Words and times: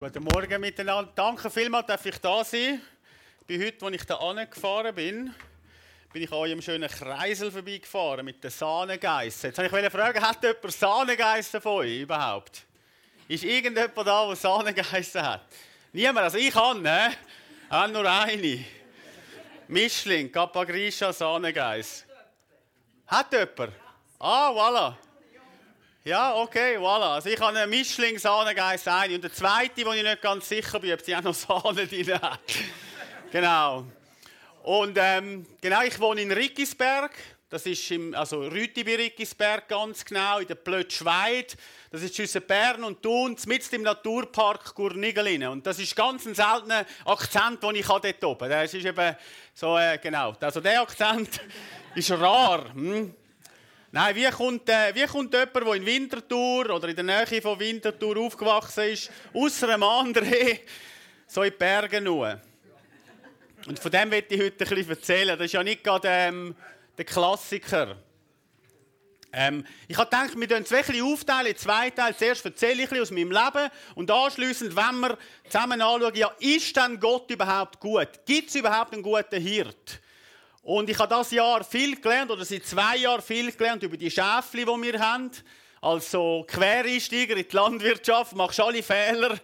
Guten 0.00 0.22
Morgen 0.22 0.60
miteinander. 0.60 1.10
Danke 1.12 1.50
vielmals, 1.50 1.88
dass 1.88 2.06
ich 2.06 2.18
da 2.18 2.44
sein. 2.44 2.80
Bei 3.48 3.58
heute, 3.58 3.84
als 3.84 3.96
ich 3.96 4.04
da 4.04 4.14
angefahren 4.14 4.94
bin, 4.94 5.34
bin 6.12 6.22
ich 6.22 6.30
an 6.30 6.44
einem 6.44 6.62
schönen 6.62 6.88
Kreisel 6.88 7.50
vorbeigefahren 7.50 8.24
mit 8.24 8.44
den 8.44 8.48
Sahnegeissen. 8.48 9.50
Jetzt 9.50 9.58
wollte 9.58 9.86
ich 9.88 9.92
fragen, 9.92 10.22
hat 10.22 10.40
jemand 10.40 10.72
Sahnegeissen 10.72 11.60
von 11.60 11.78
euch 11.78 12.02
überhaupt? 12.02 12.64
Ist 13.26 13.42
irgendjemand 13.42 14.06
da, 14.06 14.24
der 14.28 14.36
Sahnegeissen 14.36 15.20
hat? 15.20 15.46
Niemand, 15.92 16.18
also 16.18 16.38
ich 16.38 16.52
kann, 16.52 16.80
ne? 16.80 17.14
Auch 17.68 17.88
nur 17.88 18.08
eine. 18.08 18.64
Mischling, 19.66 20.30
Capagrisha, 20.30 21.12
Sahnegeiss. 21.12 22.06
Hat 23.04 23.32
jemand? 23.32 23.72
Ah, 24.20 24.52
voilà. 24.52 25.07
Ja, 26.08 26.34
okay, 26.36 26.78
voilà. 26.78 27.16
Also 27.16 27.28
ich 27.28 27.38
habe 27.38 27.58
einen 27.58 27.68
Mischling 27.68 28.18
Sahnegeiss 28.18 28.88
ein 28.88 29.12
und 29.12 29.22
der 29.22 29.30
zweite, 29.30 29.84
wo 29.84 29.92
ich 29.92 30.02
nicht 30.02 30.22
ganz 30.22 30.48
sicher 30.48 30.80
bin, 30.80 30.94
ob 30.94 31.02
sie 31.02 31.14
auch 31.14 31.20
noch 31.20 31.34
Sahne 31.34 31.86
drin 31.86 32.14
hat. 32.14 32.40
genau. 33.30 33.84
Und 34.62 34.96
ähm, 34.98 35.44
genau, 35.60 35.82
ich 35.82 36.00
wohne 36.00 36.22
in 36.22 36.32
Rickisberg. 36.32 37.10
Das 37.50 37.66
ist 37.66 37.90
im, 37.90 38.14
also 38.14 38.40
Rüti 38.40 38.84
bei 38.84 38.96
Rickisberg 38.96 39.68
ganz 39.68 40.02
genau, 40.02 40.38
in 40.38 40.46
der 40.46 40.54
Plötschweid. 40.54 41.58
Das 41.90 42.00
ist 42.00 42.14
zwischen 42.14 42.40
Bern 42.40 42.84
und 42.84 43.02
Thun, 43.02 43.36
mitten 43.44 43.74
im 43.74 43.82
Naturpark 43.82 44.74
Gurnigelin. 44.74 45.46
Und 45.48 45.66
das 45.66 45.78
ist 45.78 45.94
ganz 45.94 46.24
ein 46.24 46.34
seltener 46.34 46.86
Akzent, 47.04 47.62
den 47.62 47.74
ich 47.74 47.86
dort 47.86 48.24
oben 48.24 48.44
habe. 48.44 48.48
Das 48.48 48.72
ist 48.72 48.86
eben 48.86 49.14
so, 49.52 49.76
äh, 49.76 49.98
genau. 50.02 50.34
Also 50.40 50.60
der 50.60 50.80
Akzent 50.80 51.38
ist 51.94 52.10
rar. 52.12 52.72
Hm? 52.72 53.14
Nein, 53.90 54.14
wie 54.16 54.30
kommt, 54.30 54.68
äh, 54.68 54.94
wie 54.94 55.06
kommt 55.06 55.32
jemand, 55.32 55.54
der 55.56 55.74
in 55.74 55.86
Winterthur 55.86 56.68
oder 56.68 56.88
in 56.88 56.96
der 56.96 57.04
Nähe 57.04 57.40
von 57.40 57.58
Winterthur 57.58 58.18
aufgewachsen 58.18 58.84
ist, 58.84 59.10
außer 59.32 59.70
einem 59.70 59.82
anderen, 59.82 60.30
so 61.26 61.42
in 61.42 61.50
die 61.50 61.56
Berge 61.56 61.98
nur? 62.00 62.38
Und 63.66 63.78
von 63.78 63.90
dem 63.90 64.10
möchte 64.10 64.34
ich 64.34 64.42
heute 64.42 64.64
ein 64.64 64.68
bisschen 64.68 64.90
erzählen. 64.90 65.38
Das 65.38 65.46
ist 65.46 65.52
ja 65.52 65.62
nicht 65.62 65.82
gerade 65.82 66.06
ähm, 66.08 66.54
der 66.98 67.04
Klassiker. 67.06 67.96
Ähm, 69.32 69.64
ich 69.86 69.96
habe 69.96 70.10
gedacht, 70.10 70.38
wir 70.38 70.48
teilen 70.48 70.66
zwei 70.66 70.82
bisschen 70.82 71.04
aufteilen 71.04 71.46
in 71.46 71.56
zwei 71.56 71.88
Teile. 71.88 72.16
Zuerst 72.16 72.44
erzähle 72.44 72.82
ich 72.82 72.92
ein 72.92 73.00
aus 73.00 73.10
meinem 73.10 73.30
Leben 73.30 73.70
und 73.94 74.10
anschließend, 74.10 74.76
wenn 74.76 75.00
wir 75.00 75.18
zusammen 75.48 75.80
anschauen, 75.80 76.14
ja, 76.14 76.30
ist 76.40 76.76
denn 76.76 77.00
Gott 77.00 77.30
überhaupt 77.30 77.80
gut? 77.80 78.08
Gibt 78.26 78.50
es 78.50 78.54
überhaupt 78.54 78.92
einen 78.92 79.02
guten 79.02 79.40
Hirt? 79.40 80.00
Und 80.68 80.90
ich 80.90 80.98
habe 80.98 81.08
das 81.08 81.30
Jahr 81.30 81.64
viel 81.64 81.98
gelernt, 81.98 82.30
oder 82.30 82.44
seit 82.44 82.66
zwei 82.66 82.98
Jahren 82.98 83.22
viel 83.22 83.50
gelernt 83.52 83.82
über 83.82 83.96
die 83.96 84.10
Schäfli, 84.10 84.66
die 84.66 84.82
wir 84.82 85.00
haben. 85.00 85.30
Also 85.80 86.44
Quereinsteiger 86.46 87.38
in 87.38 87.48
die 87.48 87.56
Landwirtschaft, 87.56 88.36
machst 88.36 88.60
alle 88.60 88.82
Fehler, 88.82 89.38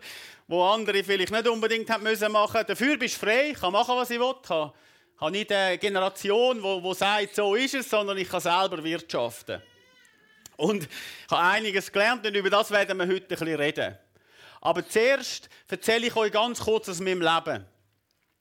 die 0.47 0.55
andere 0.55 1.03
vielleicht 1.03 1.33
nicht 1.33 1.49
unbedingt 1.49 1.89
haben 1.89 2.03
müssen 2.03 2.31
machen. 2.31 2.61
Dafür 2.67 2.99
bist 2.99 3.15
du 3.15 3.21
frei, 3.21 3.53
ich 3.53 3.59
kann 3.59 3.73
machen, 3.73 3.97
was 3.97 4.11
ich 4.11 4.21
will. 4.21 4.35
Ich 4.43 4.51
habe 4.51 5.31
nicht 5.31 5.51
eine 5.51 5.79
Generation, 5.79 6.63
die, 6.63 6.83
die 6.83 6.95
sagt, 6.95 7.37
so 7.37 7.55
ist 7.55 7.73
es, 7.73 7.89
sondern 7.89 8.19
ich 8.19 8.29
kann 8.29 8.41
selber 8.41 8.85
wirtschaften. 8.85 9.63
Und 10.59 10.83
ich 10.83 11.31
habe 11.31 11.41
einiges 11.41 11.91
gelernt 11.91 12.27
und 12.27 12.35
über 12.35 12.51
das 12.51 12.71
werden 12.71 12.99
wir 12.99 13.07
heute 13.07 13.25
ein 13.25 13.29
bisschen 13.29 13.55
reden. 13.55 13.97
Aber 14.61 14.87
zuerst 14.87 15.49
erzähle 15.71 16.09
ich 16.09 16.17
euch 16.17 16.33
ganz 16.33 16.61
kurz 16.61 16.87
aus 16.91 17.01
meinem 17.01 17.23
Leben. 17.23 17.65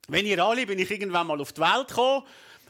Wenn 0.09 0.25
ihr 0.25 0.43
alle 0.43 0.65
bin 0.65 0.79
ich 0.79 0.91
irgendwann 0.91 1.27
mal 1.27 1.39
auf 1.39 1.53
die 1.53 1.61
Welt 1.61 1.87
gekommen 1.87 2.25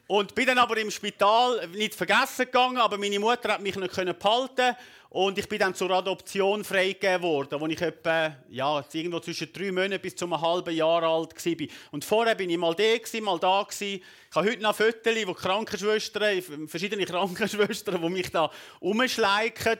und 0.07 0.35
bin 0.35 0.45
dann 0.45 0.57
aber 0.57 0.77
im 0.77 0.91
Spital 0.91 1.67
nicht 1.69 1.95
vergessen 1.95 2.45
gegangen, 2.45 2.77
aber 2.77 2.97
meine 2.97 3.19
Mutter 3.19 3.53
hat 3.53 3.61
mich 3.61 3.75
nicht 3.75 4.19
behalten 4.19 4.75
und 5.13 5.37
ich 5.37 5.47
bin 5.47 5.59
dann 5.59 5.75
zur 5.75 5.91
Adoption 5.91 6.63
freigegeben 6.63 7.21
worden, 7.21 7.59
wo 7.59 7.67
ich 7.67 7.79
etwa, 7.79 8.35
ja, 8.49 8.83
irgendwo 8.91 9.19
zwischen 9.19 9.53
drei 9.53 9.71
Monaten 9.71 10.01
bis 10.01 10.15
zu 10.15 10.25
einem 10.25 10.41
halben 10.41 10.75
Jahr 10.75 11.03
alt 11.03 11.45
war. 11.45 11.67
Und 11.91 12.03
vorher 12.03 12.33
bin 12.33 12.49
ich 12.49 12.57
mal 12.57 12.73
da, 12.73 13.21
mal 13.21 13.39
da. 13.39 13.67
Ich 13.79 14.01
habe 14.33 14.49
heute 14.49 14.63
noch 14.63 14.75
Fotos, 14.75 15.27
wo 15.27 15.33
Krankenschwestern, 15.35 16.67
verschiedene 16.67 17.05
Krankenschwestern, 17.05 18.01
die 18.01 18.09
mich 18.09 18.31
da 18.31 18.49
umschleichen. 18.79 19.79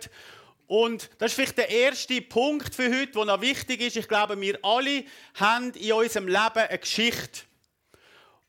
Und 0.67 1.09
das 1.17 1.31
ist 1.31 1.35
vielleicht 1.35 1.57
der 1.57 1.69
erste 1.69 2.21
Punkt 2.21 2.75
für 2.75 2.89
heute, 2.89 3.13
der 3.13 3.25
noch 3.25 3.41
wichtig 3.41 3.81
ist. 3.81 3.97
Ich 3.97 4.07
glaube, 4.07 4.39
wir 4.39 4.59
alle 4.61 5.03
haben 5.33 5.71
in 5.71 5.93
unserem 5.93 6.27
Leben 6.27 6.67
eine 6.69 6.77
Geschichte. 6.77 7.41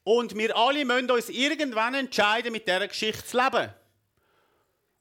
Und 0.04 0.37
wir 0.37 0.54
alle 0.56 0.84
müssen 0.84 1.10
uns 1.10 1.31
irgendwann 1.31 1.94
entscheiden, 1.94 2.53
mit 2.53 2.69
dieser 2.69 2.87
Geschichte 2.87 3.25
zu 3.25 3.38
leben. 3.38 3.72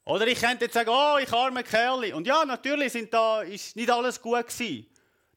Oder 0.06 0.28
ich 0.28 0.40
könnte 0.40 0.66
jetzt 0.66 0.74
sagen, 0.74 0.90
oh, 0.90 1.18
ich 1.22 1.32
arme 1.32 1.64
Kerl. 1.64 2.14
Und 2.14 2.26
ja, 2.26 2.44
natürlich 2.46 2.94
sind 2.94 3.14
da, 3.14 3.42
ist 3.42 3.76
nicht 3.76 3.90
alles 3.90 4.22
gut 4.22 4.48
gewesen. 4.48 4.88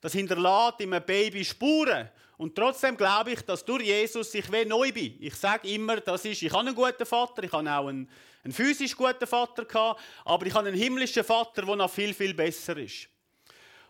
Das 0.00 0.12
hinterlässt 0.12 0.80
in 0.80 0.92
einem 0.92 1.04
Baby 1.04 1.44
Spuren. 1.44 2.08
Und 2.36 2.54
trotzdem 2.54 2.96
glaube 2.96 3.32
ich, 3.32 3.40
dass 3.42 3.64
durch 3.64 3.84
Jesus 3.84 4.32
ich 4.34 4.50
wie 4.52 4.64
neu 4.64 4.92
bin. 4.92 5.16
Ich 5.20 5.34
sage 5.34 5.68
immer, 5.68 6.00
das 6.00 6.24
ist, 6.24 6.42
ich 6.42 6.52
habe 6.52 6.66
einen 6.66 6.74
guten 6.74 7.06
Vater, 7.06 7.42
ich 7.42 7.52
habe 7.52 7.70
auch 7.70 7.86
einen, 7.86 8.08
einen 8.44 8.52
physisch 8.52 8.94
guten 8.94 9.26
Vater 9.26 9.64
gehabt, 9.64 10.00
aber 10.24 10.46
ich 10.46 10.54
habe 10.54 10.68
einen 10.68 10.76
himmlischen 10.76 11.24
Vater, 11.24 11.62
der 11.62 11.76
noch 11.76 11.90
viel, 11.90 12.12
viel 12.12 12.34
besser 12.34 12.76
ist. 12.76 13.08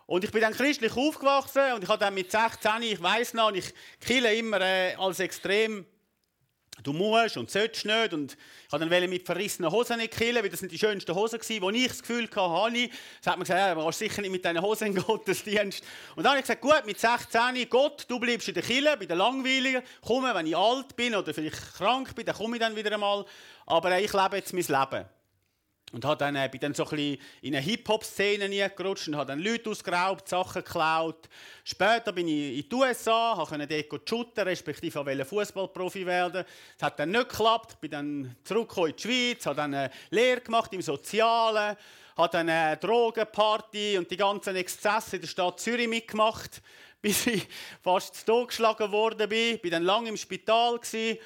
Und 0.07 0.23
ich 0.23 0.31
bin 0.31 0.41
dann 0.41 0.53
christlich 0.53 0.95
aufgewachsen 0.95 1.73
und 1.75 1.83
ich 1.83 1.89
habe 1.89 1.99
dann 1.99 2.13
mit 2.13 2.31
16, 2.31 2.81
ich 2.81 3.01
weiß 3.01 3.33
noch, 3.35 3.53
ich 3.53 3.73
kille 3.99 4.33
immer 4.33 4.61
äh, 4.61 4.95
als 4.95 5.19
extrem 5.19 5.85
du 6.83 6.93
musst 6.93 7.37
und 7.37 7.49
sollst 7.49 7.85
nicht. 7.85 8.13
Und 8.13 8.37
ich 8.65 8.71
wollte 8.71 8.87
dann 8.87 9.09
mit 9.09 9.25
verrissenen 9.25 9.71
Hosen 9.71 9.97
nicht 9.97 10.15
killen, 10.15 10.41
weil 10.41 10.49
das 10.49 10.59
sind 10.59 10.71
die 10.71 10.79
schönsten 10.79 11.13
Hosen 11.13 11.39
gewesen, 11.39 11.61
wo 11.61 11.69
ich 11.69 11.87
das 11.87 12.01
Gefühl 12.01 12.23
hatte. 12.23 12.35
Da 12.35 13.31
hat 13.31 13.37
man 13.37 13.39
gesagt, 13.39 13.59
ja, 13.59 13.75
man 13.75 13.83
kannst 13.83 13.99
sicher 13.99 14.21
nicht 14.21 14.31
mit 14.31 14.45
deinen 14.45 14.61
Hosen 14.61 14.87
in 14.87 14.95
Gottesdienst. 14.95 15.83
Und 16.15 16.23
dann 16.23 16.31
habe 16.31 16.39
ich 16.39 16.43
gesagt, 16.43 16.61
gut, 16.61 16.85
mit 16.85 16.99
16, 16.99 17.69
Gott, 17.69 18.05
du 18.07 18.19
bleibst 18.19 18.47
in 18.47 18.53
der 18.53 18.63
Kille, 18.63 18.95
bei 18.97 19.05
den 19.05 19.17
Langweiligen. 19.17 19.81
Komme, 20.01 20.33
wenn 20.33 20.47
ich 20.47 20.55
alt 20.55 20.95
bin 20.95 21.15
oder 21.15 21.33
vielleicht 21.33 21.75
krank 21.75 22.15
bin, 22.15 22.25
dann 22.25 22.35
komme 22.35 22.57
ich 22.57 22.61
dann 22.61 22.75
wieder 22.75 22.91
einmal. 22.91 23.25
Aber 23.65 23.91
äh, 23.91 24.03
ich 24.03 24.13
lebe 24.13 24.37
jetzt 24.37 24.53
mein 24.53 24.63
Leben. 24.63 25.16
Und 25.93 26.03
hat 26.03 26.19
dann, 26.19 26.35
äh, 26.35 26.49
bin 26.51 26.59
dann 26.59 26.73
so 26.73 26.83
ein 26.83 26.89
bisschen 26.89 27.17
in 27.41 27.55
eine 27.55 27.63
Hip-Hop-Szene 27.63 28.69
gerutscht 28.71 29.07
und 29.07 29.15
habe 29.15 29.27
dann 29.27 29.39
Leute 29.39 29.69
ausgeraubt, 29.69 30.27
Sachen 30.27 30.61
geklaut. 30.61 31.29
Später 31.63 32.11
bin 32.11 32.27
ich 32.27 32.57
in 32.57 32.69
die 32.69 32.75
USA, 32.75 33.41
konnte 33.47 33.65
dort 33.65 34.09
shooten, 34.09 34.43
respektive 34.43 35.05
wollte 35.05 35.23
Fußballprofi 35.23 36.05
werden. 36.05 36.43
Das 36.77 36.87
hat 36.87 36.99
dann 36.99 37.11
nicht 37.11 37.29
geklappt, 37.29 37.79
bin 37.79 37.91
dann 37.91 38.35
zurückgekommen 38.43 38.89
in 38.89 38.95
die 38.97 39.01
Schweiz, 39.01 39.45
habe 39.45 39.55
dann 39.55 39.73
eine 39.73 39.89
Lehre 40.09 40.41
gemacht 40.41 40.73
im 40.73 40.81
Sozialen, 40.81 41.77
habe 42.17 42.29
dann 42.33 42.49
eine 42.49 42.75
Drogenparty 42.75 43.97
und 43.97 44.11
die 44.11 44.17
ganzen 44.17 44.57
Exzesse 44.57 45.15
in 45.15 45.21
der 45.21 45.29
Stadt 45.29 45.57
Zürich 45.61 45.87
mitgemacht, 45.87 46.61
bis 47.01 47.27
ich 47.27 47.47
fast 47.81 48.25
totgeschlagen 48.25 48.91
worden 48.91 49.29
bin. 49.29 49.57
Bin 49.59 49.71
dann 49.71 49.83
lange 49.83 50.09
im 50.09 50.17
Spital 50.17 50.79
gewesen 50.79 51.17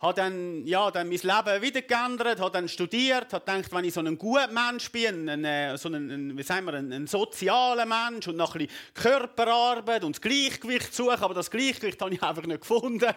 habe 0.00 0.14
dann, 0.14 0.64
ja, 0.64 0.90
dann 0.90 1.08
mein 1.08 1.18
Leben 1.18 1.62
wieder 1.62 1.82
geändert, 1.82 2.40
habe 2.40 2.52
dann 2.52 2.68
studiert, 2.68 3.32
habe 3.32 3.44
gedacht, 3.44 3.72
wenn 3.72 3.84
ich 3.84 3.94
so 3.94 4.00
ein 4.00 4.16
guter 4.16 4.46
Mensch 4.46 4.90
bin, 4.92 5.28
ein, 5.28 5.44
ein, 5.44 5.76
so 5.76 5.88
ein, 5.88 6.38
wie 6.38 6.42
sagen 6.42 6.66
wir, 6.66 6.74
ein, 6.74 6.92
ein 6.92 7.06
sozialer 7.08 7.84
Mensch 7.84 8.28
und 8.28 8.36
noch 8.36 8.54
ein 8.54 8.66
bisschen 8.66 8.94
Körperarbeit 8.94 10.04
und 10.04 10.14
das 10.14 10.20
Gleichgewicht 10.20 10.94
suche, 10.94 11.20
aber 11.20 11.34
das 11.34 11.50
Gleichgewicht 11.50 12.00
habe 12.00 12.14
ich 12.14 12.22
einfach 12.22 12.46
nicht 12.46 12.60
gefunden. 12.60 13.12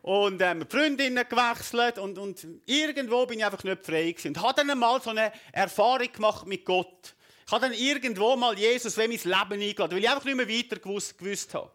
Und 0.00 0.40
ähm, 0.40 0.64
Freundinnen 0.68 1.24
gewechselt 1.28 1.98
und, 1.98 2.16
und 2.16 2.46
irgendwo 2.64 3.26
bin 3.26 3.40
ich 3.40 3.44
einfach 3.44 3.64
nicht 3.64 3.84
frei 3.84 4.12
gewesen. 4.12 4.28
Und 4.28 4.40
habe 4.40 4.54
dann 4.54 4.70
einmal 4.70 5.02
so 5.02 5.10
eine 5.10 5.32
Erfahrung 5.52 6.12
gemacht 6.12 6.46
mit 6.46 6.64
Gott. 6.64 7.14
Ich 7.44 7.52
habe 7.52 7.62
dann 7.62 7.72
irgendwo 7.72 8.36
mal 8.36 8.56
Jesus 8.56 8.96
wie 8.96 9.08
mein 9.08 9.10
Leben 9.10 9.62
eingeladen, 9.62 9.96
weil 9.96 9.98
ich 9.98 10.08
einfach 10.08 10.24
nicht 10.24 10.36
mehr 10.36 10.48
weiter 10.48 10.76
gewusst, 10.76 11.18
gewusst 11.18 11.52
habe. 11.54 11.70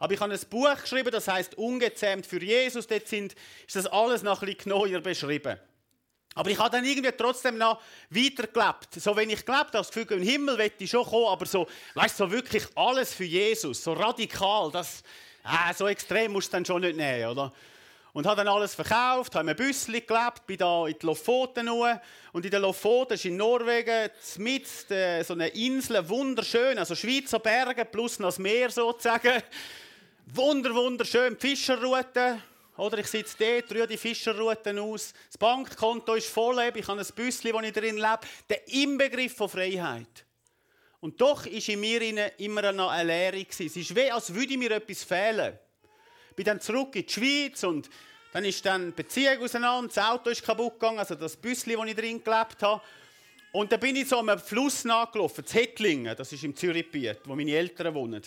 Aber 0.00 0.14
ich 0.14 0.20
habe 0.20 0.32
ein 0.32 0.40
Buch 0.48 0.80
geschrieben, 0.80 1.10
das 1.12 1.28
heißt 1.28 1.56
Ungezähmt 1.58 2.26
für 2.26 2.42
Jesus. 2.42 2.86
Dort 2.86 3.06
sind, 3.06 3.34
ist 3.66 3.76
das 3.76 3.86
alles 3.86 4.22
noch 4.22 4.42
ein 4.42 4.46
bisschen 4.46 4.64
genauer 4.64 5.00
beschrieben. 5.00 5.60
Aber 6.34 6.48
ich 6.48 6.58
habe 6.58 6.70
dann 6.70 6.84
irgendwie 6.86 7.12
trotzdem 7.12 7.58
noch 7.58 7.82
weitergelebt. 8.08 8.94
So, 8.96 9.14
wenn 9.14 9.28
ich 9.28 9.44
gelebt 9.44 9.58
habe, 9.58 9.70
das 9.72 9.90
Gefühl, 9.90 10.18
im 10.18 10.22
Himmel 10.22 10.56
wette 10.56 10.84
ich 10.84 10.90
schon 10.90 11.04
kommen, 11.04 11.26
aber 11.26 11.44
so, 11.44 11.66
weißt 11.94 12.16
so 12.16 12.30
wirklich 12.30 12.64
alles 12.76 13.12
für 13.12 13.24
Jesus, 13.24 13.84
so 13.84 13.92
radikal, 13.92 14.70
das, 14.70 15.02
äh, 15.44 15.74
so 15.74 15.86
extrem 15.86 16.32
musst 16.32 16.48
du 16.48 16.52
dann 16.52 16.64
schon 16.64 16.80
nicht 16.80 16.96
nehmen, 16.96 17.28
oder? 17.28 17.52
Und 18.12 18.26
habe 18.26 18.36
dann 18.36 18.48
alles 18.48 18.74
verkauft, 18.74 19.34
habe 19.34 19.50
in 19.50 19.56
Büssli 19.56 20.00
gelebt, 20.00 20.46
bin 20.46 20.56
da 20.56 20.86
in 20.86 20.96
die 20.98 21.06
Lofoten. 21.06 21.68
Und 21.68 22.44
in 22.44 22.50
den 22.50 22.62
Lofoten 22.62 23.14
ist 23.14 23.24
in 23.24 23.36
Norwegen 23.36 24.10
mit 24.38 24.90
äh, 24.90 25.22
so 25.22 25.34
eine 25.34 25.48
Insel, 25.48 26.08
wunderschön, 26.08 26.78
also 26.78 26.94
Schweizer 26.94 27.38
Berge 27.38 27.84
plus 27.84 28.18
noch 28.18 28.28
das 28.28 28.38
Meer 28.38 28.70
sozusagen. 28.70 29.42
Wunder, 30.32 30.72
wunderschön, 30.72 31.36
die 31.36 31.48
Fischerroute. 31.48 32.40
Oder 32.76 32.98
ich 32.98 33.08
sitze 33.08 33.36
dort, 33.38 33.72
rühre 33.72 33.88
die 33.88 33.96
Fischerrouten 33.96 34.78
aus. 34.78 35.12
Das 35.26 35.36
Bankkonto 35.36 36.14
ist 36.14 36.28
voll, 36.28 36.60
ich 36.74 36.86
habe 36.86 37.00
ein 37.00 37.06
Büssli, 37.14 37.52
wo 37.52 37.60
ich 37.60 37.72
drin 37.72 37.96
lebe. 37.96 38.20
Der 38.48 38.68
Inbegriff 38.68 39.34
von 39.34 39.48
Freiheit. 39.48 40.24
Und 41.00 41.20
doch 41.20 41.46
ist 41.46 41.68
in 41.68 41.80
mir 41.80 42.00
immer 42.38 42.70
noch 42.72 42.90
eine 42.90 43.08
Leere. 43.08 43.44
Es 43.48 43.58
ist 43.58 43.96
wie, 43.96 44.10
als 44.10 44.32
würde 44.32 44.56
mir 44.56 44.70
etwas 44.70 45.02
fehlen. 45.02 45.58
Ich 46.30 46.36
bin 46.36 46.44
dann 46.44 46.60
zurück 46.60 46.94
in 46.94 47.06
die 47.06 47.12
Schweiz 47.12 47.64
und 47.64 47.90
dann 48.32 48.44
ist 48.44 48.64
dann 48.64 48.86
die 48.86 49.02
Beziehung 49.02 49.42
auseinander, 49.42 49.92
das 49.92 50.04
Auto 50.04 50.30
ist 50.30 50.44
kaputt 50.44 50.74
gegangen, 50.74 51.00
also 51.00 51.16
das 51.16 51.36
Büssli, 51.36 51.76
wo 51.76 51.84
ich 51.84 51.96
drin 51.96 52.22
gelebt 52.22 52.62
habe. 52.62 52.80
Und 53.52 53.72
dann 53.72 53.80
bin 53.80 53.96
ich 53.96 54.08
so 54.08 54.18
am 54.18 54.38
Fluss 54.38 54.84
nachgelaufen, 54.84 55.44
zu 55.44 55.58
Hettlingen, 55.58 56.16
das 56.16 56.32
ist 56.32 56.44
im 56.44 56.54
Zürichgebiet, 56.54 57.18
wo 57.24 57.34
meine 57.34 57.50
Eltern 57.50 57.92
wohnen. 57.94 58.22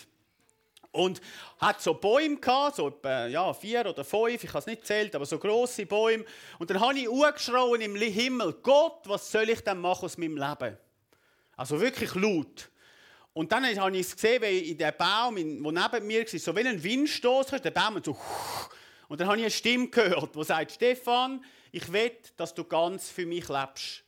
Und 0.94 1.20
hat 1.58 1.82
so 1.82 1.94
Bäume 1.94 2.36
gehabt, 2.36 2.76
so 2.76 2.86
etwa 2.86 3.26
ja, 3.26 3.52
vier 3.52 3.84
oder 3.84 4.04
fünf, 4.04 4.44
ich 4.44 4.48
habe 4.50 4.60
es 4.60 4.66
nicht 4.66 4.86
zählt, 4.86 5.12
aber 5.16 5.26
so 5.26 5.40
große 5.40 5.86
Bäume. 5.86 6.24
Und 6.60 6.70
dann 6.70 6.78
habe 6.78 6.96
ich 6.96 7.10
angeschrien 7.10 7.80
im 7.80 7.96
Himmel, 7.96 8.52
Gott, 8.62 9.00
was 9.06 9.30
soll 9.30 9.50
ich 9.50 9.60
denn 9.60 9.80
machen 9.80 10.04
aus 10.04 10.16
meinem 10.16 10.36
Leben? 10.36 10.78
Also 11.56 11.80
wirklich 11.80 12.14
laut. 12.14 12.70
Und 13.32 13.50
dann 13.50 13.66
habe 13.76 13.96
ich 13.96 14.06
es 14.06 14.14
gesehen, 14.14 14.40
wie 14.42 14.70
in 14.70 14.78
dem 14.78 14.92
Baum, 14.96 15.34
der 15.34 15.44
neben 15.44 16.06
mir 16.06 16.20
war, 16.20 16.38
so 16.38 16.54
wie 16.54 16.60
ein 16.60 16.80
Windstoß, 16.80 17.46
der 17.48 17.72
Baum 17.72 18.00
so. 18.02 18.16
Und 19.08 19.20
dann 19.20 19.26
habe 19.26 19.38
ich 19.38 19.42
eine 19.42 19.50
Stimme 19.50 19.88
gehört, 19.88 20.36
die 20.36 20.44
sagt: 20.44 20.70
Stefan, 20.70 21.44
ich 21.72 21.92
will, 21.92 22.12
dass 22.36 22.54
du 22.54 22.62
ganz 22.62 23.10
für 23.10 23.26
mich 23.26 23.48
lebst. 23.48 24.04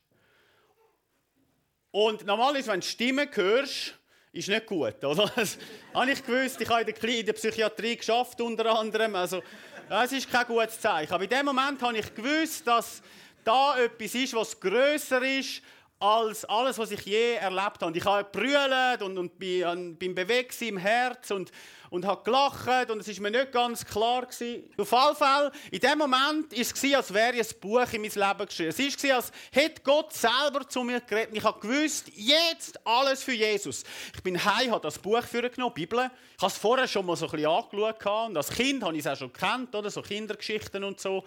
Und 1.91 2.25
normalerweise, 2.25 2.71
wenn 2.71 2.79
du 2.79 2.85
Stimmen 2.85 3.27
hörst, 3.33 3.95
ist 4.37 4.49
nicht 4.49 4.65
gut, 4.65 5.03
oder? 5.03 5.31
Das 5.35 5.57
habe 5.93 6.11
ich 6.11 6.25
gewusst. 6.25 6.61
Ich 6.61 6.69
habe 6.69 6.81
in 6.81 7.25
der 7.25 7.33
Psychiatrie 7.33 7.97
geschafft, 7.97 8.39
unter 8.41 8.65
anderem. 8.77 9.15
Also, 9.15 9.41
das 9.89 10.11
ist 10.11 10.29
kein 10.29 10.45
gutes 10.45 10.79
Zeichen. 10.79 11.13
Aber 11.13 11.23
in 11.23 11.29
dem 11.29 11.45
Moment 11.45 11.81
habe 11.81 11.97
ich 11.97 12.13
gewusst, 12.13 12.67
dass 12.67 13.01
da 13.43 13.77
etwas 13.79 14.13
ist, 14.15 14.33
was 14.33 14.59
größer 14.59 15.21
ist 15.21 15.61
als 15.99 16.45
alles, 16.45 16.77
was 16.77 16.91
ich 16.91 17.01
je 17.01 17.35
erlebt 17.35 17.81
habe. 17.81 17.97
Ich 17.97 18.05
habe 18.05 18.23
gebrüllt 18.25 19.01
und, 19.01 19.17
und 19.17 19.39
bin, 19.39 19.95
bin 19.95 20.13
bewegt 20.13 20.61
im 20.61 20.77
Herz 20.77 21.31
und, 21.31 21.51
und 21.89 22.05
habe 22.05 22.23
gelacht 22.23 22.89
und 22.89 22.99
es 22.99 23.07
ist 23.07 23.19
mir 23.19 23.31
nicht 23.31 23.51
ganz 23.51 23.85
klar 23.85 24.25
gewesen. 24.25 24.63
Auf 24.77 24.91
jeden 24.91 25.15
Fall, 25.15 25.51
in 25.71 25.79
dem 25.79 25.97
Moment 25.97 26.51
war 26.51 26.59
es, 26.59 26.95
als 26.95 27.13
wäre 27.13 27.33
ein 27.33 27.45
Buch 27.59 27.93
in 27.93 28.01
mein 28.01 28.11
Leben 28.11 28.45
geschrieben. 28.45 28.69
Es 28.77 29.03
war, 29.03 29.15
als 29.15 29.31
hätte 29.51 29.81
Gott 29.83 30.13
selber 30.13 30.67
zu 30.67 30.83
mir 30.83 31.01
geredet. 31.01 31.29
Ich 31.33 31.43
habe 31.43 31.59
gewusst, 31.59 32.11
jetzt 32.15 32.85
alles 32.85 33.23
für 33.23 33.33
Jesus. 33.33 33.83
Ich 34.15 34.23
bin 34.23 34.43
heim, 34.43 34.71
habe 34.71 34.81
das 34.81 34.99
Buch 34.99 35.23
für 35.23 35.49
genommen, 35.49 35.73
die 35.75 35.85
Bibel. 35.85 36.09
Ich 36.35 36.41
habe 36.41 36.51
es 36.51 36.57
vorher 36.57 36.87
schon 36.87 37.05
mal 37.05 37.15
so 37.15 37.25
ein 37.25 37.31
bisschen 37.31 37.49
angeschaut 37.49 38.29
und 38.29 38.37
als 38.37 38.49
Kind 38.49 38.83
habe 38.83 38.93
ich 38.93 38.99
es 38.99 39.07
auch 39.07 39.17
schon 39.17 39.33
gekannt, 39.33 39.73
oder? 39.75 39.89
so 39.89 40.01
Kindergeschichten 40.01 40.83
und 40.83 40.99
so. 40.99 41.23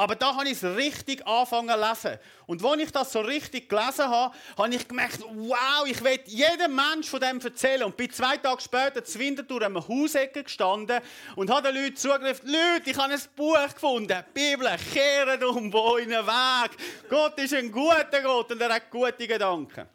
Aber 0.00 0.14
da 0.14 0.34
habe 0.34 0.46
ich 0.48 0.52
es 0.52 0.64
richtig 0.64 1.26
angefangen 1.26 1.68
zu 1.68 1.78
lesen. 1.78 2.18
Und 2.46 2.64
als 2.64 2.80
ich 2.80 2.90
das 2.90 3.12
so 3.12 3.20
richtig 3.20 3.68
gelesen 3.68 4.08
habe, 4.08 4.34
habe 4.56 4.74
ich 4.74 4.88
gemerkt, 4.88 5.18
wow, 5.20 5.84
ich 5.86 6.02
will 6.02 6.18
jedem 6.24 6.74
Mensch 6.74 7.06
von 7.06 7.20
dem 7.20 7.38
erzählen. 7.38 7.82
Und 7.82 7.98
bin 7.98 8.10
zwei 8.10 8.38
Tage 8.38 8.62
später 8.62 9.04
zu 9.04 9.18
Winterthur 9.18 9.60
am 9.60 9.76
Hausecke 9.76 10.42
gestanden 10.42 11.02
und 11.36 11.50
habe 11.50 11.70
den 11.70 11.82
Leuten 11.82 11.96
zugerufen, 11.96 12.46
Leute, 12.46 12.88
ich 12.88 12.96
habe 12.96 13.12
ein 13.12 13.20
Buch 13.36 13.74
gefunden, 13.74 14.24
Bibel, 14.32 14.70
kehren 14.90 15.44
um, 15.44 15.70
den 15.70 16.08
Weg. 16.08 16.70
Gott 17.10 17.38
ist 17.38 17.52
ein 17.52 17.70
guter 17.70 18.22
Gott 18.22 18.52
und 18.52 18.62
er 18.62 18.72
hat 18.72 18.90
gute 18.90 19.28
Gedanken. 19.28 19.86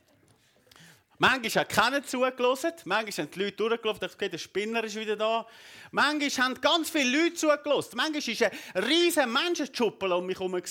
Manchmal 1.17 1.63
hat 1.63 1.69
keiner 1.69 2.03
zugelassen, 2.03 2.73
manchmal 2.83 3.25
haben 3.25 3.31
die 3.31 3.39
Leute 3.39 3.57
durchgelaufen, 3.57 4.05
ich 4.05 4.13
okay, 4.13 4.29
der 4.29 4.37
Spinner 4.37 4.83
ist 4.83 4.95
wieder 4.95 5.15
da. 5.15 5.47
Manchmal 5.91 6.45
haben 6.45 6.61
ganz 6.61 6.89
viele 6.89 7.23
Leute 7.23 7.35
zugelassen. 7.35 7.95
Manchmal 7.95 8.39
war 8.39 8.51
ein 8.73 8.83
riesiger 8.83 9.27
Menschenschuppel 9.27 10.11
um 10.11 10.25
mich 10.25 10.39
herum. 10.39 10.61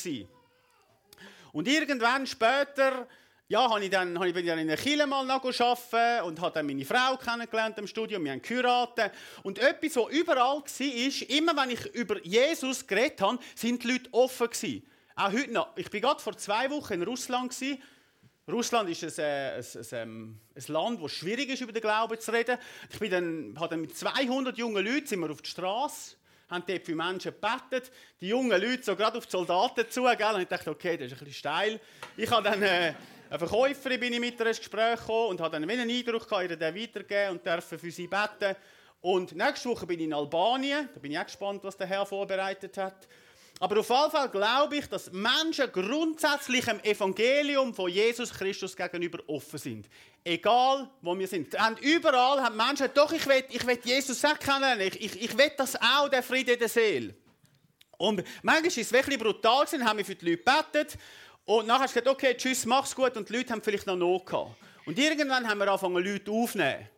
Und 1.52 1.68
irgendwann 1.68 2.26
später 2.26 3.06
ja, 3.46 3.68
habe 3.68 3.84
ich 3.84 3.90
dann, 3.90 4.18
habe 4.18 4.28
ich 4.28 4.46
dann 4.46 4.58
in 4.58 4.68
der 4.68 4.76
Kirche 4.76 5.06
mal 5.06 5.24
noch 5.24 5.44
arbeiten 5.44 6.26
und 6.26 6.40
habe 6.40 6.54
dann 6.54 6.66
meine 6.66 6.84
Frau 6.84 7.16
kennengelernt 7.16 7.78
im 7.78 7.86
Studium. 7.86 8.24
Wir 8.24 8.32
haben 8.32 8.42
geheiratet. 8.42 9.12
Und 9.42 9.58
etwas, 9.58 9.96
was 9.96 10.12
überall 10.12 10.62
war, 10.62 11.28
immer 11.28 11.56
wenn 11.56 11.70
ich 11.70 11.86
über 11.94 12.24
Jesus 12.24 12.86
geredet 12.86 13.20
habe, 13.20 13.38
sind 13.54 13.82
die 13.82 13.92
Leute 13.92 14.08
offen. 14.12 14.82
Auch 15.16 15.30
heute 15.30 15.52
noch. 15.52 15.76
Ich 15.76 15.92
war 15.92 16.00
gerade 16.00 16.20
vor 16.20 16.36
zwei 16.36 16.70
Wochen 16.70 16.94
in 16.94 17.02
Russland 17.02 17.54
Russland 18.50 18.90
ist 18.90 19.02
ein, 19.02 19.24
äh, 19.24 19.56
ein, 19.56 19.64
ein, 19.64 19.86
ähm, 19.92 20.40
ein, 20.54 20.72
Land, 20.72 21.00
wo 21.00 21.08
schwierig 21.08 21.48
ist, 21.48 21.62
über 21.62 21.72
den 21.72 21.80
Glauben 21.80 22.18
zu 22.20 22.30
reden. 22.30 22.58
Ich 22.90 22.98
bin 22.98 23.10
dann, 23.10 23.54
habe 23.58 23.70
dann 23.70 23.80
mit 23.80 23.96
200 23.96 24.58
jungen 24.58 24.84
Leuten 24.84 25.06
sind 25.06 25.20
wir 25.20 25.30
auf 25.30 25.40
die 25.40 25.48
Straße, 25.48 26.16
haben 26.50 26.64
dort 26.66 26.84
für 26.84 26.94
Menschen 26.94 27.32
gebetet. 27.32 27.90
Die 28.20 28.28
jungen 28.28 28.60
Leute 28.60 28.82
so 28.82 28.96
gerade 28.96 29.16
auf 29.16 29.24
die 29.24 29.32
Soldaten 29.32 29.88
zu, 29.88 30.02
gell? 30.04 30.34
und 30.34 30.42
ich 30.42 30.48
dachte, 30.48 30.70
okay, 30.70 30.96
das 30.98 31.06
ist 31.06 31.12
ein 31.12 31.18
bisschen 31.20 31.34
steil. 31.34 31.80
Ich 32.18 32.30
habe 32.30 32.42
dann 32.42 32.62
äh, 32.62 32.94
eine 33.30 33.38
Verkäuferin 33.38 33.98
bin 33.98 34.12
ich 34.12 34.20
mit 34.20 34.38
ihr 34.38 34.46
ins 34.46 34.58
Gespräch 34.58 35.00
gekommen 35.00 35.30
und 35.30 35.40
habe 35.40 35.58
dann 35.58 35.68
einen 35.68 35.90
Eindruck 35.90 36.28
gehabt, 36.28 36.50
ihr 36.50 36.56
den 36.56 36.74
weitergeben 36.74 37.32
und 37.32 37.46
dürfen 37.46 37.78
für 37.78 37.90
sie 37.90 38.06
beten. 38.06 38.54
Und 39.00 39.34
nächste 39.34 39.70
Woche 39.70 39.86
bin 39.86 40.00
ich 40.00 40.06
in 40.06 40.12
Albanien. 40.12 40.88
Da 40.92 41.00
bin 41.00 41.12
ich 41.12 41.18
auch 41.18 41.24
gespannt, 41.24 41.64
was 41.64 41.76
der 41.76 41.86
Herr 41.86 42.04
vorbereitet 42.04 42.76
hat. 42.76 43.08
Aber 43.60 43.80
auf 43.80 43.88
jeden 43.88 44.10
Fall 44.10 44.28
glaube 44.28 44.76
ich, 44.76 44.86
dass 44.88 45.12
Menschen 45.12 45.70
grundsätzlich 45.70 46.64
dem 46.64 46.80
Evangelium 46.80 47.72
von 47.72 47.88
Jesus 47.88 48.32
Christus 48.32 48.76
gegenüber 48.76 49.20
offen 49.28 49.58
sind. 49.58 49.88
Egal, 50.24 50.90
wo 51.00 51.16
wir 51.16 51.28
sind. 51.28 51.54
Und 51.54 51.80
überall 51.80 52.42
haben 52.42 52.56
Menschen, 52.56 52.88
doch, 52.94 53.12
ich 53.12 53.26
will, 53.26 53.44
ich 53.48 53.64
will 53.66 53.78
Jesus 53.84 54.22
kennenlernen. 54.40 54.88
Ich, 54.88 55.00
ich, 55.00 55.22
ich 55.22 55.38
will 55.38 55.52
das 55.56 55.76
auch, 55.76 56.08
der 56.08 56.22
Friede 56.22 56.56
der 56.56 56.68
Seele. 56.68 57.14
Und 57.96 58.24
manchmal 58.42 58.66
ist 58.66 58.78
es 58.78 58.92
wirklich 58.92 59.18
brutal 59.18 59.64
gewesen, 59.64 59.84
haben 59.84 59.98
wir 59.98 60.04
für 60.04 60.16
die 60.16 60.30
Leute 60.30 60.42
gebetet. 60.42 60.98
Und 61.44 61.66
nachher 61.66 61.84
hast 61.84 61.94
du 61.94 62.00
gesagt, 62.00 62.16
okay, 62.16 62.36
tschüss, 62.36 62.66
mach's 62.66 62.94
gut. 62.94 63.16
Und 63.16 63.28
die 63.28 63.36
Leute 63.36 63.52
haben 63.52 63.62
vielleicht 63.62 63.86
noch 63.86 63.96
Not 63.96 64.26
gehabt. 64.26 64.56
Und 64.84 64.98
irgendwann 64.98 65.48
haben 65.48 65.58
wir 65.58 65.68
angefangen, 65.68 66.04
Leute 66.04 66.30
aufzunehmen. 66.30 66.88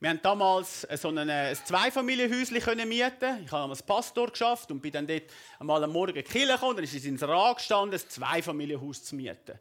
Wir 0.00 0.10
haben 0.10 0.20
damals 0.22 0.86
so 0.94 1.08
ein, 1.08 1.18
ein 1.18 1.56
Zweifamilienhäuschen 1.56 2.88
mieten. 2.88 3.44
Ich 3.44 3.50
habe 3.50 3.70
als 3.70 3.82
Pastor 3.82 4.30
geschafft 4.30 4.70
und 4.70 4.80
bin 4.80 4.92
dann 4.92 5.08
dort 5.08 5.24
einmal 5.58 5.82
am 5.82 5.90
Morgen 5.90 6.14
in 6.14 6.24
die. 6.24 6.76
Dann 6.76 6.84
ist 6.84 6.94
es 6.94 7.04
ins 7.04 7.22
Rad 7.22 7.56
gestanden, 7.56 7.98
ein 7.98 8.08
Zweifamilienhaus 8.08 9.02
zu 9.02 9.16
mieten. 9.16 9.58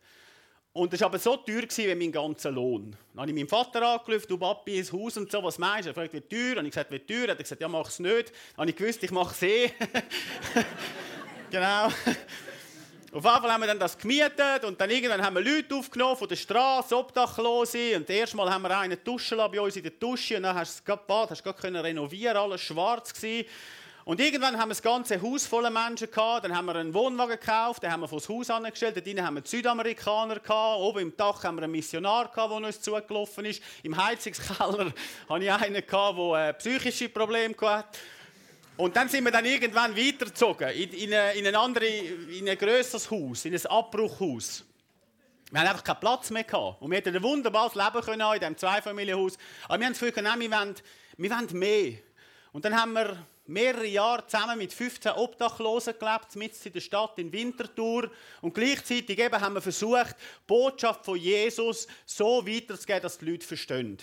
Und 0.74 0.94
das 0.94 1.01
war 1.01 1.07
aber 1.07 1.18
so 1.18 1.38
teuer 1.38 1.63
wie 1.68 1.95
mein 1.95 2.12
ganzer 2.12 2.51
Lohn. 2.51 2.95
Dann 3.13 3.22
habe 3.22 3.31
ich 3.31 3.36
meinen 3.36 3.50
Vater 3.50 3.81
angerufen, 3.81 4.28
du 4.30 4.38
Papi, 4.38 4.78
ins 4.78 4.94
Haus 4.94 5.18
und 5.18 5.31
so, 5.31 5.42
was 5.42 5.57
meinst 5.57 5.88
du? 5.88 5.89
Er 5.89 5.95
fragt, 5.95 6.13
wie 6.13 6.22
teuer? 6.22 6.54
Dann 6.54 6.68
ich 6.68 6.72
gesagt, 6.72 6.92
wie 6.92 7.00
teuer? 7.00 7.25
Er 7.25 7.31
hat 7.31 7.39
gesagt, 7.39 7.60
ja, 7.60 7.68
mach 7.68 7.88
es 7.88 7.98
nicht. 7.98 8.30
Dann 8.30 8.57
habe 8.57 8.69
ich 8.69 8.75
gewusst, 8.75 9.01
ich 9.01 9.10
mache 9.10 9.34
es 9.34 9.42
eh. 9.42 9.72
genau. 11.50 11.88
Auf 13.13 13.24
jeden 13.24 13.42
Fall 13.42 13.51
haben 13.54 13.62
wir 13.62 13.68
dann 13.68 13.80
das 13.80 13.98
gemietet 13.98 14.65
und 14.65 14.81
dann 14.81 14.89
irgendwann 14.89 15.25
haben 15.25 15.36
wir 15.36 15.42
Leute 15.42 15.74
aufgenommen 15.75 16.18
von 16.18 16.27
der 16.27 16.36
Straße, 16.36 16.95
Obdachlose. 16.95 17.95
Und 17.95 18.09
das 18.09 18.15
erste 18.15 18.36
Mal 18.36 18.50
haben 18.51 18.63
wir 18.63 18.77
einen 18.77 19.01
duschen 19.01 19.38
lassen 19.38 19.51
bei 19.54 19.62
uns 19.62 19.77
in 19.77 19.83
der 19.83 19.94
Dusche 19.94 20.36
und 20.36 20.44
dann 20.44 20.54
hast 20.54 20.80
du 20.86 20.92
das 20.94 21.06
Bad 21.07 21.30
hast 21.30 21.42
gerade 21.42 21.83
renovieren, 21.83 22.36
alles 22.36 22.59
schwarz 22.59 23.13
gewesen. 23.13 23.48
Und 24.04 24.19
irgendwann 24.19 24.57
haben 24.57 24.69
wir 24.69 24.74
das 24.74 24.81
ganze 24.81 25.21
Haus 25.21 25.45
voller 25.45 25.69
Menschen 25.69 26.12
gehabt. 26.12 26.44
Dann 26.44 26.56
haben 26.56 26.65
wir 26.65 26.75
einen 26.75 26.94
Wohnwagen 26.94 27.39
gekauft, 27.39 27.83
den 27.83 27.92
haben 27.92 28.01
wir 28.01 28.09
vor 28.09 28.19
das 28.19 28.27
Haus 28.27 28.50
angestellt. 28.50 28.98
Dort 28.98 29.21
haben 29.21 29.36
wir 29.36 29.44
Südamerikaner 29.45 30.39
gehabt. 30.39 30.80
Oben 30.80 31.00
im 31.00 31.18
Dach 31.18 31.44
haben 31.45 31.57
wir 31.57 31.63
einen 31.63 31.71
Missionar 31.71 32.27
gehabt, 32.27 32.51
der 32.51 32.57
uns 32.57 32.81
zugelaufen 32.81 33.45
ist. 33.45 33.63
Im 33.83 33.95
Heizungskeller 33.95 34.92
hatte 35.30 35.44
ich 35.44 35.51
einen 35.51 35.83
der 35.89 36.50
äh, 36.50 36.53
psychische 36.56 37.07
Probleme 37.07 37.56
hatte. 37.62 38.00
Und 38.77 38.96
dann 38.96 39.10
sind 39.10 39.24
wir 39.24 39.31
dann 39.31 39.46
irgendwann 39.46 39.98
weitergezogen 39.98 40.69
in, 40.69 40.91
in, 40.91 41.13
eine, 41.13 41.34
in, 41.34 41.48
ein, 41.48 41.55
andere, 41.55 41.88
in 41.88 42.48
ein 42.48 42.57
grösseres 42.57 43.10
Haus, 43.10 43.46
in 43.46 43.53
ein 43.55 43.65
Abbruchhaus. 43.65 44.63
Wir 45.50 45.62
haben 45.62 45.67
einfach 45.67 45.84
keinen 45.84 46.00
Platz 46.00 46.29
mehr 46.29 46.43
gehabt. 46.43 46.81
Und 46.81 46.91
wir 46.91 46.98
hätten 46.98 47.15
ein 47.15 47.24
wunderbares 47.24 47.74
Leben 47.74 48.01
können 48.01 48.34
in 48.34 48.39
diesem 48.39 48.57
Zweifamilienhaus. 48.57 49.38
Aber 49.67 49.79
wir 49.79 49.86
haben 49.86 49.93
Gefühl, 49.93 50.13
nein, 50.22 50.39
wir 50.39 50.51
wollen, 50.51 50.75
wir 51.17 51.29
wollen 51.31 51.60
mehr. 51.60 51.93
Und 52.51 52.65
dann 52.65 52.79
haben 52.79 52.93
wir 52.93 53.17
mehrere 53.48 53.86
Jahre 53.86 54.27
zusammen 54.27 54.57
mit 54.57 54.74
15 54.74 55.13
Obdachlosen 55.13 55.96
gelebt, 55.98 56.36
mitten 56.36 56.67
in 56.67 56.74
der 56.74 56.79
Stadt 56.81 57.17
in 57.17 57.31
Winterthur. 57.31 58.12
Und 58.41 58.53
gleichzeitig 58.53 59.17
eben 59.17 59.41
haben 59.41 59.55
wir 59.55 59.62
versucht, 59.62 60.15
die 60.17 60.46
Botschaft 60.46 61.05
von 61.05 61.17
Jesus 61.17 61.88
so 62.05 62.46
weiterzugeben, 62.46 63.01
dass 63.01 63.17
die 63.17 63.31
Leute 63.31 63.48
verstehen. 63.48 63.98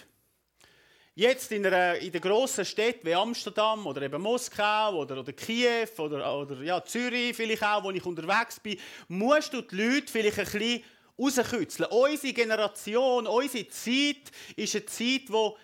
Jetzt 1.17 1.53
in, 1.53 1.65
einer, 1.65 1.97
in 1.99 2.11
den 2.11 2.21
grossen 2.21 2.65
Städten 2.65 3.07
wie 3.07 3.15
Amsterdam 3.15 3.87
oder 3.87 4.03
eben 4.03 4.21
Moskau 4.21 4.97
oder, 4.97 5.21
oder 5.21 5.33
Kiew 5.33 5.87
oder, 5.99 6.41
oder 6.41 6.61
ja, 6.63 6.83
Zürich 6.85 7.37
vielleicht 7.37 7.63
auch, 7.63 7.85
wo 7.85 7.93
ich 7.93 8.05
unterwegs 8.05 8.59
bin, 8.59 8.77
musst 9.07 9.53
du 9.53 9.61
die 9.61 9.77
Leute 9.77 10.11
vielleicht 10.11 10.41
ein 10.41 10.45
bisschen 10.45 10.83
rauskitzeln. 11.17 11.89
Unsere 11.93 12.33
Generation, 12.33 13.29
unsere 13.29 13.69
Zeit 13.69 14.33
ist 14.57 14.75
eine 14.75 14.87
Zeit, 14.87 15.23
wo 15.29 15.57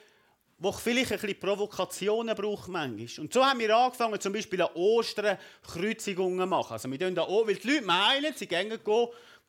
wo 0.63 0.73
vielleicht 0.73 1.11
ein 1.11 1.19
bisschen 1.19 1.41
Provokationen 1.41 2.37
braucht 2.37 2.69
manchmal. 2.69 3.25
Und 3.25 3.33
so 3.33 3.45
haben 3.45 3.59
wir 3.59 3.75
angefangen, 3.75 4.21
zum 4.21 4.35
Beispiel 4.35 4.61
an 4.61 4.69
Ostern 4.75 5.39
Kreuzigungen 5.63 6.41
zu 6.41 6.47
machen. 6.47 6.75
Also 6.75 6.91
wir 6.91 6.99
tun 6.99 7.15
da 7.15 7.23
auch, 7.23 7.47
weil 7.47 7.55
die 7.55 7.67
Leute 7.67 7.87
meinen, 7.87 8.35
sie 8.37 8.47
gehen 8.47 8.69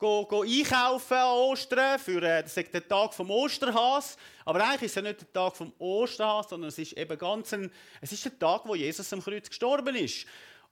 go, 0.01 0.25
go, 0.25 0.41
einkaufen 0.41 1.15
an 1.15 1.27
Ostern 1.27 1.99
für 1.99 2.21
äh, 2.23 2.43
das 2.43 2.55
Tag 2.89 3.13
vom 3.13 3.29
Osterhas. 3.29 4.17
Aber 4.43 4.63
eigentlich 4.63 4.83
ist 4.83 4.91
es 4.91 4.95
ja 4.95 5.01
nicht 5.03 5.21
der 5.21 5.31
Tag 5.31 5.55
vom 5.55 5.71
Osterhas, 5.77 6.49
sondern 6.49 6.69
es 6.69 6.79
ist 6.79 6.93
eben 6.93 7.17
ganz 7.17 7.53
ein, 7.53 7.71
es 8.01 8.11
ist 8.11 8.25
der 8.25 8.37
Tag, 8.37 8.63
wo 8.65 8.73
Jesus 8.73 9.13
am 9.13 9.23
Kreuz 9.23 9.47
gestorben 9.47 9.95
ist. 9.95 10.25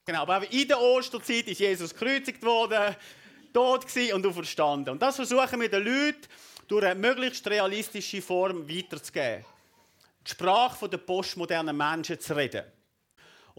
Genau, 0.03 0.23
aber 0.23 0.51
in 0.51 0.67
der 0.67 0.81
Osterzeit 0.81 1.47
ist 1.47 1.59
Jesus 1.59 1.93
gekreuzigt 1.93 2.43
worden, 2.43 2.95
tot 3.53 3.85
und 4.13 4.25
auferstanden. 4.25 4.93
Und 4.93 5.01
das 5.01 5.15
versuchen 5.15 5.61
wir 5.61 5.69
den 5.69 5.83
Leuten 5.83 6.27
durch 6.67 6.83
eine 6.83 6.95
möglichst 6.95 7.47
realistische 7.47 8.21
Form 8.21 8.67
weiterzugeben 8.67 9.45
die 10.25 10.31
Sprache 10.31 10.89
der 10.89 10.97
postmodernen 10.97 11.75
Menschen 11.75 12.19
zu 12.19 12.35
reden. 12.35 12.63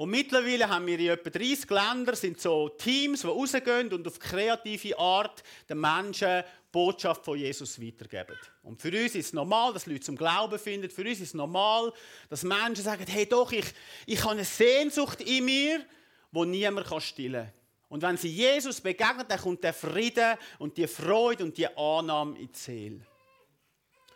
Und 0.00 0.08
mittlerweile 0.08 0.66
haben 0.66 0.86
wir 0.86 0.98
in 0.98 1.08
etwa 1.10 1.28
30 1.28 1.68
Ländern 1.68 2.14
sind 2.14 2.40
so 2.40 2.70
Teams, 2.70 3.20
die 3.20 3.26
rausgehen 3.26 3.92
und 3.92 4.08
auf 4.08 4.18
kreative 4.18 4.98
Art 4.98 5.42
den 5.68 5.78
Menschen 5.78 6.42
die 6.42 6.72
Botschaft 6.72 7.22
von 7.22 7.36
Jesus 7.36 7.78
weitergeben. 7.78 8.34
Und 8.62 8.80
für 8.80 8.88
uns 8.88 9.14
ist 9.14 9.26
es 9.26 9.32
normal, 9.34 9.74
dass 9.74 9.84
Leute 9.84 10.00
zum 10.00 10.16
Glauben 10.16 10.58
finden. 10.58 10.88
Für 10.88 11.02
uns 11.02 11.20
ist 11.20 11.20
es 11.20 11.34
normal, 11.34 11.92
dass 12.30 12.44
Menschen 12.44 12.82
sagen, 12.82 13.04
hey 13.08 13.26
doch, 13.26 13.52
ich, 13.52 13.66
ich 14.06 14.22
habe 14.22 14.32
eine 14.32 14.44
Sehnsucht 14.46 15.20
in 15.20 15.44
mir, 15.44 15.84
die 16.32 16.46
niemand 16.46 17.02
stillen 17.02 17.44
kann. 17.44 17.52
Und 17.90 18.00
wenn 18.00 18.16
sie 18.16 18.30
Jesus 18.30 18.80
begegnen, 18.80 19.26
dann 19.28 19.38
kommt 19.38 19.62
der 19.62 19.74
Frieden 19.74 20.38
und 20.58 20.78
die 20.78 20.86
Freude 20.86 21.44
und 21.44 21.58
die 21.58 21.68
Annahme 21.76 22.38
in 22.38 22.50
die 22.50 22.58
Seele. 22.58 23.00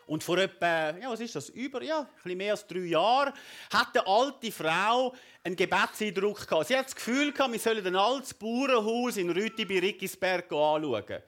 Und 0.06 0.22
vor 0.22 0.38
etwa, 0.38 0.96
ja, 0.98 1.10
was 1.10 1.20
ist 1.20 1.34
das, 1.34 1.48
über, 1.48 1.82
ja, 1.82 2.08
ein 2.24 2.36
mehr 2.36 2.52
als 2.52 2.66
drei 2.66 2.80
Jahren, 2.80 3.32
hat 3.72 3.96
eine 3.96 4.06
alte 4.06 4.52
Frau 4.52 5.14
einen 5.42 5.56
Gebetseindruck 5.56 6.46
gehabt. 6.46 6.68
Sie 6.68 6.76
hat 6.76 6.86
das 6.86 6.94
Gefühl 6.94 7.32
gehabt, 7.32 7.52
wir 7.52 7.58
sollen 7.58 7.86
ein 7.86 7.96
altes 7.96 8.34
Bauernhaus 8.34 9.16
in 9.16 9.30
Rüti 9.30 9.64
bei 9.64 9.78
Rickisberg 9.78 10.44
anschauen. 10.52 11.22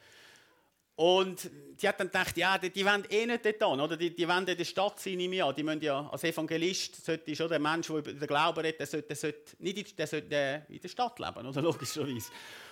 Und 0.97 1.51
die 1.81 1.87
hat 1.87 2.01
dann 2.01 2.07
gedacht, 2.07 2.37
ja, 2.39 2.57
die, 2.57 2.71
die 2.71 2.85
wollen 2.85 3.05
eh 3.11 3.27
nicht 3.27 3.45
dort 3.45 3.63
an, 3.63 3.81
oder? 3.81 3.99
Die, 3.99 4.15
die 4.15 4.27
wollen 4.27 4.47
in 4.47 4.57
der 4.57 4.65
Stadt 4.65 4.99
sein, 4.99 5.17
nehme 5.17 5.37
ich 5.37 5.45
an. 5.45 5.55
Die 5.55 5.63
müssen 5.63 5.83
ja, 5.83 6.09
als 6.11 6.25
Evangelist 6.25 7.05
sollte 7.05 7.37
schon 7.37 7.49
der 7.51 7.59
Mensch, 7.59 7.89
der 7.89 7.97
über 7.97 8.13
den 8.15 8.27
Glauben 8.27 8.61
redet, 8.61 8.81
der 8.81 8.87
sollte, 8.87 9.09
der 9.09 9.17
sollte 9.17 9.57
nicht 9.59 9.99
der 9.99 10.07
sollte 10.07 10.65
in 10.71 10.81
der 10.81 10.89
Stadt 10.89 11.19
leben, 11.19 11.47
oder? 11.47 11.63
Logischerweise. 11.67 12.31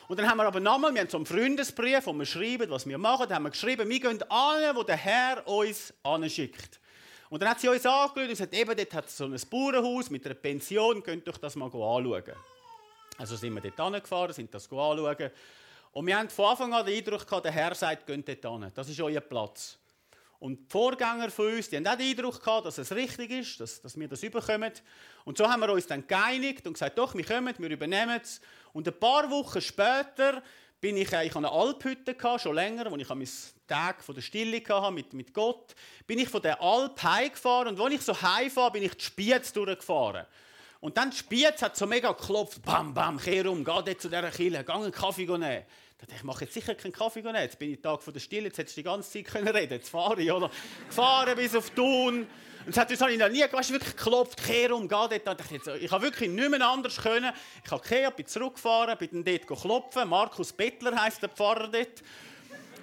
Und 0.09 0.19
dann 0.19 0.29
haben 0.29 0.37
wir 0.37 0.47
aber 0.47 0.61
nochmal, 0.61 0.93
wir 0.93 1.01
haben 1.01 1.09
so 1.09 1.17
einen 1.17 1.27
Freundesbrief, 1.27 2.07
wo 2.07 2.13
wir 2.13 2.27
schreiben, 2.27 2.69
was 2.71 2.87
wir 2.87 2.99
machen. 2.99 3.27
Da 3.29 3.37
haben 3.37 3.45
wir 3.45 3.51
geschrieben, 3.51 3.89
wir 3.89 4.01
gehen 4.01 4.23
an, 4.31 4.77
wo 4.77 4.83
der 4.83 4.97
Herr 4.97 5.47
uns 5.49 5.95
anschickt. 6.03 6.79
Und 7.31 7.41
dann 7.41 7.49
hat 7.49 7.61
sie 7.61 7.69
uns 7.69 7.87
angeschaut 7.87 8.17
und 8.19 8.29
gesagt, 8.29 8.55
eben, 8.55 8.77
dort 8.77 8.95
hat 8.95 9.07
es 9.07 9.17
so 9.17 9.25
ein 9.25 9.41
Bauernhaus 9.51 10.11
mit 10.11 10.25
einer 10.27 10.35
Pension, 10.35 11.03
könnt 11.03 11.29
euch 11.29 11.39
das 11.39 11.57
mal 11.57 11.67
anschauen. 11.67 12.23
Also 13.17 13.37
sind 13.37 13.55
wir 13.55 13.63
dort 13.63 13.81
angefahren, 13.81 14.33
sind 14.33 14.53
das 14.53 14.65
anschauen. 14.65 15.31
Und 15.93 16.07
wir 16.07 16.19
haben 16.19 16.29
von 16.29 16.47
Anfang 16.47 16.75
an 16.75 16.85
den 16.85 16.99
Eindruck 16.99 17.27
gehabt, 17.27 17.45
der 17.45 17.53
Herr 17.53 17.75
sagt, 17.75 18.07
geht 18.07 18.45
dort 18.45 18.61
hin. 18.61 18.73
Das 18.75 18.89
ist 18.89 19.01
euer 19.01 19.21
Platz. 19.21 19.79
Und 20.41 20.59
die 20.59 20.71
Vorgänger 20.71 21.31
von 21.31 21.55
uns, 21.55 21.71
die 21.71 21.77
haben 21.77 21.87
auch 21.87 21.97
den 21.97 22.11
Eindruck 22.11 22.45
gehabt, 22.45 22.67
dass 22.67 22.77
es 22.77 22.93
richtig 22.93 23.31
ist, 23.31 23.61
dass, 23.61 23.81
dass 23.81 23.99
wir 23.99 24.09
das 24.09 24.23
überkommen. 24.23 24.73
Und 25.25 25.39
so 25.39 25.49
haben 25.49 25.61
wir 25.61 25.73
uns 25.73 25.87
dann 25.87 26.07
geeinigt 26.07 26.67
und 26.67 26.75
gesagt, 26.75 26.99
doch, 26.99 27.15
wir 27.15 27.25
kommen, 27.25 27.55
wir 27.57 27.71
übernehmen 27.71 28.21
es. 28.23 28.41
Und 28.75 28.89
ein 28.89 28.99
paar 28.99 29.31
Wochen 29.31 29.63
später 29.63 30.43
bin 30.81 30.97
ich, 30.97 31.11
ich 31.13 31.37
eine 31.37 31.51
Alphütte 31.51 32.17
schon 32.39 32.57
länger, 32.57 32.91
wo 32.91 32.97
ich 32.97 33.09
meinen 33.09 33.29
Tag 33.69 34.03
von 34.03 34.17
der 34.17 34.21
Stille 34.21 34.61
hatte 34.69 34.93
mit, 34.93 35.13
mit 35.15 35.33
Gott, 35.33 35.75
bin 36.07 36.19
ich 36.19 36.29
von 36.29 36.43
der 36.43 36.61
Alp 36.61 37.03
heimgefahren 37.03 37.69
und 37.69 37.81
als 37.81 37.95
ich 37.95 38.03
so 38.03 38.21
heimfahre, 38.21 38.73
bin 38.73 38.83
ich 38.83 38.95
die 38.95 39.05
Spiez 39.05 39.53
durchgefahren. 39.53 40.27
Und 40.81 40.97
dann 40.99 41.11
die 41.11 41.17
Spiez 41.17 41.63
hat 41.63 41.77
so 41.77 41.87
mega 41.87 42.13
geklopft, 42.13 42.63
bam, 42.63 42.93
bam, 42.93 43.19
kehr 43.19 43.49
um, 43.51 43.65
geh 43.65 43.71
dort 43.71 44.01
zu 44.01 44.09
dieser 44.09 44.31
Kille, 44.31 44.65
geh 44.65 44.73
einen 44.73 44.93
Kaffee 44.93 45.25
nehmen. 45.25 45.65
Ich 46.15 46.25
mache 46.25 46.45
jetzt 46.45 46.53
sicher 46.53 46.75
keinen 46.75 46.93
Kaffee 46.93 47.23
nehmen. 47.23 47.37
Jetzt 47.37 47.59
bin 47.59 47.73
ich 47.73 47.81
Tag 47.81 48.03
von 48.03 48.13
der 48.13 48.21
Stille, 48.21 48.49
jetzt 48.49 48.59
hättest 48.59 48.77
du 48.77 48.81
die 48.81 48.85
ganze 48.85 49.11
Zeit 49.11 49.25
können 49.33 49.49
reden 49.49 49.73
Jetzt 49.73 49.89
fahre 49.89 50.21
ich, 50.21 50.31
oder? 50.31 50.51
Gefahren 50.89 51.37
bis 51.37 51.55
auf 51.55 51.71
Thun. 51.71 52.27
Und 52.67 52.75
das 52.75 52.79
hat 52.79 52.91
uns 52.91 53.01
noch 53.01 53.29
nie, 53.29 53.45
weißt, 53.51 53.73
wirklich 53.73 53.97
geklopft, 53.97 54.43
kehr 54.43 54.75
um, 54.75 54.89
geh 54.89 55.21
dort. 55.25 55.41
Ich, 55.41 55.51
jetzt, 55.51 55.67
ich 55.69 55.91
habe 55.91 56.05
wirklich 56.05 56.31
nicht 56.31 56.51
mehr 56.51 56.67
anders 56.67 56.97
können. 56.97 57.33
Ich 57.65 57.71
habe 57.71 57.83
gekehrt, 57.83 58.17
bin 58.17 58.27
zurückgefahren, 58.27 58.97
bin 58.97 59.25
dann 59.25 59.25
dort 59.25 59.61
klopfen. 59.61 60.09
Markus 60.09 60.53
Bettler 60.53 61.01
heisst 61.01 61.23
der 61.23 61.29
Pfarrer 61.29 61.69
dort 61.69 62.03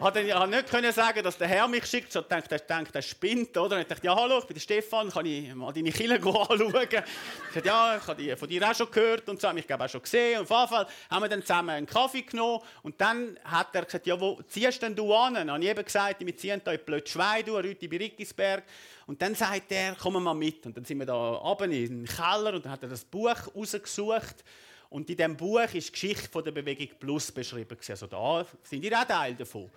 hat 0.01 0.15
er 0.15 0.47
nicht 0.47 0.69
können 0.69 0.91
sagen, 0.91 1.23
dass 1.23 1.37
der 1.37 1.47
Herr 1.47 1.67
mich 1.67 1.85
schickt. 1.85 2.11
So 2.11 2.21
denkt, 2.21 2.51
er 2.51 2.59
denkt, 2.59 2.95
er 2.95 3.01
spinnt, 3.01 3.55
oder? 3.55 3.79
Ich 3.79 3.87
dachte, 3.87 4.05
ja, 4.05 4.15
hallo, 4.15 4.39
ich 4.39 4.45
bin 4.45 4.55
der 4.55 4.61
Stefan, 4.61 5.11
kann 5.11 5.25
ich 5.25 5.53
mal 5.53 5.71
deine 5.71 5.91
Kille 5.91 6.15
anschauen? 6.15 6.59
Ich 6.59 7.53
sagte, 7.53 7.67
ja, 7.67 7.97
ich 7.97 8.07
habe 8.07 8.21
die 8.21 8.35
von 8.35 8.49
dir 8.49 8.67
auch 8.67 8.73
schon 8.73 8.89
gehört 8.89 9.29
und 9.29 9.39
so, 9.39 9.49
ich 9.51 9.67
glaube 9.67 9.85
auch 9.85 9.89
schon 9.89 10.01
gesehen. 10.01 10.39
Und 10.39 10.49
auf 10.49 10.59
jeden 10.59 10.73
Fall 10.73 10.87
haben 11.09 11.21
wir 11.23 11.29
dann 11.29 11.41
zusammen 11.41 11.69
einen 11.69 11.85
Kaffee 11.85 12.23
genommen 12.23 12.61
und 12.81 12.99
dann 12.99 13.37
hat 13.43 13.75
er 13.75 13.85
gesagt, 13.85 14.07
ja, 14.07 14.19
wo 14.19 14.41
ziehst 14.47 14.81
denn 14.81 14.95
du 14.95 15.13
an? 15.13 15.49
Und 15.49 15.61
ich 15.61 15.69
eben 15.69 15.85
gesagt, 15.85 16.25
wir 16.25 16.35
ziehen 16.35 16.61
hier 16.63 16.73
in 16.73 16.85
Blödschwein, 16.85 17.45
du, 17.45 17.57
Rüti 17.57 17.87
bei 17.87 17.97
Rickisberg. 17.97 18.63
Und 19.05 19.21
dann 19.21 19.35
sagt 19.35 19.71
er, 19.71 19.95
komm 19.95 20.23
mal 20.23 20.33
mit. 20.33 20.65
Und 20.65 20.77
dann 20.77 20.85
sind 20.85 20.97
wir 20.97 21.05
da 21.05 21.41
oben 21.43 21.71
in 21.71 22.05
den 22.05 22.05
Keller 22.05 22.53
und 22.53 22.65
dann 22.65 22.71
hat 22.71 22.83
er 22.83 22.89
das 22.89 23.03
Buch 23.03 23.35
rausgesucht. 23.55 24.43
Und 24.91 25.09
in 25.09 25.15
diesem 25.15 25.37
Buch 25.37 25.61
ist 25.73 25.87
die 25.87 25.91
Geschichte 25.93 26.29
von 26.29 26.43
der 26.43 26.51
Bewegung 26.51 26.89
Plus 26.99 27.31
beschrieben. 27.31 27.77
Also 27.87 28.07
da 28.07 28.45
sind 28.61 28.83
ihr 28.83 28.99
auch 28.99 29.05
Teil 29.05 29.35
davon. 29.35 29.71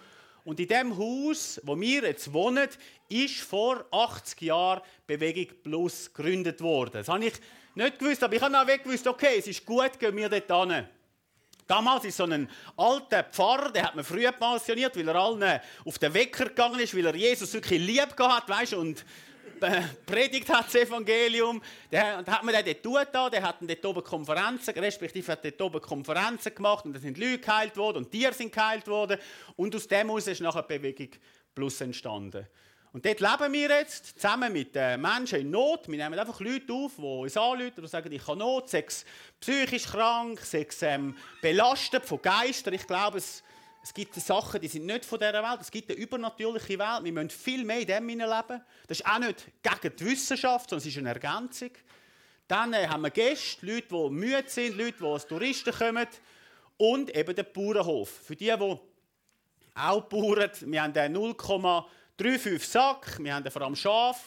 Und 0.45 0.59
in 0.59 0.67
dem 0.67 0.99
Haus, 0.99 1.61
wo 1.63 1.81
wir 1.81 2.03
jetzt 2.03 2.33
wohnen, 2.33 2.69
ist 3.09 3.41
vor 3.43 3.87
80 3.93 4.41
Jahren 4.41 4.83
Bewegung 5.07 5.55
Plus 5.63 6.13
gegründet 6.13 6.61
worden. 6.61 6.91
Das 6.95 7.09
habe 7.09 7.25
ich 7.27 7.35
nicht 7.77 7.99
gewusst, 8.01 8.25
aber 8.25 8.35
ich 8.35 8.43
habe 8.43 8.59
auch 8.59 8.67
gewusst, 8.67 9.07
okay, 9.07 9.37
es 9.39 9.47
ist 9.47 9.65
gut, 9.65 10.01
gehen 10.01 10.17
wir 10.17 10.29
dort 10.29 10.73
hin. 10.73 10.89
Damals 11.69 12.05
ist 12.05 12.17
so 12.17 12.25
ein 12.25 12.51
alter 12.77 13.23
Pfarrer, 13.23 13.71
der 13.71 13.85
hat 13.85 13.95
man 13.95 14.05
früh 14.05 14.29
pensioniert, 14.33 14.97
weil 14.97 15.09
er 15.09 15.15
allen 15.15 15.61
auf 15.85 15.97
den 15.97 16.13
Wecker 16.13 16.47
gegangen 16.47 16.81
ist, 16.81 16.95
weil 16.95 17.07
er 17.07 17.15
Jesus 17.15 17.55
wirklich 17.55 17.81
lieb 17.81 18.17
gehabt, 18.17 18.49
weißt 18.49 18.75
und 18.75 19.05
predigt 20.07 20.49
hat 20.49 20.67
das 20.67 20.75
Evangelium. 20.75 21.63
Der, 21.91 22.19
und 22.19 22.29
hat 22.29 22.43
man 22.43 22.55
den 22.65 22.77
dort 22.83 23.15
da, 23.15 23.31
der 23.31 23.43
hat 23.43 23.57
dort 23.61 23.87
oben 23.87 24.05
Konferenzen, 24.05 24.75
respektive 24.75 25.33
hat 25.33 25.45
dort 25.45 25.61
oben 25.61 25.81
Konferenzen 25.81 26.55
gemacht 26.55 26.85
und 26.85 26.95
da 26.95 27.01
sind 27.01 27.19
Leute 27.19 27.39
geheilt 27.39 27.77
worden 27.77 27.99
und 27.99 28.11
Tiere 28.11 28.33
sind 28.33 28.53
geheilt 28.53 28.87
worden. 28.89 29.19
Und 29.57 29.75
aus 29.75 29.87
dem 29.89 30.09
heraus 30.09 30.27
ist 30.27 30.41
nachher 30.41 30.63
Bewegung 30.63 31.11
Plus 31.55 31.81
entstanden. 31.81 32.47
Und 32.93 33.05
dort 33.05 33.21
leben 33.21 33.53
wir 33.53 33.69
jetzt 33.71 34.21
zusammen 34.21 34.53
mit 34.53 34.75
äh, 34.75 34.97
Menschen 34.97 35.41
in 35.41 35.51
Not. 35.51 35.89
Wir 35.89 35.99
nehmen 35.99 36.19
einfach 36.19 36.41
Leute 36.41 36.73
auf, 36.73 36.93
die 36.97 37.03
uns 37.03 37.37
anrufen 37.37 37.81
und 37.81 37.89
sagen, 37.89 38.13
ich 38.13 38.27
habe 38.27 38.39
Not, 38.39 38.71
sechs 38.71 39.05
psychisch 39.41 39.87
krank, 39.87 40.41
sechs 40.41 40.83
ähm, 40.83 41.17
belastet 41.43 42.05
von 42.05 42.21
Geistern. 42.23 42.75
Ich 42.75 42.87
glaube, 42.87 43.19
es 43.19 43.44
es 43.85 43.93
gibt 43.93 44.15
Sachen, 44.15 44.63
die 44.63 44.69
sind 44.69 44.87
nicht 44.87 45.05
von 45.05 45.19
dieser 45.19 45.43
Welt. 45.43 45.61
Es 45.61 45.71
gibt 45.71 45.91
eine 45.91 45.99
übernatürliche 46.01 46.79
Welt. 46.79 47.05
Wir 47.05 47.13
müssen 47.13 47.29
viel 47.29 47.67
mehr 47.67 47.81
in 47.81 47.87
dem 47.87 48.09
leben. 48.09 48.63
Das 48.89 48.99
ist 48.99 49.07
auch 49.07 49.19
nicht 49.19 49.45
gegen 49.63 49.95
die 49.95 50.07
Wissenschaft, 50.07 50.71
sondern 50.71 50.89
es 50.89 50.91
ist 50.91 50.97
eine 50.97 51.11
Ergänzung. 51.11 51.69
Dann 52.49 52.73
äh, 52.73 52.89
haben 52.89 53.03
wir 53.03 53.11
Gäste, 53.11 53.67
Leute, 53.67 53.89
die 53.91 54.09
müde 54.09 54.45
sind, 54.47 54.79
Leute, 54.79 54.97
die 55.01 55.05
als 55.05 55.27
Touristen 55.27 55.71
kommen. 55.71 56.07
Und 56.79 57.15
eben 57.15 57.37
den 57.37 57.45
Bauernhof. 57.53 58.09
Für 58.09 58.35
die, 58.35 58.47
die 58.47 58.79
auch 59.75 60.01
bauern, 60.05 60.51
wir 60.63 60.83
haben 60.83 60.93
den 60.95 61.15
0,35 61.15 62.59
Sack, 62.61 63.19
wir 63.23 63.35
haben 63.35 63.51
vor 63.51 63.61
allem 63.61 63.77
Schaf. 63.77 64.25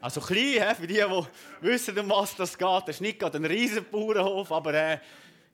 Also 0.00 0.20
klein, 0.20 0.76
für 0.76 0.86
die, 0.86 0.94
die 0.94 1.26
wissen, 1.60 1.98
um 1.98 2.08
was 2.08 2.36
das 2.36 2.56
geht. 2.56 2.82
Das 2.86 2.90
ist 2.90 3.00
nicht 3.00 3.18
gerade 3.18 3.38
ein 3.38 3.46
riesen 3.46 3.84
Bauernhof, 3.90 4.52
aber 4.52 4.74
äh, 4.74 4.98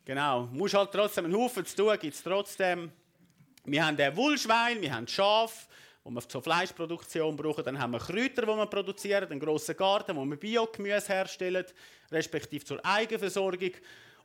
genau, 0.04 0.50
muss 0.52 0.74
halt 0.74 0.92
trotzdem 0.92 1.24
einen 1.24 1.34
Haufen 1.34 1.64
zu 1.64 1.76
tun, 1.76 1.98
gibt 1.98 2.14
es 2.14 2.22
trotzdem. 2.22 2.92
Wir 3.70 3.84
haben 3.84 3.98
Wollschwein, 4.16 4.80
wir 4.80 4.94
haben 4.94 5.06
Schaf, 5.06 5.68
wo 6.02 6.10
wir 6.10 6.26
zur 6.26 6.42
Fleischproduktion 6.42 7.36
brauchen. 7.36 7.62
Dann 7.62 7.78
haben 7.78 7.90
wir 7.90 7.98
Kräuter, 7.98 8.42
die 8.42 8.48
wir 8.48 8.66
produzieren, 8.66 9.30
einen 9.30 9.38
grossen 9.38 9.76
Garten, 9.76 10.16
wo 10.16 10.24
wir 10.24 10.36
Biogemüse 10.38 11.08
herstellen, 11.08 11.66
respektive 12.10 12.64
zur 12.64 12.82
Eigenversorgung. 12.82 13.72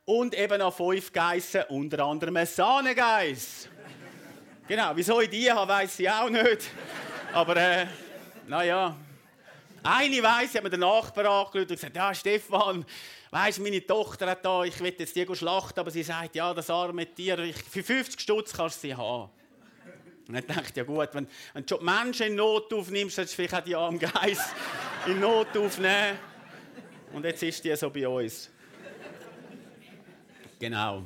Und 0.06 0.34
eben 0.34 0.58
noch 0.58 0.74
fünf 0.74 1.12
Geissen, 1.12 1.62
unter 1.68 2.06
anderem 2.06 2.36
ein 2.38 2.46
Sahnegeiss. 2.46 3.68
genau, 4.66 4.92
wieso 4.94 5.20
ich 5.20 5.28
die 5.28 5.52
habe, 5.52 5.70
weiss 5.70 5.98
ich 5.98 6.08
auch 6.08 6.30
nicht. 6.30 6.70
Aber, 7.34 7.54
äh, 7.56 7.86
naja. 8.46 8.96
Eine 9.82 10.22
weiss, 10.22 10.54
habe 10.54 10.62
mir 10.62 10.70
den 10.70 10.80
Nachbar 10.80 11.26
angeschaut 11.26 11.68
und 11.68 11.68
gesagt, 11.68 11.94
ja, 11.94 12.14
Stefan, 12.14 12.86
Weißt 13.34 13.58
meine 13.58 13.84
Tochter 13.84 14.30
hat 14.30 14.44
da, 14.44 14.62
ich 14.62 14.78
will 14.78 14.94
jetzt 14.96 15.16
die 15.16 15.26
schlachten, 15.34 15.80
aber 15.80 15.90
sie 15.90 16.04
sagt, 16.04 16.36
ja, 16.36 16.54
das 16.54 16.70
arme 16.70 17.04
Tier, 17.04 17.36
ich, 17.40 17.56
für 17.56 17.82
50 17.82 18.20
Stutz 18.20 18.52
kannst 18.52 18.76
du 18.76 18.86
sie 18.86 18.94
haben. 18.94 19.28
Und 20.28 20.36
ich 20.36 20.46
dachte, 20.46 20.72
ja 20.76 20.84
gut, 20.84 21.08
wenn, 21.14 21.26
wenn 21.52 21.66
du 21.66 21.78
Menschen 21.78 22.26
in 22.28 22.36
Not 22.36 22.72
aufnimmst, 22.72 23.16
solltest 23.16 23.36
du 23.36 23.42
vielleicht 23.42 23.54
auch 23.54 23.64
die 23.64 23.74
armen 23.74 23.98
Geist 23.98 24.54
in 25.06 25.18
Not 25.18 25.48
aufnehmen. 25.56 26.16
Und 27.12 27.24
jetzt 27.24 27.42
ist 27.42 27.64
die 27.64 27.74
so 27.74 27.90
bei 27.90 28.06
uns. 28.06 28.50
Genau. 30.60 31.02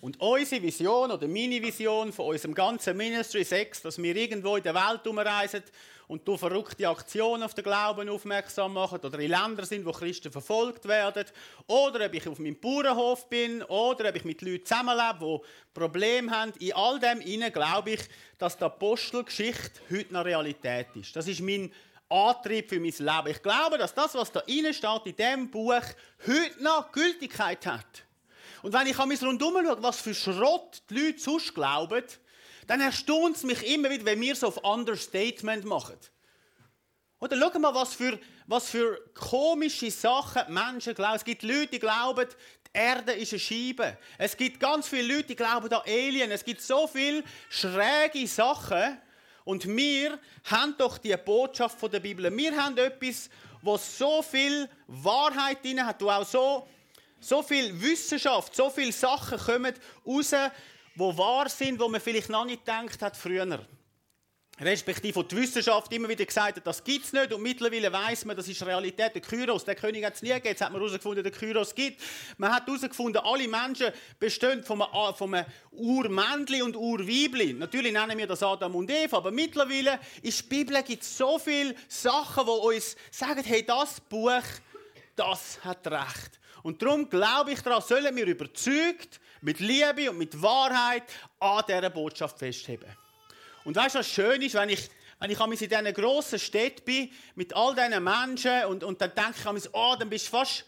Und 0.00 0.20
unsere 0.20 0.60
Vision 0.60 1.12
oder 1.12 1.28
meine 1.28 1.62
Vision 1.62 2.12
von 2.12 2.26
unserem 2.26 2.54
ganzen 2.54 2.96
Ministry 2.96 3.44
6, 3.44 3.82
dass 3.82 4.02
wir 4.02 4.16
irgendwo 4.16 4.56
in 4.56 4.64
der 4.64 4.74
Welt 4.74 5.06
umreisen 5.06 5.62
und 6.08 6.26
du 6.26 6.36
verrückte 6.36 6.88
Aktionen 6.88 7.42
auf 7.42 7.54
den 7.54 7.64
Glauben 7.64 8.08
aufmerksam 8.08 8.72
machen 8.72 8.98
oder 9.00 9.18
in 9.18 9.30
Ländern 9.30 9.66
sind, 9.66 9.84
wo 9.84 9.92
Christen 9.92 10.32
verfolgt 10.32 10.88
werden 10.88 11.26
oder 11.66 12.06
ob 12.06 12.14
ich 12.14 12.26
auf 12.26 12.38
meinem 12.38 12.58
Bauernhof 12.58 13.28
bin 13.28 13.62
oder 13.64 14.08
ob 14.08 14.16
ich 14.16 14.24
mit 14.24 14.40
Leuten 14.42 14.64
zusammenlebe, 14.64 15.18
die 15.20 15.78
Probleme 15.78 16.30
haben. 16.30 16.52
In 16.58 16.72
all 16.72 16.98
dem 16.98 17.20
glaube 17.52 17.90
ich, 17.90 18.00
dass 18.38 18.56
die 18.56 18.64
Apostelgeschichte 18.64 19.80
heute 19.90 20.12
noch 20.14 20.24
Realität 20.24 20.88
ist. 20.96 21.14
Das 21.14 21.28
ist 21.28 21.40
mein 21.40 21.70
Antrieb 22.08 22.70
für 22.70 22.80
mein 22.80 22.90
Leben. 22.90 23.28
Ich 23.28 23.42
glaube, 23.42 23.76
dass 23.76 23.94
das, 23.94 24.14
was 24.14 24.32
da 24.32 24.40
innen 24.40 24.72
steht 24.72 25.02
in 25.04 25.16
diesem 25.16 25.50
Buch, 25.50 25.82
heute 26.26 26.62
noch 26.62 26.90
Gültigkeit 26.90 27.66
hat. 27.66 28.04
Und 28.62 28.72
wenn 28.72 28.86
ich 28.86 28.98
an 28.98 29.08
mich 29.08 29.22
rundherum 29.22 29.62
schaue, 29.62 29.82
was 29.82 30.00
für 30.00 30.14
Schrott 30.14 30.82
die 30.88 30.98
Leute 30.98 31.18
sonst 31.18 31.54
glauben, 31.54 32.02
dann 32.68 32.82
erstaunt 32.82 33.36
es 33.36 33.42
mich 33.44 33.66
immer 33.66 33.90
wieder, 33.90 34.04
wenn 34.04 34.20
wir 34.20 34.36
so 34.36 34.48
auf 34.48 34.58
Understatement 34.58 35.64
machen. 35.64 35.96
Oder 37.18 37.36
schau 37.36 37.58
mal, 37.58 37.74
was 37.74 37.94
für, 37.94 38.20
was 38.46 38.70
für 38.70 39.00
komische 39.14 39.90
Sachen 39.90 40.52
Menschen 40.52 40.94
glauben. 40.94 41.16
Es 41.16 41.24
gibt 41.24 41.42
Leute, 41.42 41.68
die 41.68 41.78
glauben, 41.78 42.28
die 42.28 42.78
Erde 42.78 43.12
ist 43.12 43.32
eine 43.32 43.40
Scheibe. 43.40 43.96
Es 44.18 44.36
gibt 44.36 44.60
ganz 44.60 44.86
viele 44.86 45.14
Leute, 45.14 45.28
die 45.28 45.36
glauben 45.36 45.72
an 45.72 45.80
Alien. 45.86 46.30
Es 46.30 46.44
gibt 46.44 46.60
so 46.60 46.86
viele 46.86 47.24
schräge 47.48 48.26
Sachen. 48.28 48.98
Und 49.44 49.66
wir 49.66 50.18
haben 50.44 50.74
doch 50.76 50.98
die 50.98 51.16
Botschaft 51.16 51.78
der 51.90 52.00
Bibel. 52.00 52.30
Wir 52.36 52.54
haben 52.54 52.76
etwas, 52.76 53.30
was 53.62 53.96
so 53.96 54.20
viel 54.20 54.68
Wahrheit 54.86 55.64
drin 55.64 55.84
hat, 55.84 56.02
wo 56.02 56.10
auch 56.10 56.26
so, 56.26 56.68
so 57.18 57.42
viel 57.42 57.80
Wissenschaft, 57.80 58.54
so 58.54 58.68
viele 58.68 58.92
Sachen 58.92 59.38
kommen 59.38 59.74
raus, 60.06 60.34
die 60.98 61.18
wahr 61.18 61.48
sind, 61.48 61.78
wo 61.78 61.88
man 61.88 62.00
vielleicht 62.00 62.28
noch 62.28 62.44
nicht 62.44 62.64
gedacht 62.64 63.02
hat 63.02 63.16
früher 63.16 63.66
respektive 64.60 65.22
die 65.24 65.36
Wissenschaft 65.36 65.92
immer 65.92 66.08
wieder 66.08 66.24
gesagt 66.24 66.56
hat, 66.56 66.66
das 66.66 66.82
gibt 66.82 67.04
es 67.04 67.12
nicht 67.12 67.32
und 67.32 67.42
mittlerweile 67.42 67.92
weiß 67.92 68.24
man, 68.24 68.36
das 68.36 68.48
ist 68.48 68.64
Realität. 68.64 69.14
Der 69.14 69.22
Kyros, 69.22 69.64
der 69.64 69.74
König 69.74 70.04
hat 70.04 70.14
es 70.14 70.22
nie 70.22 70.28
gegeben, 70.30 70.48
jetzt 70.48 70.60
hat 70.62 70.72
man 70.72 70.80
herausgefunden, 70.80 71.22
der 71.22 71.32
Kyros 71.32 71.74
gibt. 71.74 72.00
Man 72.38 72.52
hat 72.52 72.66
herausgefunden, 72.66 73.22
alle 73.24 73.46
Menschen 73.46 73.92
bestehen 74.18 74.64
von 74.64 74.82
einem, 74.82 75.14
von 75.14 75.34
einem 75.34 75.46
Urmännli 75.70 76.62
und 76.62 76.76
Urweibli. 76.76 77.52
Natürlich 77.52 77.92
nennen 77.92 78.18
wir 78.18 78.26
das 78.26 78.42
Adam 78.42 78.74
und 78.74 78.90
Eva, 78.90 79.18
aber 79.18 79.30
mittlerweile 79.30 80.00
in 80.22 80.32
der 80.32 80.48
Bibel 80.48 80.82
gibt 80.82 81.04
so 81.04 81.38
viele 81.38 81.74
Sachen, 81.86 82.44
die 82.44 82.76
uns 82.76 82.96
sagen, 83.10 83.44
hey, 83.44 83.64
das 83.64 84.00
Buch, 84.00 84.42
das 85.14 85.62
hat 85.64 85.86
Recht. 85.86 86.40
Und 86.62 86.82
darum 86.82 87.08
glaube 87.08 87.52
ich 87.52 87.60
daran, 87.60 87.82
sollen 87.82 88.14
wir 88.16 88.26
überzeugt, 88.26 89.20
mit 89.40 89.60
Liebe 89.60 90.10
und 90.10 90.18
mit 90.18 90.40
Wahrheit 90.40 91.04
an 91.38 91.62
dieser 91.66 91.90
Botschaft 91.90 92.38
festheben. 92.38 92.88
Und 93.64 93.76
weißt 93.76 93.96
du, 93.96 93.98
was 94.00 94.08
schön 94.08 94.40
ist, 94.42 94.54
wenn 94.54 94.70
ich, 94.70 94.88
wenn 95.18 95.30
ich 95.30 95.40
in 95.40 95.56
diesen 95.68 95.94
grossen 95.94 96.38
Städten 96.38 96.84
bin, 96.84 97.10
mit 97.34 97.54
all 97.54 97.74
diesen 97.74 98.02
Menschen, 98.02 98.64
und, 98.66 98.84
und 98.84 99.00
dann 99.00 99.12
denke 99.14 99.58
ich, 99.58 99.68
oh, 99.72 99.96
dann 99.98 100.08
bist 100.08 100.26
du 100.26 100.30
fast, 100.30 100.64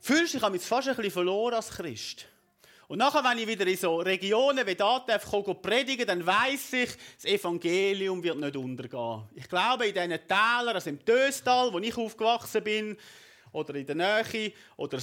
fühlst 0.00 0.34
dich 0.34 0.40
fast 0.40 0.88
ein 0.88 0.96
bisschen 0.96 1.10
verloren 1.10 1.54
als 1.54 1.70
Christ. 1.70 2.26
Und 2.88 2.98
nachher, 2.98 3.24
wenn 3.24 3.38
ich 3.38 3.46
wieder 3.46 3.66
in 3.66 3.76
so 3.76 3.96
Regionen 4.00 4.66
wie 4.66 4.74
da 4.74 4.98
darf, 4.98 5.30
predigen, 5.62 6.06
dann 6.06 6.26
weiß 6.26 6.74
ich, 6.74 6.90
das 7.14 7.24
Evangelium 7.24 8.22
wird 8.22 8.36
nicht 8.36 8.56
untergehen. 8.56 9.22
Ich 9.34 9.48
glaube, 9.48 9.86
in 9.86 9.94
diesen 9.94 10.28
Tälern, 10.28 10.74
also 10.74 10.90
im 10.90 11.02
Töstal, 11.02 11.72
wo 11.72 11.78
ich 11.78 11.96
aufgewachsen 11.96 12.62
bin, 12.62 12.96
oder 13.52 13.74
in 13.76 13.86
der 13.86 13.94
Nähe, 13.94 14.52
oder 14.76 14.98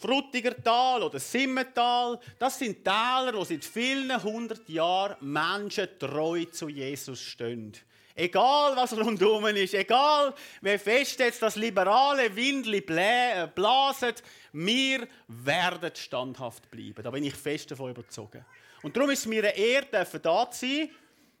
Frutiger 0.00 0.56
Tal 0.62 1.02
oder 1.02 1.20
Simmental, 1.20 2.18
das 2.38 2.58
sind 2.58 2.84
Täler, 2.84 3.32
wo 3.34 3.44
seit 3.44 3.64
vielen 3.64 4.22
hundert 4.22 4.68
Jahren 4.68 5.16
Menschen 5.20 5.88
treu 5.98 6.44
zu 6.46 6.68
Jesus 6.68 7.20
stehen. 7.20 7.72
Egal, 8.14 8.76
was 8.76 8.96
rundherum 8.96 9.46
ist, 9.46 9.72
egal, 9.72 10.34
wie 10.60 10.78
fest 10.78 11.20
jetzt 11.20 11.40
das 11.42 11.56
liberale 11.56 12.34
Windli 12.34 12.84
äh, 12.88 13.48
blaset, 13.54 14.22
wir 14.52 15.06
werden 15.28 15.90
standhaft 15.94 16.70
bleiben. 16.70 17.02
Da 17.02 17.10
bin 17.10 17.24
ich 17.24 17.34
fest 17.34 17.70
davon 17.70 17.90
überzogen. 17.90 18.44
Und 18.82 18.96
darum 18.96 19.10
ist 19.10 19.20
es 19.20 19.26
mir 19.26 19.42
eine 19.42 19.56
Ehre, 19.56 19.86
da 19.90 20.50
zu 20.50 20.66
sein. 20.66 20.90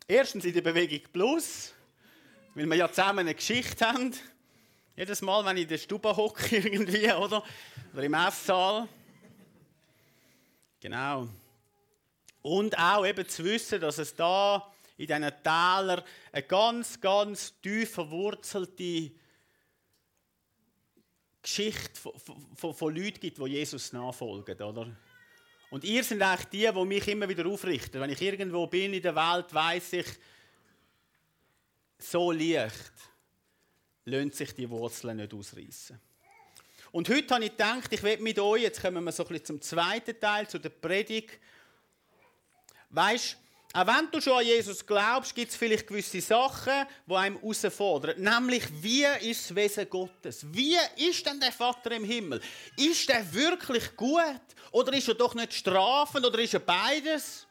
Erstens 0.06 0.44
in 0.44 0.54
der 0.54 0.62
Bewegung 0.62 1.00
Plus, 1.12 1.74
weil 2.54 2.66
wir 2.66 2.76
ja 2.76 2.88
zusammen 2.88 3.20
eine 3.20 3.34
Geschichte 3.34 3.86
haben. 3.86 4.14
Jedes 4.96 5.22
Mal, 5.22 5.44
wenn 5.44 5.56
ich 5.56 5.62
in 5.62 5.68
der 5.68 5.78
Stube 5.78 6.16
hocke, 6.16 6.56
irgendwie, 6.56 7.10
oder? 7.12 7.42
Oder 7.92 8.02
im 8.02 8.14
Esssaal. 8.14 8.88
Genau. 10.80 11.28
Und 12.42 12.78
auch 12.78 13.06
eben 13.06 13.28
zu 13.28 13.44
wissen, 13.44 13.80
dass 13.80 13.98
es 13.98 14.14
da 14.14 14.72
in 14.96 15.06
diesen 15.06 15.32
Tälern 15.42 16.02
eine 16.32 16.42
ganz, 16.42 17.00
ganz 17.00 17.58
tief 17.60 17.92
verwurzelte 17.92 19.10
Geschichte 21.42 21.98
von, 21.98 22.12
von, 22.54 22.74
von 22.74 22.94
Leuten 22.94 23.20
gibt, 23.20 23.38
die 23.38 23.46
Jesus 23.46 23.92
nachfolgen, 23.92 24.60
oder? 24.60 24.94
Und 25.70 25.84
ihr 25.84 26.02
seid 26.02 26.20
eigentlich 26.20 26.48
die, 26.48 26.70
die 26.72 26.84
mich 26.84 27.08
immer 27.08 27.28
wieder 27.28 27.46
aufrichten. 27.46 28.00
Wenn 28.00 28.10
ich 28.10 28.20
irgendwo 28.20 28.66
bin 28.66 28.92
in 28.92 29.02
der 29.02 29.14
Welt, 29.14 29.54
weiß 29.54 29.92
ich, 29.94 30.06
so 31.98 32.32
leicht 32.32 32.92
lassen 34.10 34.32
sich 34.32 34.54
die 34.54 34.68
Wurzeln 34.68 35.16
nicht 35.16 35.32
ausreißen. 35.32 35.98
Und 36.92 37.08
heute 37.08 37.34
habe 37.34 37.44
ich 37.44 37.52
gedacht, 37.52 37.92
ich 37.92 38.02
werde 38.02 38.22
mit 38.22 38.38
euch, 38.38 38.62
jetzt 38.62 38.82
kommen 38.82 39.04
wir 39.04 39.12
so 39.12 39.22
ein 39.22 39.28
bisschen 39.28 39.46
zum 39.46 39.62
zweiten 39.62 40.18
Teil, 40.18 40.48
zu 40.48 40.58
der 40.58 40.70
Predigt. 40.70 41.38
Weißt 42.90 43.36
auch 43.72 43.86
wenn 43.86 44.10
du 44.10 44.20
schon 44.20 44.38
an 44.38 44.44
Jesus 44.44 44.84
glaubst, 44.84 45.32
gibt 45.32 45.52
es 45.52 45.56
vielleicht 45.56 45.86
gewisse 45.86 46.20
Sachen, 46.20 46.86
die 47.06 47.14
einem 47.14 47.38
herausfordern. 47.38 48.20
Nämlich, 48.20 48.64
wie 48.82 49.04
ist 49.04 49.48
das 49.48 49.54
Wesen 49.54 49.88
Gottes? 49.88 50.44
Wie 50.52 50.76
ist 50.96 51.24
denn 51.24 51.38
der 51.38 51.52
Vater 51.52 51.92
im 51.92 52.02
Himmel? 52.02 52.40
Ist 52.76 53.08
er 53.08 53.32
wirklich 53.32 53.94
gut? 53.94 54.40
Oder 54.72 54.92
ist 54.92 55.06
er 55.06 55.14
doch 55.14 55.34
nicht 55.34 55.54
strafend? 55.54 56.26
Oder 56.26 56.40
ist 56.40 56.54
er 56.54 56.60
beides? 56.60 57.46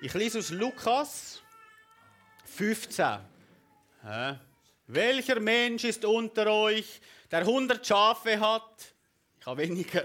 Ich 0.00 0.14
lese 0.14 0.38
aus 0.38 0.50
Lukas 0.50 1.42
15. 2.56 3.18
Hä? 4.02 4.38
Welcher 4.86 5.40
Mensch 5.40 5.84
ist 5.84 6.06
unter 6.06 6.46
euch, 6.46 7.00
der 7.30 7.40
100 7.40 7.86
Schafe 7.86 8.40
hat? 8.40 8.94
Ich 9.38 9.46
habe 9.46 9.62
weniger. 9.62 10.04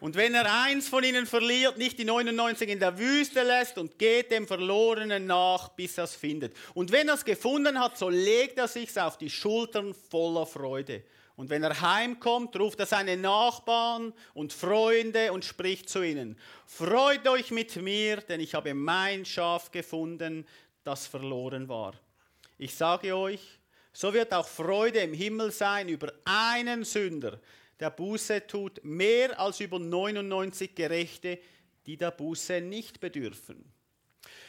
Und 0.00 0.14
wenn 0.14 0.34
er 0.34 0.62
eins 0.62 0.88
von 0.88 1.04
ihnen 1.04 1.26
verliert, 1.26 1.76
nicht 1.76 1.98
die 1.98 2.04
99 2.04 2.70
in 2.70 2.80
der 2.80 2.98
Wüste 2.98 3.42
lässt 3.42 3.76
und 3.76 3.98
geht 3.98 4.30
dem 4.30 4.46
Verlorenen 4.46 5.26
nach, 5.26 5.68
bis 5.70 5.98
er 5.98 6.04
es 6.04 6.14
findet. 6.14 6.56
Und 6.72 6.90
wenn 6.90 7.08
er 7.08 7.14
es 7.14 7.24
gefunden 7.24 7.78
hat, 7.78 7.98
so 7.98 8.08
legt 8.08 8.58
er 8.58 8.68
sich 8.68 8.98
auf 8.98 9.18
die 9.18 9.30
Schultern 9.30 9.94
voller 10.10 10.46
Freude. 10.46 11.02
Und 11.36 11.50
wenn 11.50 11.62
er 11.62 11.78
heimkommt, 11.82 12.58
ruft 12.58 12.80
er 12.80 12.86
seine 12.86 13.18
Nachbarn 13.18 14.14
und 14.32 14.54
Freunde 14.54 15.32
und 15.32 15.44
spricht 15.44 15.90
zu 15.90 16.02
ihnen. 16.02 16.38
Freut 16.64 17.28
euch 17.28 17.50
mit 17.50 17.76
mir, 17.76 18.16
denn 18.22 18.40
ich 18.40 18.54
habe 18.54 18.72
mein 18.72 19.26
Schaf 19.26 19.70
gefunden, 19.70 20.46
das 20.86 21.06
verloren 21.06 21.68
war. 21.68 21.94
Ich 22.58 22.74
sage 22.74 23.16
euch, 23.16 23.40
so 23.92 24.12
wird 24.12 24.32
auch 24.32 24.46
Freude 24.46 25.00
im 25.00 25.12
Himmel 25.12 25.50
sein 25.50 25.88
über 25.88 26.12
einen 26.24 26.84
Sünder, 26.84 27.40
der 27.80 27.90
Buße 27.90 28.46
tut, 28.46 28.82
mehr 28.84 29.38
als 29.38 29.60
über 29.60 29.78
99 29.78 30.74
Gerechte, 30.74 31.38
die 31.84 31.96
der 31.96 32.10
Buße 32.10 32.60
nicht 32.60 33.00
bedürfen. 33.00 33.72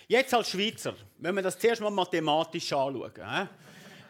Jetzt 0.08 0.34
als 0.34 0.50
Schweizer, 0.50 0.95
wenn 1.17 1.36
wir 1.36 1.41
das 1.41 1.60
zuerst 1.60 1.82
mal 1.82 1.89
mathematisch 1.89 2.71
anschauen. 2.71 3.50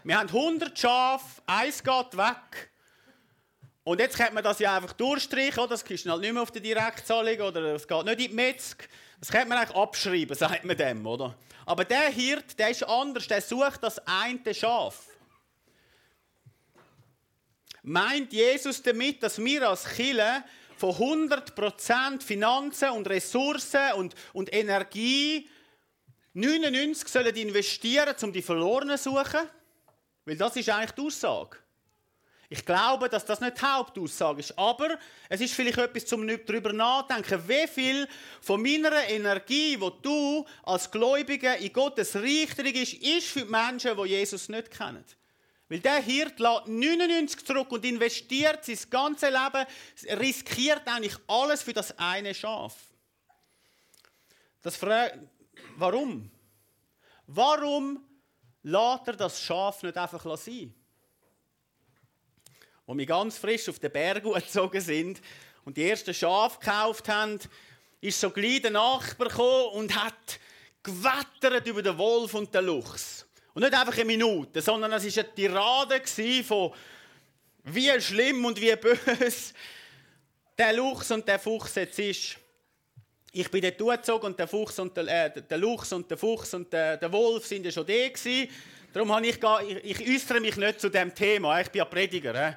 Wir 0.03 0.19
haben 0.19 0.29
100 0.29 0.77
Schafe, 0.77 1.41
eins 1.47 1.83
geht 1.83 2.17
weg. 2.17 2.71
Und 3.83 3.99
jetzt 3.99 4.17
könnte 4.17 4.33
man 4.33 4.43
das 4.43 4.59
ja 4.59 4.75
einfach 4.75 4.93
durchstreichen, 4.93 5.59
oder? 5.59 5.69
das 5.69 5.83
kriegst 5.83 6.05
halt 6.05 6.21
nicht 6.21 6.33
mehr 6.33 6.43
auf 6.43 6.51
die 6.51 6.61
Direktzahlung 6.61 7.39
oder 7.39 7.75
es 7.75 7.87
geht 7.87 8.05
nicht 8.05 8.19
in 8.19 8.29
die 8.29 8.35
Metzg. 8.35 8.87
Das 9.19 9.29
könnte 9.29 9.47
man 9.47 9.57
eigentlich 9.57 9.75
abschreiben, 9.75 10.35
sagt 10.35 10.63
man 10.65 10.77
dem, 10.77 11.05
oder? 11.05 11.35
Aber 11.65 11.83
der 11.83 12.09
Hirt, 12.09 12.57
der 12.59 12.69
ist 12.69 12.83
anders, 12.83 13.27
der 13.27 13.41
sucht 13.41 13.81
das 13.81 13.99
eine 14.05 14.53
Schaf. 14.53 15.07
Meint 17.81 18.31
Jesus 18.31 18.81
damit, 18.81 19.23
dass 19.23 19.37
wir 19.39 19.69
als 19.69 19.85
Chile 19.95 20.43
von 20.77 20.91
100% 20.91 22.21
Finanzen 22.21 22.89
und 22.91 23.09
Ressourcen 23.09 23.93
und, 23.95 24.13
und 24.33 24.53
Energie 24.53 25.49
99 26.33 27.07
sollen 27.07 27.35
investieren, 27.35 28.13
um 28.21 28.31
die 28.31 28.41
Verlorenen 28.41 28.97
zu 28.97 29.11
suchen? 29.11 29.49
Weil 30.25 30.37
das 30.37 30.55
ist 30.55 30.69
eigentlich 30.69 30.91
die 30.91 31.01
Aussage. 31.01 31.57
Ich 32.49 32.65
glaube, 32.65 33.09
dass 33.09 33.25
das 33.25 33.41
nicht 33.41 33.57
die 33.57 33.65
Hauptaussage 33.65 34.39
ist. 34.39 34.57
Aber 34.57 34.97
es 35.27 35.41
ist 35.41 35.53
vielleicht 35.53 35.77
etwas, 35.77 36.05
zum 36.05 36.25
darüber 36.25 36.71
nachdenken. 36.71 37.45
Wie 37.47 37.67
viel 37.67 38.07
von 38.39 38.61
meiner 38.61 39.07
Energie, 39.09 39.75
die 39.75 39.91
du 40.01 40.45
als 40.63 40.89
Gläubiger 40.89 41.57
in 41.57 41.73
Gottes 41.73 42.15
Reich 42.15 42.57
ist, 42.57 42.93
ist 42.93 43.27
für 43.27 43.41
die 43.41 43.51
Menschen, 43.51 43.97
die 43.97 44.09
Jesus 44.09 44.47
nicht 44.47 44.71
kennen. 44.71 45.03
Weil 45.67 45.79
der 45.79 46.01
Hirt 46.01 46.39
lässt 46.39 46.67
99 46.67 47.45
zurück 47.45 47.69
und 47.73 47.83
investiert 47.83 48.63
sein 48.63 48.79
ganzes 48.89 49.29
Leben, 49.29 50.19
riskiert 50.21 50.83
eigentlich 50.85 51.17
alles 51.27 51.63
für 51.63 51.73
das 51.73 51.97
eine 51.99 52.33
Schaf. 52.33 52.75
Das 54.61 54.77
fragt, 54.77 55.19
warum? 55.75 56.31
Warum 57.25 58.05
lässt 58.63 59.07
er 59.07 59.15
das 59.17 59.41
Schaf 59.41 59.83
nicht 59.83 59.97
einfach 59.97 60.37
sein? 60.37 60.73
Wo 62.87 62.97
wir 62.97 63.05
ganz 63.05 63.37
frisch 63.37 63.67
auf 63.69 63.79
den 63.79 63.91
Berg 63.91 64.23
gezogen 64.23 64.81
sind 64.81 65.21
und 65.65 65.75
die 65.75 65.87
ersten 65.87 66.13
Schafe 66.13 66.57
gekauft 66.59 67.09
haben, 67.09 67.37
ist 67.99 68.19
so 68.19 68.29
gleich 68.29 68.61
der 68.61 68.71
Nachbar 68.71 69.27
gekommen 69.27 69.73
und 69.73 70.03
hat 70.03 70.39
gewettert 70.81 71.67
über 71.67 71.83
den 71.83 71.97
Wolf 71.97 72.33
und 72.33 72.55
den 72.55 72.65
Luchs. 72.65 73.25
Und 73.53 73.63
nicht 73.63 73.73
einfach 73.73 73.93
eine 73.93 74.05
Minute, 74.05 74.61
sondern 74.61 74.93
es 74.93 75.17
war 75.17 75.23
eine 75.23 75.35
Tirade 75.35 76.01
von 76.43 76.71
wie 77.65 77.99
schlimm 77.99 78.45
und 78.45 78.59
wie 78.61 78.73
böse 78.77 79.53
der 80.57 80.71
Luchs 80.71 81.11
und 81.11 81.27
der 81.27 81.39
Fuchs 81.39 81.75
jetzt 81.75 81.99
ist. 81.99 82.37
ich 83.33 83.51
bin 83.51 83.61
dort 83.61 83.77
zugezogen 83.77 84.27
und 84.27 84.39
der, 84.39 84.47
Fuchs 84.47 84.79
und 84.79 84.95
der, 84.95 85.25
äh, 85.25 85.41
der 85.41 85.57
Luchs 85.57 85.91
und 85.91 86.09
der 86.09 86.17
Fuchs 86.17 86.53
und 86.53 86.71
der, 86.71 86.95
der 86.95 87.11
Wolf 87.11 87.45
sind 87.45 87.65
ja 87.65 87.71
schon 87.71 87.85
da 87.85 88.07
gewesen. 88.07 88.49
Darum 88.93 89.13
habe 89.13 89.27
ich, 89.27 89.37
ich, 89.67 90.01
ich 90.01 90.15
äußere 90.15 90.39
mich 90.39 90.55
nicht 90.55 90.79
zu 90.79 90.89
dem 90.89 91.13
Thema. 91.13 91.59
Ich 91.59 91.67
bin 91.67 91.79
ja 91.79 91.85
Prediger. 91.85 92.33
Äh. 92.33 92.53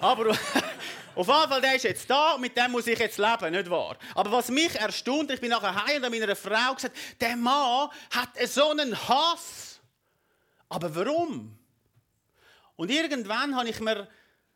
Aber 0.00 0.30
auf 1.14 1.26
jeden 1.26 1.48
Fall, 1.48 1.60
der 1.60 1.74
ist 1.74 1.82
jetzt 1.84 2.08
da 2.08 2.32
und 2.32 2.40
mit 2.40 2.56
dem 2.56 2.70
muss 2.70 2.86
ich 2.86 2.98
jetzt 2.98 3.18
leben, 3.18 3.50
nicht 3.50 3.68
wahr? 3.68 3.96
Aber 4.14 4.30
was 4.32 4.48
mich 4.48 4.74
erstaunt, 4.76 5.30
ich 5.30 5.40
bin 5.40 5.50
nachher 5.50 5.74
heim 5.74 5.96
und 5.96 6.04
habe 6.04 6.20
meiner 6.20 6.36
Frau 6.36 6.74
gesagt, 6.74 6.96
der 7.20 7.36
Mann 7.36 7.90
hat 8.10 8.30
so 8.46 8.70
einen 8.70 8.96
Hass. 9.08 9.80
Aber 10.68 10.94
warum? 10.94 11.58
Und 12.76 12.90
irgendwann 12.90 13.56
habe 13.56 13.68
ich 13.68 13.80
mir 13.80 14.06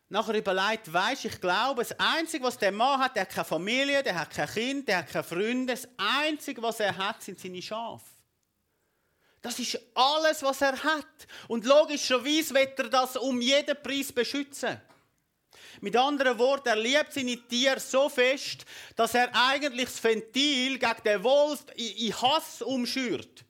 nachher 0.08 0.34
überlegt, 0.34 0.92
weisst, 0.92 1.24
ich 1.24 1.40
glaube, 1.40 1.82
das 1.82 1.98
Einzige, 1.98 2.44
was 2.44 2.58
der 2.58 2.70
Mann 2.70 3.00
hat, 3.00 3.16
der 3.16 3.22
hat 3.22 3.30
keine 3.30 3.44
Familie, 3.44 4.02
der 4.02 4.18
hat 4.18 4.30
kein 4.30 4.48
Kind, 4.48 4.86
der 4.86 4.98
hat 4.98 5.10
keine 5.10 5.24
Freunde. 5.24 5.72
Das 5.72 5.88
Einzige, 5.96 6.62
was 6.62 6.78
er 6.78 6.96
hat, 6.96 7.22
sind 7.22 7.40
seine 7.40 7.62
Schafe. 7.62 8.04
Das 9.40 9.58
ist 9.58 9.80
alles, 9.94 10.40
was 10.42 10.60
er 10.60 10.80
hat. 10.84 11.26
Und 11.48 11.64
logischerweise 11.64 12.54
wird 12.54 12.78
er 12.78 12.88
das 12.88 13.16
um 13.16 13.40
jeden 13.40 13.76
Preis 13.82 14.12
beschützen. 14.12 14.80
Mit 15.80 15.96
anderen 15.96 16.38
Worten, 16.38 16.68
er 16.68 16.76
liebt 16.76 17.12
seine 17.12 17.36
Tiere 17.36 17.80
so 17.80 18.08
fest, 18.08 18.64
dass 18.96 19.14
er 19.14 19.30
eigentlich 19.32 19.86
das 19.86 20.02
Ventil 20.02 20.78
gegen 20.78 21.02
den 21.04 21.24
Wolf 21.24 21.64
in 21.76 22.12
Hass 22.20 22.62
umschürt. 22.62 23.44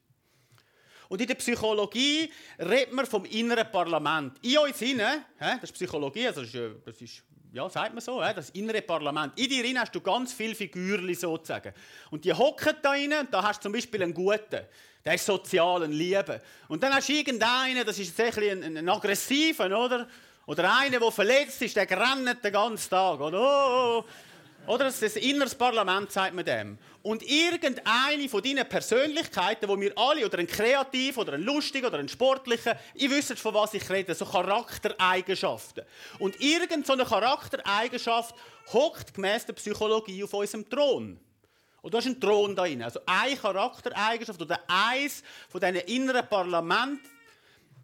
Und 1.12 1.20
in 1.20 1.26
der 1.26 1.34
Psychologie 1.34 2.32
redet 2.58 2.94
man 2.94 3.04
vom 3.04 3.26
inneren 3.26 3.70
Parlament. 3.70 4.38
In 4.40 4.56
uns 4.56 4.78
hinein, 4.78 5.22
das 5.38 5.64
ist 5.64 5.72
Psychologie, 5.72 6.26
also 6.26 6.40
das 6.40 7.02
ist, 7.02 7.22
ja, 7.52 7.68
sagt 7.68 7.92
man 7.92 8.00
so, 8.00 8.18
das 8.18 8.48
innere 8.50 8.80
Parlament. 8.80 9.38
In 9.38 9.46
dir 9.46 9.78
hast 9.78 9.94
du 9.94 10.00
ganz 10.00 10.32
viele 10.32 10.54
Figürchen 10.54 11.14
sozusagen. 11.14 11.74
Und 12.10 12.24
die 12.24 12.32
hocken 12.32 12.76
da 12.80 12.92
rein, 12.92 13.12
da 13.30 13.42
hast 13.42 13.58
du 13.58 13.64
zum 13.64 13.72
Beispiel 13.72 14.02
einen 14.02 14.14
Guten. 14.14 14.66
Der 15.04 15.14
ist 15.14 15.26
sozial, 15.26 15.82
ein 15.82 15.92
Liebe. 15.92 16.40
Und 16.68 16.82
dann 16.82 16.94
hast 16.94 17.10
du 17.10 17.12
irgendeinen, 17.12 17.84
das 17.84 17.98
ist 17.98 18.16
jetzt 18.16 18.38
ein, 18.38 18.62
ein, 18.62 18.76
ein 18.78 18.88
aggressiver, 18.88 19.66
oder? 19.66 20.08
Oder 20.46 20.76
einer, 20.76 20.98
der 20.98 21.12
verletzt 21.12 21.62
ist, 21.62 21.76
der 21.76 21.88
rennt 21.88 22.44
den 22.44 22.52
ganzen 22.52 22.90
Tag. 22.90 23.20
Oder, 23.20 23.40
oh, 23.40 24.00
oh. 24.00 24.04
oh. 24.66 24.72
oder 24.72 24.86
das 24.86 25.00
inneres 25.02 25.54
Parlament, 25.54 26.10
sagt 26.10 26.34
man 26.34 26.44
dem. 26.44 26.78
Und 27.02 27.22
irgendeine 27.22 28.28
von 28.28 28.42
deinen 28.42 28.68
Persönlichkeiten, 28.68 29.68
wo 29.68 29.80
wir 29.80 29.96
alle, 29.96 30.24
oder 30.24 30.38
ein 30.38 30.46
Kreativ, 30.46 31.16
oder 31.16 31.34
ein 31.34 31.42
Lustig, 31.42 31.84
oder 31.84 31.98
ein 31.98 32.08
Sportlicher, 32.08 32.76
ihr 32.94 33.10
wisst, 33.10 33.38
von 33.38 33.54
was 33.54 33.74
ich 33.74 33.88
rede, 33.88 34.14
so 34.14 34.24
Charaktereigenschaften. 34.24 35.84
Und 36.18 36.40
irgendeine 36.40 37.04
Charaktereigenschaft 37.04 38.34
hockt 38.72 39.14
gemäß 39.14 39.46
der 39.46 39.54
Psychologie 39.54 40.24
auf 40.24 40.34
unserem 40.34 40.68
Thron. 40.68 41.20
Und 41.82 41.92
du 41.92 41.98
hast 41.98 42.06
einen 42.06 42.20
Thron 42.20 42.54
da 42.54 42.62
drin. 42.62 42.82
Also 42.82 43.00
eine 43.06 43.36
Charaktereigenschaft 43.36 44.40
oder 44.40 44.60
eins 44.68 45.22
von 45.48 45.60
diesen 45.60 45.76
inneren 45.76 46.28
Parlament, 46.28 47.00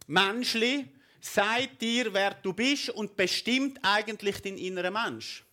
Menschli, 0.07 0.88
sagt 1.35 1.81
dir, 1.81 2.12
wer 2.12 2.35
du 2.35 2.53
bist 2.53 2.91
und 2.91 3.17
bestimmt 3.17 3.79
eigentlich 3.83 4.41
deinen 4.43 4.59
inneren 4.59 4.93
Mensch. 4.93 5.45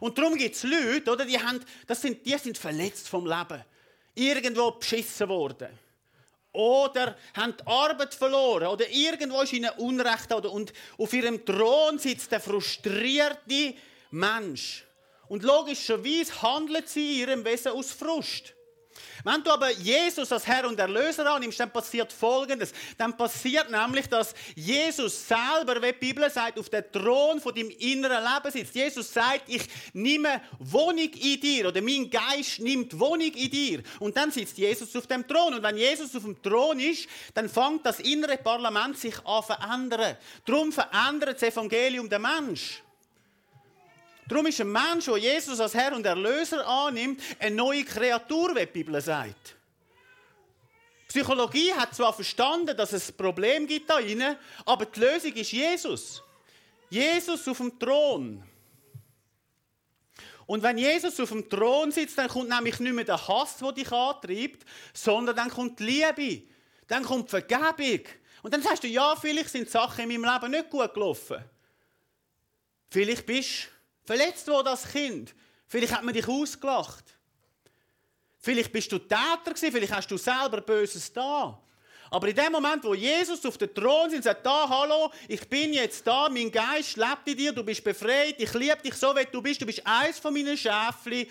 Und 0.00 0.16
darum 0.16 0.36
gibt 0.36 0.54
es 0.54 0.62
Leute, 0.62 1.10
oder, 1.10 1.24
die, 1.24 1.38
haben, 1.38 1.60
das 1.86 2.00
sind, 2.00 2.24
die 2.24 2.36
sind 2.38 2.56
verletzt 2.56 3.08
vom 3.08 3.26
Leben. 3.26 3.64
Irgendwo 4.14 4.72
beschissen 4.72 5.28
worden. 5.28 5.68
Oder 6.52 7.16
haben 7.34 7.54
die 7.56 7.66
Arbeit 7.66 8.14
verloren. 8.14 8.68
Oder 8.68 8.88
irgendwo 8.90 9.42
ist 9.42 9.52
ihnen 9.52 9.70
Unrecht. 9.78 10.32
Oder, 10.32 10.50
und 10.50 10.72
auf 10.98 11.12
ihrem 11.12 11.44
Thron 11.44 11.98
sitzt 11.98 12.32
der 12.32 12.40
frustrierte 12.40 13.74
Mensch. 14.10 14.84
Und 15.28 15.44
logischerweise 15.44 16.42
handelt 16.42 16.88
sie 16.88 17.22
in 17.22 17.28
ihrem 17.28 17.44
Wesen 17.44 17.72
aus 17.72 17.92
Frust. 17.92 18.54
Wenn 19.24 19.42
du 19.42 19.50
aber 19.50 19.70
Jesus 19.70 20.32
als 20.32 20.46
Herr 20.46 20.66
und 20.66 20.78
Erlöser 20.78 21.30
annimmst, 21.30 21.60
dann 21.60 21.70
passiert 21.70 22.12
Folgendes. 22.12 22.72
Dann 22.96 23.16
passiert 23.16 23.70
nämlich, 23.70 24.08
dass 24.08 24.34
Jesus 24.54 25.28
selber, 25.28 25.80
wie 25.82 25.92
die 25.92 25.98
Bibel 25.98 26.30
sagt, 26.30 26.58
auf 26.58 26.68
dem 26.68 26.84
Thron 26.90 27.40
von 27.40 27.54
deinem 27.54 27.70
inneren 27.70 28.22
Leben 28.22 28.50
sitzt. 28.50 28.74
Jesus 28.74 29.12
sagt, 29.12 29.42
ich 29.48 29.62
nehme 29.92 30.40
Wohnung 30.58 31.10
in 31.10 31.40
dir 31.40 31.68
oder 31.68 31.82
mein 31.82 32.08
Geist 32.08 32.60
nimmt 32.60 32.98
Wohnung 32.98 33.32
in 33.32 33.50
dir. 33.50 33.82
Und 33.98 34.16
dann 34.16 34.30
sitzt 34.30 34.58
Jesus 34.58 34.94
auf 34.96 35.06
dem 35.06 35.26
Thron. 35.26 35.54
Und 35.54 35.62
wenn 35.62 35.76
Jesus 35.76 36.14
auf 36.16 36.22
dem 36.22 36.40
Thron 36.42 36.80
ist, 36.80 37.08
dann 37.34 37.48
fängt 37.48 37.84
das 37.84 38.00
innere 38.00 38.38
Parlament 38.38 38.98
sich 38.98 39.14
an 39.26 39.42
zu 39.42 39.48
verändern. 39.48 40.16
Darum 40.44 40.72
verändert 40.72 41.40
das 41.40 41.42
Evangelium 41.42 42.08
den 42.08 42.22
Mensch. 42.22 42.82
Darum 44.30 44.46
ist 44.46 44.60
ein 44.60 44.70
Mensch, 44.70 45.06
der 45.06 45.16
Jesus 45.16 45.58
als 45.58 45.74
Herr 45.74 45.92
und 45.92 46.06
Erlöser 46.06 46.64
annimmt, 46.64 47.20
eine 47.40 47.56
neue 47.56 47.82
Kreatur, 47.82 48.54
wie 48.54 48.60
die 48.60 48.66
Bibel 48.66 49.00
sagt. 49.00 49.56
Psychologie 51.08 51.74
hat 51.74 51.96
zwar 51.96 52.12
verstanden, 52.12 52.76
dass 52.76 52.92
es 52.92 53.10
ein 53.10 53.16
Problem 53.16 53.66
gibt 53.66 53.90
da 53.90 54.00
drinnen, 54.00 54.36
aber 54.64 54.86
die 54.86 55.00
Lösung 55.00 55.32
ist 55.32 55.50
Jesus. 55.50 56.22
Jesus 56.88 57.48
auf 57.48 57.56
dem 57.56 57.76
Thron. 57.76 58.40
Und 60.46 60.62
wenn 60.62 60.78
Jesus 60.78 61.18
auf 61.18 61.30
dem 61.30 61.50
Thron 61.50 61.90
sitzt, 61.90 62.16
dann 62.16 62.28
kommt 62.28 62.50
nämlich 62.50 62.78
nicht 62.78 62.92
mehr 62.92 63.04
der 63.04 63.26
Hass, 63.26 63.56
der 63.56 63.72
dich 63.72 63.90
antreibt, 63.90 64.64
sondern 64.94 65.34
dann 65.34 65.50
kommt 65.50 65.80
die 65.80 65.84
Liebe, 65.86 66.42
dann 66.86 67.02
kommt 67.02 67.26
die 67.26 67.30
Vergebung. 67.30 68.06
Und 68.44 68.54
dann 68.54 68.62
sagst 68.62 68.84
du, 68.84 68.86
ja, 68.86 69.16
vielleicht 69.16 69.48
sind 69.50 69.68
Sachen 69.68 70.08
in 70.08 70.20
meinem 70.20 70.32
Leben 70.32 70.52
nicht 70.52 70.70
gut 70.70 70.94
gelaufen. 70.94 71.44
Vielleicht 72.90 73.26
bist 73.26 73.64
du 73.64 73.79
verletzt 74.10 74.48
worden 74.48 74.66
als 74.66 74.88
Kind. 74.90 75.32
Vielleicht 75.68 75.94
hat 75.94 76.02
man 76.02 76.12
dich 76.12 76.26
ausgelacht. 76.26 77.16
Vielleicht 78.40 78.72
bist 78.72 78.90
du 78.90 78.98
Täter 78.98 79.38
gewesen, 79.44 79.70
vielleicht 79.70 79.92
hast 79.92 80.10
du 80.10 80.16
selber 80.16 80.62
Böses 80.62 81.12
da. 81.12 81.62
Aber 82.10 82.26
in 82.26 82.34
dem 82.34 82.50
Moment, 82.50 82.82
wo 82.82 82.92
Jesus 82.92 83.46
auf 83.46 83.56
dem 83.56 83.72
Thron 83.72 84.12
ist, 84.12 84.24
sagt, 84.24 84.44
da, 84.44 84.68
hallo, 84.68 85.12
ich 85.28 85.48
bin 85.48 85.72
jetzt 85.72 86.04
da, 86.04 86.28
mein 86.28 86.50
Geist 86.50 86.96
lebt 86.96 87.28
in 87.28 87.36
dir, 87.36 87.52
du 87.52 87.62
bist 87.62 87.84
befreit, 87.84 88.34
ich 88.38 88.52
liebe 88.54 88.82
dich 88.82 88.94
so, 88.94 89.14
wie 89.14 89.24
du 89.26 89.40
bist, 89.40 89.62
du 89.62 89.66
bist 89.66 89.86
eins 89.86 90.18
von 90.18 90.34
meinen 90.34 90.56
Schäfli, 90.56 91.30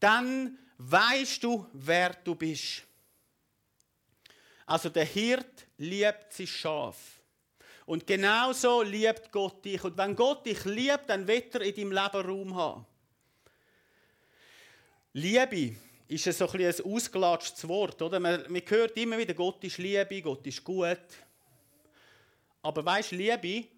dann 0.00 0.58
weißt 0.78 1.44
du, 1.44 1.68
wer 1.72 2.14
du 2.24 2.34
bist. 2.34 2.82
Also 4.66 4.88
der 4.88 5.04
Hirt 5.04 5.68
liebt 5.76 6.32
sein 6.32 6.48
Schaf. 6.48 7.17
Und 7.88 8.06
genauso 8.06 8.82
liebt 8.82 9.32
Gott 9.32 9.64
dich. 9.64 9.82
Und 9.82 9.96
wenn 9.96 10.14
Gott 10.14 10.44
dich 10.44 10.62
liebt, 10.66 11.08
dann 11.08 11.26
wird 11.26 11.54
er 11.54 11.62
in 11.62 11.74
deinem 11.74 11.92
Leben 11.92 12.28
Raum 12.28 12.54
haben. 12.54 12.86
Liebe 15.14 15.74
ist 16.06 16.24
so 16.24 16.50
ein, 16.50 16.60
ein 16.66 16.80
ausgelatschtes 16.84 17.66
Wort. 17.66 18.02
Oder? 18.02 18.20
Man, 18.20 18.44
man 18.46 18.62
hört 18.66 18.94
immer 18.98 19.16
wieder, 19.16 19.32
Gott 19.32 19.64
ist 19.64 19.78
Liebe, 19.78 20.20
Gott 20.20 20.46
ist 20.46 20.62
gut. 20.62 20.98
Aber 22.60 22.84
weißt 22.84 23.12
du, 23.12 23.16
Liebe, 23.16 23.68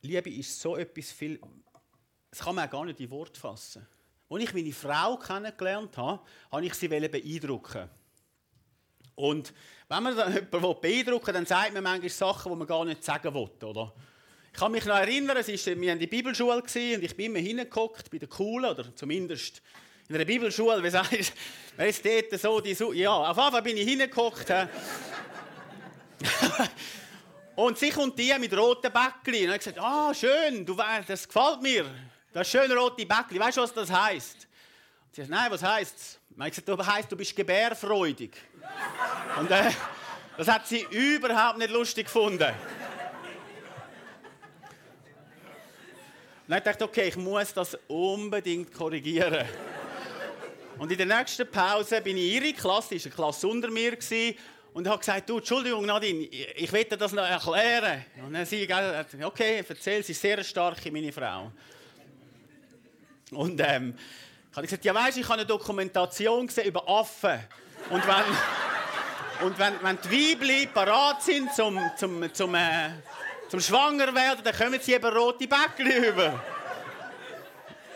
Liebe 0.00 0.30
ist 0.30 0.58
so 0.58 0.78
etwas 0.78 1.12
viel. 1.12 1.38
Das 2.30 2.38
kann 2.38 2.54
man 2.54 2.66
auch 2.66 2.72
gar 2.72 2.86
nicht 2.86 3.00
in 3.00 3.10
Wort 3.10 3.36
fassen. 3.36 3.86
Als 4.30 4.42
ich 4.42 4.54
meine 4.54 4.72
Frau 4.72 5.18
kennengelernt 5.18 5.94
habe, 5.98 6.22
habe 6.50 6.64
ich 6.64 6.72
sie 6.72 6.88
beeindrucken. 6.88 7.90
Und 9.14 9.52
wenn 9.90 10.02
man 10.04 10.16
jemanden 10.16 10.80
beeindrucken 10.80 11.26
will, 11.26 11.34
dann 11.34 11.46
sagt 11.46 11.74
man 11.74 11.82
manchmal 11.82 12.08
Sachen, 12.08 12.52
die 12.52 12.58
man 12.58 12.66
gar 12.66 12.84
nicht 12.84 13.02
sagen 13.02 13.34
will. 13.34 13.50
Oder? 13.68 13.92
Ich 14.52 14.58
kann 14.58 14.72
mich 14.72 14.84
noch 14.84 14.96
erinnern, 14.96 15.36
es 15.36 15.48
ist, 15.48 15.66
wir 15.66 15.76
waren 15.76 15.88
in 15.88 15.98
der 15.98 16.06
Bibelschule 16.06 16.62
und 16.62 16.74
ich 16.76 17.16
bin 17.16 17.26
immer 17.26 17.40
hingeguckt 17.40 18.10
bei 18.10 18.18
den 18.18 18.28
Coolen, 18.28 18.70
oder 18.70 18.94
zumindest 18.94 19.60
in 20.08 20.14
einer 20.14 20.24
Bibelschule, 20.24 20.82
wie 20.82 20.90
sagst 20.90 21.32
wer 21.76 21.88
ist 21.88 22.04
dort 22.04 22.40
so, 22.40 22.60
die 22.60 22.74
so, 22.74 22.92
ja, 22.92 23.10
auf 23.10 23.36
jeden 23.36 23.50
Fall 23.50 23.62
bin 23.62 23.76
ich 23.76 23.88
hingeguckt. 23.88 24.46
und 27.56 27.78
sie 27.78 27.90
kommt 27.90 28.18
die 28.18 28.32
mit 28.38 28.56
roten 28.56 28.92
Bäckchen. 28.92 29.48
Und 29.48 29.54
ich 29.54 29.58
gesagt, 29.58 29.78
ah, 29.80 30.14
schön, 30.14 30.64
du, 30.64 30.76
das 31.06 31.26
gefällt 31.26 31.62
mir, 31.62 31.86
das 32.32 32.48
schöne 32.48 32.76
rote 32.76 33.06
Bäckchen. 33.06 33.40
Weißt 33.40 33.56
du, 33.56 33.62
was 33.62 33.72
das 33.72 33.90
heisst? 33.90 34.46
Und 35.06 35.14
sie 35.16 35.22
sagt, 35.22 35.30
nein, 35.30 35.50
was 35.50 35.62
heisst 35.64 35.96
es? 35.96 36.20
Ich 36.30 36.50
gesagt, 36.50 36.68
das 36.68 36.86
heisst, 36.86 37.10
du 37.10 37.16
bist 37.16 37.34
gebärfreudig. 37.34 38.36
Und 39.38 39.50
äh, 39.50 39.70
das 40.36 40.48
hat 40.48 40.66
sie 40.66 40.86
überhaupt 40.90 41.58
nicht 41.58 41.70
lustig 41.70 42.06
gefunden. 42.06 42.52
Und 46.46 46.54
dann 46.56 46.62
dachte 46.64 46.84
ich, 46.84 46.90
okay, 46.90 47.08
ich 47.08 47.16
muss 47.16 47.54
das 47.54 47.78
unbedingt 47.86 48.72
korrigieren. 48.72 49.46
Und 50.78 50.90
in 50.90 50.98
der 50.98 51.06
nächsten 51.06 51.48
Pause 51.48 52.00
bin 52.00 52.16
ich 52.16 52.36
in 52.36 52.42
ihre 52.42 52.54
Klasse, 52.54 52.94
ist 52.94 53.06
eine 53.06 53.14
Klasse 53.14 53.46
unter 53.46 53.70
mir, 53.70 53.92
gewesen, 53.92 54.36
und 54.72 54.88
habe 54.88 54.98
gesagt, 54.98 55.28
du, 55.28 55.38
Entschuldigung, 55.38 55.84
Nadine, 55.84 56.24
ich 56.26 56.70
dir 56.70 56.96
das 56.96 57.12
noch 57.12 57.24
erklären. 57.24 58.04
Und 58.24 58.32
dann 58.32 58.46
sie, 58.46 58.68
okay, 59.22 59.64
erzähl, 59.68 60.02
sie 60.02 60.12
ist 60.12 60.20
sehr 60.20 60.42
stark, 60.44 60.78
meine 60.92 61.12
Frau. 61.12 61.52
Und 63.32 63.60
ähm, 63.60 63.94
ich 64.50 64.56
habe 64.56 64.66
gesagt, 64.66 64.84
ja 64.84 64.94
weißt, 64.94 65.18
ich 65.18 65.24
habe 65.24 65.34
eine 65.34 65.46
Dokumentation 65.46 66.46
gesehen 66.46 66.66
über 66.66 66.88
Affen. 66.88 67.40
Und 67.88 68.06
wenn, 68.06 69.46
und 69.46 69.58
wenn, 69.58 69.82
wenn 69.82 69.98
die 70.02 70.10
Weibli 70.10 70.66
parat 70.66 71.22
sind 71.22 71.52
zum, 71.54 71.80
zum, 71.96 72.32
zum, 72.32 72.54
äh, 72.54 72.90
zum 73.48 73.60
Schwanger 73.60 74.14
werden, 74.14 74.44
dann 74.44 74.54
kommen 74.54 74.78
sie 74.80 74.94
eben 74.94 75.06
rote 75.06 75.48
Bäckchen 75.48 76.04
über. 76.04 76.42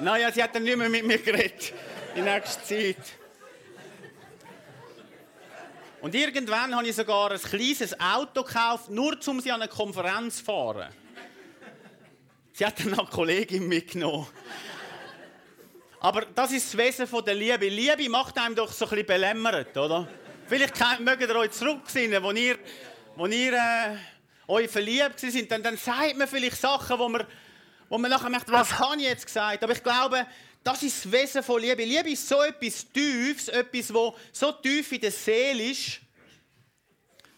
Naja, 0.01 0.33
sie 0.33 0.43
hat 0.43 0.55
dann 0.55 0.65
nicht 0.65 0.77
mehr 0.77 0.89
mit 0.89 1.05
mir 1.05 1.19
geredet. 1.19 1.73
Die 2.17 2.23
nächste 2.23 2.65
Zeit. 2.65 2.97
Und 6.01 6.15
irgendwann 6.15 6.75
habe 6.77 6.87
ich 6.87 6.97
sogar 6.97 7.31
ein 7.31 7.41
kleines 7.41 7.99
Auto 7.99 8.43
gekauft, 8.43 8.91
nur 8.91 9.17
um 9.27 9.41
sie 9.41 9.51
an 9.51 9.63
eine 9.63 9.71
Konferenz 9.71 10.39
zu 10.39 10.45
fahren. 10.45 10.93
Sie 12.53 12.67
hat 12.67 12.79
dann 12.79 12.93
eine 12.93 13.09
Kollegin 13.09 13.67
mitgenommen. 13.67 14.27
Aber 16.05 16.27
das 16.27 16.53
ist 16.53 16.67
das 16.67 16.77
Wesen 16.77 17.25
der 17.25 17.35
Liebe. 17.35 17.67
Liebe 17.67 18.11
macht 18.11 18.37
einem 18.37 18.55
doch 18.55 18.71
so 18.71 18.85
ein 18.85 18.91
bisschen 18.91 19.07
belämmert, 19.07 19.75
oder? 19.75 20.07
Vielleicht 20.47 20.75
mögt 21.01 21.23
ihr 21.23 21.35
euch 21.35 21.53
zurücksinnen, 21.53 22.23
wo 22.23 22.31
ihr, 22.31 22.59
wo 23.17 23.25
ihr 23.25 23.55
äh, 23.55 23.97
euch 24.47 24.71
verliebt 24.71 25.19
sind. 25.19 25.51
Dann, 25.51 25.63
dann 25.63 25.79
sagt 25.79 26.15
man 26.19 26.29
vielleicht 26.29 26.61
Sachen, 26.61 26.99
wo 26.99 27.09
man, 27.09 27.27
wo 27.89 27.97
man 27.97 28.11
nachher 28.11 28.29
merkt, 28.29 28.53
was 28.53 28.79
habe 28.79 28.97
ich 28.97 29.05
jetzt 29.05 29.25
gesagt? 29.25 29.65
Aber 29.65 29.73
ich 29.73 29.83
glaube, 29.83 30.27
das 30.63 30.83
ist 30.83 31.07
das 31.07 31.11
Wesen 31.11 31.43
von 31.43 31.59
Liebe. 31.59 31.83
Liebe 31.83 32.11
ist 32.11 32.29
so 32.29 32.43
etwas 32.43 32.87
Tiefes, 32.93 33.49
etwas, 33.49 33.95
wo 33.95 34.15
so 34.31 34.53
tief 34.53 34.93
in 34.93 35.01
der 35.01 35.11
Seele 35.11 35.71
ist, 35.71 36.01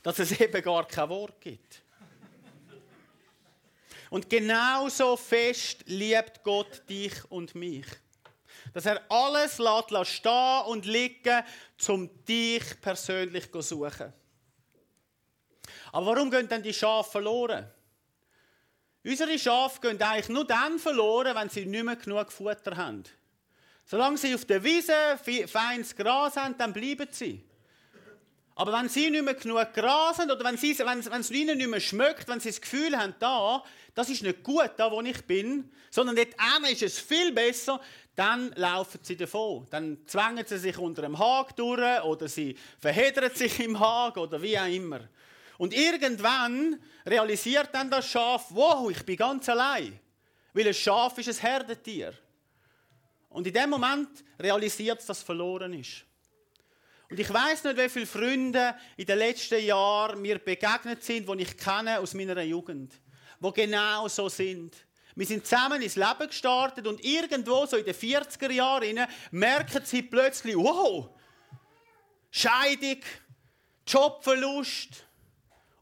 dass 0.03 0.19
es 0.19 0.41
eben 0.41 0.61
gar 0.61 0.89
kein 0.89 1.09
Wort 1.09 1.41
gibt. 1.41 1.83
Und 4.11 4.29
genauso 4.29 5.17
fest 5.17 5.85
liebt 5.87 6.43
Gott 6.43 6.83
dich 6.89 7.13
und 7.31 7.55
mich 7.55 7.87
dass 8.77 8.85
er 8.85 9.01
alles 9.11 9.57
lässt 9.57 10.13
stehen 10.13 10.63
und 10.67 10.85
liegen, 10.85 11.43
um 11.89 12.25
dich 12.27 12.79
persönlich 12.83 13.51
zu 13.51 13.63
suchen. 13.63 14.13
Aber 15.93 16.07
warum 16.09 16.31
gehen 16.31 16.47
dann 16.47 16.63
die 16.63 16.75
Schafe 16.75 17.13
verloren? 17.13 17.73
Unsere 19.03 19.39
Schafe 19.39 19.81
gehen 19.81 20.03
eigentlich 20.03 20.29
nur 20.29 20.47
dann 20.47 20.79
verloren, 20.79 21.35
wenn 21.35 21.49
sie 21.49 21.65
nicht 21.65 21.85
mehr 21.85 21.97
genug 21.97 22.31
Futter 22.31 22.77
haben. 22.77 23.05
Solange 23.87 24.19
sie 24.19 24.35
auf 24.35 24.45
der 24.45 24.63
Wiese 24.63 24.93
feines 25.47 25.97
Gras 25.97 26.37
haben, 26.37 26.59
dann 26.59 26.75
bleiben 26.75 27.09
sie. 27.11 27.43
Aber 28.57 28.75
wenn 28.75 28.91
sie 28.91 29.09
nicht 29.09 29.25
mehr 29.25 29.35
genug 29.35 29.73
Gras 29.73 30.19
haben 30.19 30.31
oder 30.31 30.45
wenn, 30.45 30.59
sie, 30.59 30.79
wenn, 30.79 31.03
wenn 31.03 31.21
es 31.23 31.31
ihnen 31.31 31.57
nicht 31.57 31.71
mehr 31.71 31.81
schmeckt, 31.81 32.29
wenn 32.29 32.41
sie 32.41 32.51
das 32.51 32.61
Gefühl 32.61 32.95
haben, 32.95 33.15
da, 33.21 33.65
das 33.95 34.11
ist 34.11 34.23
nicht 34.23 34.43
gut, 34.43 34.73
da 34.77 34.91
wo 34.91 35.01
ich 35.01 35.25
bin, 35.25 35.71
sondern 35.91 36.17
dort 36.17 36.71
ist 36.71 36.83
es 36.83 36.99
viel 36.99 37.33
besser, 37.33 37.81
dann 38.17 38.51
laufen 38.57 39.01
sie 39.03 39.17
davon. 39.17 39.67
Dann 39.71 39.99
zwängen 40.07 40.45
sie 40.47 40.59
sich 40.59 40.79
unter 40.79 41.05
einem 41.05 41.19
Hag 41.19 41.55
durch 41.55 42.03
oder 42.03 42.29
sie 42.29 42.57
verheddern 42.81 43.35
sich 43.35 43.61
im 43.61 43.79
Hag 43.79 44.17
oder 44.17 44.41
wie 44.41 44.59
auch 44.59 44.67
immer. 44.67 45.01
Und 45.59 45.75
irgendwann 45.75 46.81
realisiert 47.07 47.69
dann 47.73 47.91
das 47.91 48.11
Schaf, 48.11 48.47
wow, 48.51 48.91
ich 48.91 49.05
bin 49.05 49.17
ganz 49.17 49.49
allein. 49.49 49.99
Weil 50.55 50.69
ein 50.69 50.75
Schaf 50.75 51.19
ist 51.19 51.29
ein 51.29 51.37
Herdentier. 51.37 52.15
Und 53.29 53.47
in 53.47 53.53
dem 53.53 53.69
Moment 53.69 54.09
realisiert 54.41 55.01
es, 55.01 55.07
dass 55.07 55.19
es 55.19 55.25
verloren 55.25 55.75
ist. 55.75 56.05
Und 57.11 57.21
ich 57.21 57.33
weiß 57.33 57.65
nicht, 57.65 57.77
wie 57.77 57.89
viele 57.89 58.07
Freunde 58.07 58.75
in 58.97 59.07
den 59.07 59.19
letzten 59.19 59.63
Jahren 59.63 60.21
mir 60.23 60.39
begegnet 60.39 61.05
sind, 61.05 61.29
die 61.29 61.43
ich 61.43 61.57
kenne 61.57 62.01
aus 62.01 62.15
meiner 62.15 62.43
Jugend, 62.43 62.95
wo 63.39 63.53
genau 63.53 64.09
so 64.09 64.29
sind. 64.29 64.75
Wir 65.17 65.25
sind 65.25 65.47
zusammen 65.47 65.81
ins 65.81 65.97
Leben 65.97 66.27
gestartet 66.27 66.87
und 66.87 67.03
irgendwo 67.03 67.65
so 67.65 67.79
in 67.79 67.87
den 67.87 67.95
40er 67.95 68.53
Jahren 68.53 69.07
merken 69.31 69.83
sie 69.83 70.03
plötzlich, 70.03 70.55
wow, 70.55 71.09
Scheidung, 72.31 73.01
Jobverlust, 73.87 75.07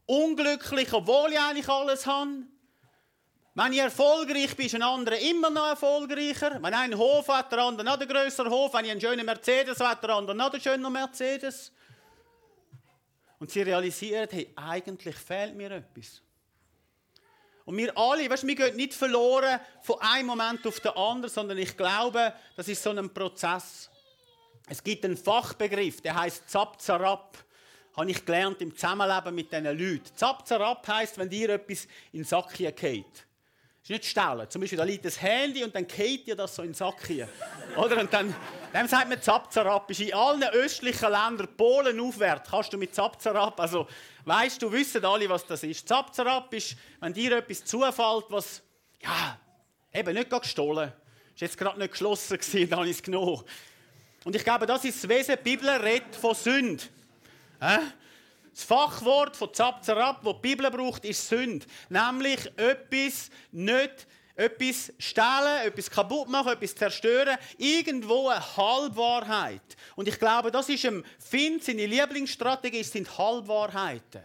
unglücklich, 0.05 0.93
obwohl 0.93 1.33
ich 1.33 1.39
eigentlich 1.39 1.67
alles 1.67 2.07
habe. 2.07 2.43
Wenn 3.55 3.73
ich 3.73 3.79
erfolgreich 3.79 4.55
bin, 4.55 4.67
ist 4.67 4.75
ein 4.75 4.81
anderer 4.81 5.17
immer 5.17 5.49
noch 5.49 5.67
erfolgreicher. 5.67 6.55
Wenn 6.55 6.65
einer 6.65 6.79
einen 6.79 6.97
Hof 6.97 7.27
hat, 7.27 7.51
der 7.51 7.59
andere 7.59 7.85
noch 7.85 7.99
einen 7.99 8.07
grösseren 8.07 8.49
Hof. 8.51 8.73
Wenn 8.73 8.85
ich 8.85 8.91
einen 8.91 9.01
schönen 9.01 9.25
Mercedes 9.25 9.79
hat, 9.81 10.01
der 10.01 10.11
andere 10.11 10.35
noch 10.35 10.51
einen 10.51 10.61
schönen 10.61 10.91
Mercedes. 10.91 11.73
Und 13.39 13.51
sie 13.51 13.61
realisieren, 13.61 14.29
hey, 14.31 14.53
eigentlich 14.55 15.15
fehlt 15.15 15.55
mir 15.55 15.71
etwas. 15.71 16.21
Und 17.65 17.77
wir 17.77 17.97
alle, 17.97 18.29
weißt, 18.29 18.45
wir 18.45 18.55
gehen 18.55 18.75
nicht 18.75 18.93
verloren 18.93 19.59
von 19.81 19.99
einem 19.99 20.27
Moment 20.27 20.65
auf 20.67 20.79
den 20.79 20.91
anderen, 20.91 21.33
sondern 21.33 21.57
ich 21.57 21.75
glaube, 21.75 22.33
das 22.55 22.67
ist 22.67 22.81
so 22.81 22.91
ein 22.91 23.11
Prozess. 23.11 23.89
Es 24.67 24.83
gibt 24.83 25.03
einen 25.03 25.17
Fachbegriff, 25.17 26.01
der 26.01 26.15
heißt 26.15 26.49
Zapzarab. 26.49 27.37
Habe 27.97 28.11
ich 28.11 28.25
gelernt 28.25 28.61
im 28.61 28.75
Zusammenleben 28.75 29.33
mit 29.33 29.51
diesen 29.51 29.65
Leuten. 29.65 30.15
Zapzarab 30.15 30.87
heißt, 30.87 31.17
wenn 31.17 31.29
dir 31.29 31.49
etwas 31.49 31.85
in 32.11 32.19
den 32.19 32.23
Sack 32.23 32.53
geht. 32.53 33.25
Ist 33.85 33.89
nicht 33.91 34.05
stellen. 34.05 34.49
Zum 34.49 34.61
Beispiel, 34.61 34.77
da 34.79 34.83
liegt 34.83 35.05
das 35.05 35.21
Handy 35.21 35.63
und 35.63 35.75
dann 35.75 35.85
geht 35.85 36.25
dir 36.25 36.35
das 36.35 36.55
so 36.55 36.63
in 36.63 36.69
den 36.69 36.73
Sack 36.73 37.05
hier. 37.05 37.29
Oder? 37.77 37.99
Und 37.99 38.11
dann, 38.11 38.35
dem 38.73 38.87
sagt 38.87 39.07
man 39.07 39.21
Zapzarab. 39.21 39.89
Ist 39.91 40.01
in 40.01 40.11
allen 40.11 40.43
östlichen 40.43 41.11
Ländern, 41.11 41.47
Polen 41.55 41.99
aufwärts, 41.99 42.49
kannst 42.49 42.73
du 42.73 42.77
mit 42.77 42.95
Zapzarab, 42.95 43.59
also 43.59 43.87
Weißt 44.25 44.59
du, 44.59 44.71
wissen 44.71 45.05
alle, 45.05 45.29
was 45.29 45.45
das 45.45 45.61
ist. 45.61 45.87
Zapzerab 45.87 46.51
ist, 46.51 46.75
wenn 46.99 47.13
dir 47.13 47.37
etwas 47.37 47.63
zufällt, 47.63 48.25
was, 48.29 48.63
ja, 49.01 49.37
eben 49.93 50.15
nicht 50.15 50.31
gestohlen 50.31 50.91
ist. 51.35 51.41
jetzt 51.41 51.57
gerade 51.57 51.77
nicht 51.77 51.91
geschlossen 51.91 52.39
gewesen, 52.39 52.69
dann 52.71 52.85
ich 52.85 52.97
es 52.97 53.03
genommen. 53.03 53.43
Und 54.23 54.35
ich 54.35 54.43
glaube, 54.43 54.65
das 54.65 54.83
ist 54.83 55.03
das 55.03 55.09
Wesen. 55.09 55.35
Die 55.37 55.43
Bibel 55.43 55.69
redet 55.69 56.15
von 56.15 56.33
Sünde. 56.33 56.83
Das 58.55 58.63
Fachwort 58.63 59.35
von 59.35 59.53
Zapzerab, 59.53 60.23
das 60.23 60.33
die 60.35 60.39
Bibel 60.39 60.71
braucht, 60.71 61.03
ist 61.03 61.27
Sünde. 61.27 61.65
Nämlich 61.89 62.39
etwas 62.57 63.29
nicht 63.51 64.07
etwas 64.33 64.93
stehlen, 64.97 65.65
etwas 65.65 65.89
kaputt 65.89 66.29
machen, 66.29 66.53
etwas 66.53 66.73
zerstören, 66.73 67.37
irgendwo 67.57 68.29
eine 68.29 68.57
Halbwahrheit. 68.57 69.75
Und 69.97 70.07
ich 70.07 70.17
glaube, 70.17 70.51
das 70.51 70.69
ist 70.69 70.85
ein 70.85 71.05
Finn, 71.19 71.59
seine 71.59 71.85
Lieblingsstrategie 71.85 72.83
sind 72.83 73.17
Halbwahrheiten. 73.17 74.23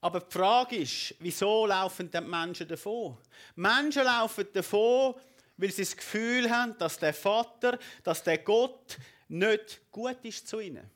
Aber 0.00 0.20
die 0.20 0.32
Frage 0.32 0.76
ist, 0.76 1.14
wieso 1.18 1.66
laufen 1.66 2.10
die 2.10 2.20
Menschen 2.20 2.68
davon? 2.68 3.16
Menschen 3.56 4.04
laufen 4.04 4.46
davon, 4.52 5.14
weil 5.58 5.70
sie 5.70 5.82
das 5.82 5.96
Gefühl 5.96 6.48
haben, 6.50 6.78
dass 6.78 6.98
der 6.98 7.12
Vater, 7.12 7.78
dass 8.02 8.22
der 8.22 8.38
Gott 8.38 8.96
nicht 9.28 9.80
gut 9.90 10.18
ist 10.22 10.48
zu 10.48 10.60
ihnen. 10.60 10.88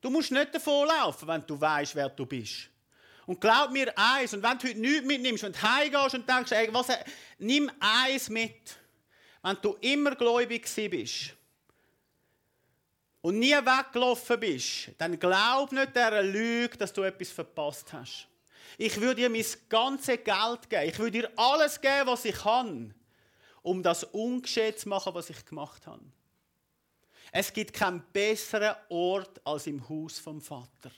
Du 0.00 0.10
musst 0.10 0.32
nicht 0.32 0.54
davon 0.54 0.88
laufen, 0.88 1.28
wenn 1.28 1.46
du 1.46 1.60
weißt, 1.60 1.94
wer 1.94 2.08
du 2.08 2.26
bist. 2.26 2.68
Und 3.26 3.40
glaub 3.40 3.70
mir 3.70 3.92
eins, 3.96 4.34
und 4.34 4.42
wenn 4.42 4.58
du 4.58 4.68
heute 4.68 4.78
nichts 4.78 5.06
mitnimmst 5.06 5.44
und 5.44 5.62
heimgehst 5.62 6.14
und 6.14 6.28
denkst, 6.28 6.52
ey, 6.52 6.68
was, 6.72 6.88
nimm 7.38 7.70
eins 7.80 8.28
mit. 8.28 8.76
Wenn 9.42 9.56
du 9.62 9.74
immer 9.80 10.14
gläubig 10.14 10.68
bist 10.90 11.34
und 13.20 13.38
nie 13.38 13.52
weggelaufen 13.52 14.40
bist, 14.40 14.90
dann 14.98 15.18
glaub 15.18 15.72
nicht 15.72 15.94
der 15.94 16.22
Lüge, 16.22 16.76
dass 16.76 16.92
du 16.92 17.02
etwas 17.02 17.30
verpasst 17.30 17.92
hast. 17.92 18.28
Ich 18.76 19.00
würde 19.00 19.16
dir 19.16 19.30
mein 19.30 19.44
ganzes 19.68 20.18
Geld 20.24 20.68
geben. 20.68 20.88
Ich 20.88 20.98
würde 20.98 21.10
dir 21.12 21.30
alles 21.36 21.80
geben, 21.80 22.06
was 22.06 22.24
ich 22.24 22.36
kann, 22.36 22.94
um 23.64 23.82
das 23.82 24.04
ungeschehen 24.04 24.76
zu 24.76 24.88
machen, 24.88 25.14
was 25.14 25.30
ich 25.30 25.44
gemacht 25.44 25.86
habe. 25.86 26.04
Es 27.32 27.52
gibt 27.52 27.72
keinen 27.72 28.04
besseren 28.12 28.76
Ort 28.90 29.40
als 29.44 29.66
im 29.66 29.88
Haus 29.88 30.18
vom 30.18 30.40
Vater. 30.40 30.92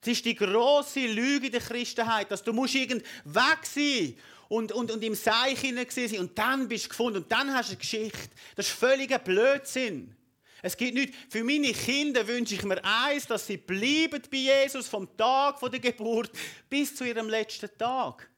Es 0.00 0.08
ist 0.08 0.24
die 0.24 0.34
große 0.34 1.06
Lüge 1.06 1.50
der 1.50 1.60
Christenheit, 1.60 2.30
dass 2.30 2.42
du 2.42 2.54
musst 2.54 2.74
irgend 2.74 3.04
weg 3.24 3.58
sein 3.64 4.16
und, 4.48 4.72
und, 4.72 4.90
und 4.90 5.04
im 5.04 5.14
Seich 5.14 5.60
sein 5.60 6.18
und 6.18 6.38
dann 6.38 6.66
bist 6.66 6.86
du 6.86 6.88
gefunden 6.88 7.18
und 7.18 7.30
dann 7.30 7.54
hast 7.54 7.68
du 7.68 7.72
eine 7.72 7.80
Geschichte. 7.80 8.30
Das 8.56 8.66
ist 8.66 8.72
völliger 8.72 9.18
Blödsinn. 9.18 10.16
Es 10.62 10.76
gibt 10.76 10.94
nichts. 10.94 11.16
Für 11.28 11.44
meine 11.44 11.72
Kinder 11.72 12.26
wünsche 12.26 12.54
ich 12.54 12.64
mir 12.64 12.82
eins, 12.82 13.26
dass 13.26 13.46
sie 13.46 13.58
bleiben 13.58 14.22
bei 14.30 14.38
Jesus 14.38 14.88
vom 14.88 15.14
Tag 15.18 15.60
der 15.60 15.80
Geburt 15.80 16.30
bis 16.68 16.96
zu 16.96 17.04
ihrem 17.04 17.28
letzten 17.28 17.70
Tag. 17.76 18.28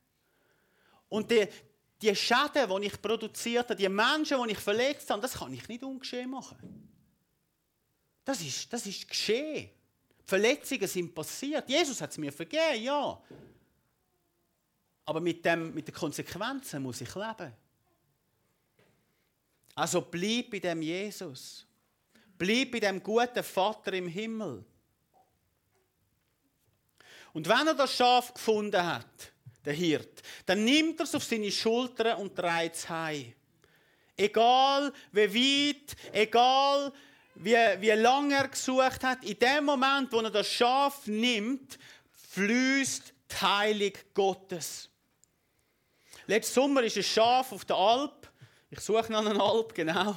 Und 1.09 1.31
die, 1.31 1.47
die 2.03 2.15
Schäden, 2.17 2.69
die 2.69 2.87
ich 2.89 3.01
produziert 3.01 3.65
habe, 3.65 3.77
die 3.77 3.89
Menschen, 3.89 4.43
die 4.45 4.53
ich 4.53 4.59
verletzt 4.59 5.09
habe, 5.11 5.23
das 5.23 5.35
kann 5.35 5.53
ich 5.53 5.67
nicht 5.69 5.83
ungeschehen 5.85 6.31
machen. 6.31 6.59
Das 8.25 8.41
ist, 8.41 8.73
das 8.73 8.87
ist 8.87 9.09
geschehen. 9.09 9.71
Verletzungen 10.25 10.87
sind 10.87 11.15
passiert. 11.15 11.69
Jesus 11.69 12.01
hat 12.01 12.11
es 12.11 12.19
mir 12.19 12.33
vergeben, 12.33 12.83
ja. 12.83 13.21
Aber 15.05 15.21
mit, 15.21 15.45
dem, 15.45 15.75
mit 15.75 15.87
den 15.89 15.95
Konsequenzen 15.95 16.83
muss 16.83 17.01
ich 17.01 17.15
leben. 17.15 17.53
Also 19.75 20.03
bleib 20.03 20.51
bei 20.51 20.59
dem 20.59 20.83
Jesus. 20.83 21.67
Bleib 22.37 22.73
bei 22.73 22.81
dem 22.81 23.03
guten 23.03 23.43
Vater 23.43 23.93
im 23.93 24.09
Himmel. 24.09 24.65
Und 27.33 27.49
wenn 27.49 27.67
er 27.67 27.75
das 27.75 27.97
Schaf 27.97 28.35
gefunden 28.35 28.85
hat, 28.85 29.33
der 29.65 29.73
Hirt, 29.73 30.23
dann 30.47 30.65
nimmt 30.65 31.01
er 31.01 31.05
es 31.05 31.15
auf 31.15 31.25
seine 31.25 31.51
Schultern 31.51 32.19
und 32.19 32.37
dreht 32.37 32.75
es 32.75 32.89
heim. 32.89 33.33
Egal 34.17 34.93
wie 35.13 35.75
weit, 35.75 35.97
egal 36.13 36.93
wie, 37.35 37.57
wie 37.81 37.91
lange 37.91 38.35
er 38.35 38.49
gesucht 38.49 39.03
hat, 39.03 39.25
in 39.25 39.39
dem 39.39 39.65
Moment, 39.65 40.13
wo 40.13 40.21
er 40.21 40.31
das 40.31 40.49
Schaf 40.49 41.07
nimmt, 41.07 41.79
fließt 42.33 43.13
die 43.31 43.37
Heilung 43.37 43.93
Gottes. 44.15 44.89
Letzten 46.27 46.55
Sommer 46.55 46.83
ist 46.83 46.97
ein 46.97 47.03
Schaf 47.03 47.53
auf 47.53 47.65
der 47.65 47.77
Alp. 47.77 48.31
Ich 48.71 48.81
suche 48.81 49.11
nach 49.11 49.25
einer 49.25 49.43
Alp, 49.43 49.75
genau. 49.75 50.17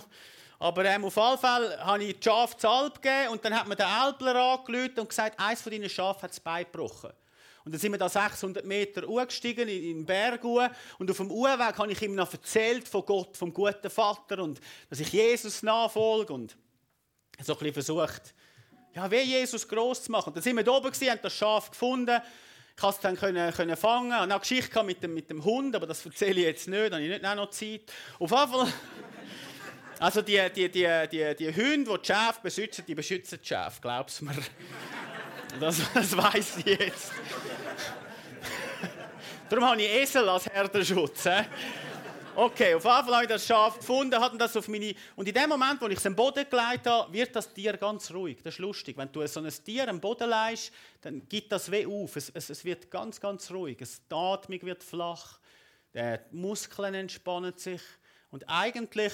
Aber 0.59 0.85
ähm, 0.85 1.05
auf 1.05 1.15
jeden 1.15 1.37
Fall 1.37 1.79
habe 1.83 2.03
ich 2.03 2.19
die 2.19 2.23
Schafe 2.23 2.57
zur 2.57 2.69
Alp 2.69 3.01
gegeben 3.01 3.29
und 3.29 3.43
dann 3.43 3.57
hat 3.57 3.67
mir 3.67 3.75
der 3.75 3.87
Alpler 3.87 4.35
angerufen 4.35 4.99
und 4.99 5.09
gesagt, 5.09 5.39
eins 5.39 5.61
von 5.61 5.71
deinen 5.71 5.89
Schafen 5.89 6.23
hat 6.23 6.31
das 6.31 6.39
Bein 6.39 6.65
gebrochen. 6.65 7.11
Und 7.65 7.71
dann 7.71 7.81
sind 7.81 7.91
wir 7.91 7.97
da 7.97 8.07
600 8.07 8.63
Meter 8.63 9.07
hochgestiegen 9.07 9.67
in 9.67 9.97
den 9.97 10.05
Berg 10.05 10.43
und 10.43 11.09
auf 11.09 11.17
dem 11.17 11.31
Uhrweg 11.31 11.77
habe 11.77 11.91
ich 11.91 12.01
ihm 12.03 12.13
noch 12.13 12.31
erzählt 12.31 12.87
von 12.87 13.03
Gott, 13.03 13.35
vom 13.35 13.51
guten 13.51 13.89
Vater 13.89 14.43
und 14.43 14.61
dass 14.87 14.99
ich 14.99 15.11
Jesus 15.11 15.63
nachfolge 15.63 16.31
und 16.31 16.55
so 17.41 17.53
ein 17.53 17.59
bisschen 17.59 17.73
versucht, 17.73 18.35
ja, 18.93 19.09
wie 19.09 19.21
Jesus 19.21 19.67
groß 19.67 20.03
zu 20.03 20.11
machen. 20.11 20.27
Und 20.27 20.35
dann 20.35 20.43
sind 20.43 20.55
wir 20.55 20.63
da 20.63 20.71
oben 20.71 20.91
gewesen, 20.91 21.09
haben 21.09 21.19
das 21.23 21.33
Schaf 21.33 21.71
gefunden. 21.71 22.21
Ich 22.75 22.81
konnte 22.81 22.95
es 22.95 23.01
dann 23.01 23.17
können, 23.17 23.51
können 23.51 23.75
fangen. 23.75 24.13
Hatte 24.13 24.23
eine 24.31 24.39
Geschichte 24.39 24.83
mit 24.83 25.01
dem, 25.01 25.13
mit 25.15 25.29
dem 25.29 25.43
Hund, 25.43 25.75
aber 25.75 25.87
das 25.87 26.05
erzähle 26.05 26.41
ich 26.41 26.45
jetzt 26.45 26.67
nicht, 26.67 26.91
da 26.91 26.95
habe 26.95 27.03
ich 27.03 27.09
nicht 27.09 27.23
noch 27.23 27.49
Zeit. 27.49 27.81
Auf 28.19 28.31
jeden 28.31 28.47
Fall... 28.47 28.67
Also 29.97 30.21
die, 30.21 30.41
die, 30.53 30.69
die, 30.69 31.07
die, 31.09 31.35
die 31.37 31.55
Hunde, 31.55 31.89
die 31.89 32.01
die 32.01 32.05
Schafe 32.05 32.41
beschützen, 32.43 32.83
die 32.85 32.93
beschützen 32.93 33.39
die 33.41 33.47
Schafe, 33.47 33.79
glaubst 33.79 34.19
du 34.19 34.25
mir? 34.25 34.35
Das, 35.59 35.81
das 35.93 36.17
weiß 36.17 36.57
ich 36.57 36.65
jetzt. 36.65 37.11
Darum 39.49 39.65
habe 39.65 39.81
ich 39.81 39.89
Esel 39.89 40.27
als 40.27 40.47
Herdenschutz. 40.47 41.27
Okay, 42.37 42.75
auf 42.75 42.83
Fall 42.83 43.05
habe 43.05 43.23
ich 43.23 43.29
das 43.29 43.45
Schaf 43.45 43.77
gefunden, 43.77 44.19
hatten 44.19 44.37
das 44.37 44.57
auf 44.57 44.67
meine... 44.67 44.93
Und 45.15 45.25
in 45.25 45.33
dem 45.33 45.47
Moment, 45.47 45.79
wo 45.79 45.87
ich 45.87 45.97
es 45.97 46.05
am 46.05 46.15
Boden 46.15 46.45
gelegt 46.49 46.85
habe, 46.85 47.13
wird 47.13 47.33
das 47.33 47.53
Tier 47.53 47.77
ganz 47.77 48.11
ruhig. 48.11 48.39
Das 48.43 48.55
ist 48.55 48.59
lustig. 48.59 48.97
Wenn 48.97 49.09
du 49.09 49.25
so 49.25 49.39
ein 49.39 49.49
Tier 49.63 49.87
am 49.87 50.01
Boden 50.01 50.29
legst, 50.29 50.73
dann 50.99 51.25
gibt 51.29 51.51
das 51.51 51.71
weh 51.71 51.85
auf. 51.85 52.13
Es, 52.17 52.29
es, 52.33 52.49
es 52.49 52.65
wird 52.65 52.91
ganz, 52.91 53.21
ganz 53.21 53.49
ruhig. 53.51 53.77
die 53.77 54.13
Atmung 54.13 54.61
wird 54.63 54.83
flach. 54.83 55.39
Die 55.93 56.17
Muskeln 56.31 56.93
entspannen 56.93 57.53
sich. 57.55 57.81
Und 58.31 58.43
eigentlich 58.49 59.13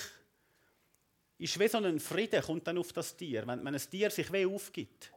ist 1.38 1.60
wie 1.60 1.68
so 1.68 1.78
ein 1.78 2.00
Frieden, 2.00 2.42
kommt 2.42 2.66
dann 2.66 2.80
auf 2.80 2.92
das 2.92 3.16
Tier, 3.16 3.46
wenn, 3.46 3.64
wenn 3.64 3.76
ein 3.76 3.90
Tier 3.90 4.10
sich 4.10 4.32
weh 4.32 4.48
aufgibt. 4.48 5.12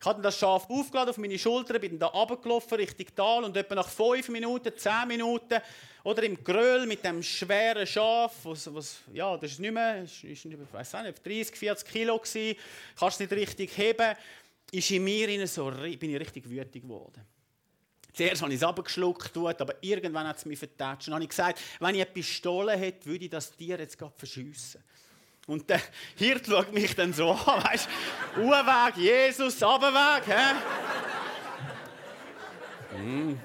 Ich 0.00 0.06
habe 0.06 0.22
das 0.22 0.38
Schaf 0.38 0.70
aufgeladen 0.70 1.10
auf 1.10 1.18
meine 1.18 1.38
Schulter, 1.38 1.78
bin 1.80 1.98
dann 1.98 2.10
runtergelaufen 2.10 2.76
Richtung 2.78 3.06
Tal 3.16 3.44
und 3.44 3.56
etwa 3.56 3.74
nach 3.74 3.88
fünf 3.88 4.28
Minuten, 4.28 4.72
zehn 4.76 5.08
Minuten 5.08 5.60
oder 6.04 6.22
im 6.22 6.42
Gröll 6.42 6.86
mit 6.86 7.04
dem 7.04 7.20
schweren 7.20 7.84
Schaf, 7.84 8.36
was, 8.44 8.72
was 8.72 9.00
ja, 9.12 9.36
das 9.36 9.52
ist 9.52 9.60
nicht 9.60 9.72
mehr, 9.72 10.04
ist, 10.04 10.22
ist, 10.22 10.44
ich 10.44 10.56
weiß 10.72 10.92
nicht, 11.02 11.26
30, 11.26 11.56
40 11.56 11.88
Kilo 11.88 12.16
gewesen, 12.16 12.56
kannst 12.96 13.18
nicht 13.18 13.32
richtig 13.32 13.76
heben, 13.76 14.16
ist 14.70 14.90
in 14.90 15.02
mir 15.02 15.46
so, 15.48 15.70
bin 15.70 16.10
ich 16.10 16.20
richtig 16.20 16.48
wütig 16.48 16.82
geworden. 16.82 17.26
Zuerst 18.12 18.42
habe 18.42 18.52
ich 18.52 18.58
es 18.58 18.64
abgeschluckt, 18.64 19.36
aber 19.36 19.74
irgendwann 19.80 20.26
hat 20.26 20.38
es 20.38 20.44
mich 20.44 20.58
vertatscht. 20.58 21.08
Dann 21.08 21.14
habe 21.14 21.24
ich 21.24 21.30
gesagt, 21.30 21.60
wenn 21.78 21.94
ich 21.94 22.02
eine 22.02 22.10
Pistole 22.10 22.72
hätte, 22.72 23.06
würde 23.06 23.24
ich 23.24 23.30
das 23.30 23.54
Tier 23.54 23.78
jetzt 23.78 23.98
gerade 23.98 24.14
verschiessen. 24.16 24.82
Und 25.48 25.68
der 25.70 25.80
Hirt 26.16 26.46
schaut 26.46 26.72
mich 26.74 26.94
dann 26.94 27.12
so 27.14 27.30
an, 27.30 27.64
weißt 27.64 27.88
du? 28.36 28.42
Uhrweg, 28.42 28.96
Jesus, 28.98 29.62
Abweg, 29.62 30.26
hä? 30.26 30.54
Mm. 33.02 33.40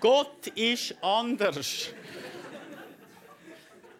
Gott 0.00 0.46
ist 0.54 0.94
anders. 1.02 1.90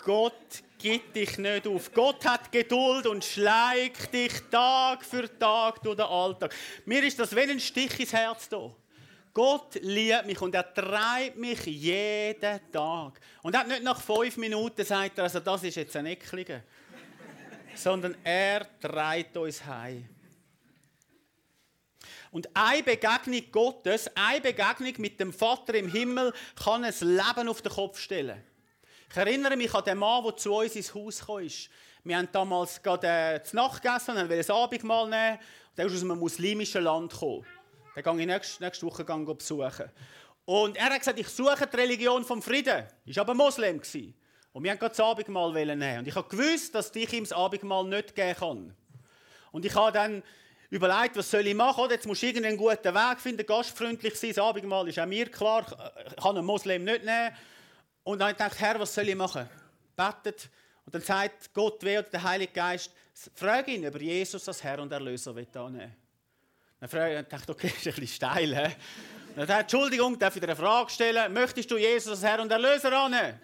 Gott 0.02 0.32
gibt 0.78 1.14
dich 1.14 1.36
nicht 1.36 1.66
auf. 1.66 1.92
Gott 1.92 2.24
hat 2.24 2.50
Geduld 2.50 3.06
und 3.06 3.22
schleicht 3.22 4.14
dich 4.14 4.32
Tag 4.50 5.04
für 5.04 5.28
Tag 5.38 5.82
durch 5.82 5.96
den 5.96 6.06
Alltag. 6.06 6.54
Mir 6.86 7.04
ist 7.04 7.18
das 7.18 7.36
wie 7.36 7.40
ein 7.40 7.60
Stich 7.60 8.00
ins 8.00 8.14
Herz 8.14 8.48
da. 8.48 8.70
Gott 9.34 9.74
liebt 9.82 10.24
mich 10.24 10.40
und 10.40 10.54
er 10.54 10.72
treibt 10.72 11.36
mich 11.36 11.66
jeden 11.66 12.60
Tag. 12.72 13.20
Und 13.42 13.54
er 13.54 13.60
hat 13.60 13.68
nicht 13.68 13.82
nach 13.82 14.00
fünf 14.00 14.38
Minuten 14.38 14.86
sagt 14.86 15.20
also 15.20 15.38
das 15.38 15.62
ist 15.64 15.76
jetzt 15.76 15.94
ein 15.96 16.06
Ecklige 16.06 16.62
sondern 17.74 18.16
er 18.24 18.66
treibt 18.80 19.36
uns 19.36 19.64
heim. 19.64 20.08
Und 22.30 22.48
eine 22.54 22.82
Begegnung 22.82 23.42
Gottes, 23.50 24.08
eine 24.14 24.40
Begegnung 24.40 24.94
mit 24.98 25.18
dem 25.18 25.32
Vater 25.32 25.74
im 25.74 25.90
Himmel 25.90 26.32
kann 26.62 26.84
ein 26.84 26.94
Leben 27.00 27.48
auf 27.48 27.62
den 27.62 27.72
Kopf 27.72 27.98
stellen. 27.98 28.42
Ich 29.10 29.16
erinnere 29.16 29.56
mich 29.56 29.74
an 29.74 29.84
den 29.84 29.98
Mann, 29.98 30.22
der 30.22 30.36
zu 30.36 30.54
uns 30.54 30.76
ins 30.76 30.94
Haus 30.94 31.26
kam. 31.26 31.48
Wir 32.04 32.16
haben 32.16 32.28
damals 32.30 32.80
gerade 32.82 33.06
äh, 33.06 33.42
zu 33.42 33.56
Nacht 33.56 33.82
gegessen 33.82 34.16
und 34.16 34.30
wollten 34.30 34.52
ein 34.52 34.56
Abendmahl 34.56 35.08
nehmen. 35.08 35.38
Der 35.76 35.86
ist 35.86 35.94
aus 35.94 36.02
einem 36.02 36.18
muslimischen 36.18 36.84
Land 36.84 37.12
gekommen. 37.12 37.44
Den 37.96 38.04
gehe 38.04 38.20
ich 38.20 38.26
nächste, 38.26 38.62
nächste 38.62 38.86
Woche 38.86 39.04
besuchen. 39.04 39.90
Und 40.44 40.76
er 40.76 40.84
hat 40.86 40.98
gesagt, 40.98 41.18
ich 41.18 41.28
suche 41.28 41.66
die 41.66 41.76
Religion 41.76 42.24
vom 42.24 42.40
Frieden. 42.40 42.86
War 43.04 43.18
aber 43.18 43.34
Moslem. 43.34 43.82
Und 44.52 44.64
wir 44.64 44.72
haben 44.72 44.78
gerade 44.78 44.94
das 44.96 45.00
Abendmahl 45.00 45.52
nehmen. 45.52 45.98
Und 45.98 46.08
ich 46.08 46.14
habe 46.14 46.28
gewusst, 46.28 46.74
dass 46.74 46.94
ich 46.94 47.12
ihm 47.12 47.24
das 47.24 47.32
Abendmahl 47.32 47.84
nicht 47.84 48.14
geben 48.14 48.36
kann. 48.36 48.76
Und 49.52 49.64
ich 49.64 49.74
habe 49.74 49.92
dann 49.92 50.22
überlegt, 50.70 51.16
was 51.16 51.30
soll 51.30 51.46
ich 51.46 51.54
machen? 51.54 51.88
Jetzt 51.90 52.06
muss 52.06 52.22
ich 52.22 52.30
irgendeinen 52.30 52.56
guten 52.56 52.94
Weg 52.94 53.20
finden, 53.20 53.46
gastfreundlich 53.46 54.14
sein. 54.14 54.30
Das 54.30 54.38
Abendmahl 54.38 54.88
ist 54.88 54.98
auch 54.98 55.06
mir 55.06 55.30
klar. 55.30 55.64
Ich 56.06 56.16
kann 56.16 56.36
einen 56.36 56.46
Moslem 56.46 56.84
nicht 56.84 57.04
nehmen. 57.04 57.30
Und 58.02 58.18
dann 58.18 58.28
habe 58.28 58.32
ich 58.32 58.38
gedacht, 58.38 58.60
Herr, 58.60 58.80
was 58.80 58.94
soll 58.94 59.08
ich 59.08 59.16
machen? 59.16 59.48
Betet. 59.96 60.48
Und 60.84 60.94
dann 60.94 61.02
sagt 61.02 61.52
Gott, 61.52 61.78
wer 61.82 62.00
oder 62.00 62.08
der 62.08 62.22
Heilige 62.22 62.52
Geist, 62.52 62.90
frage 63.34 63.72
ihn, 63.72 63.86
ob 63.86 64.00
Jesus 64.00 64.48
als 64.48 64.64
Herr 64.64 64.80
und 64.80 64.90
Erlöser 64.90 65.34
will 65.34 65.46
annehmen. 65.54 65.94
Dann 66.80 66.88
frage 66.88 67.20
ich, 67.20 67.26
dachte 67.28 67.52
okay, 67.52 67.66
ist 67.76 67.86
ein 67.86 67.94
bisschen 67.94 68.06
steil. 68.06 68.56
He? 68.56 68.74
Dann 69.36 69.46
sagt 69.46 69.72
Entschuldigung, 69.72 70.18
darf 70.18 70.34
ich 70.34 70.40
dir 70.40 70.48
eine 70.48 70.56
Frage 70.56 70.90
stellen? 70.90 71.32
Möchtest 71.32 71.70
du 71.70 71.76
Jesus 71.76 72.10
als 72.10 72.22
Herr 72.22 72.40
und 72.40 72.50
Erlöser 72.50 72.92
annehmen? 72.92 73.40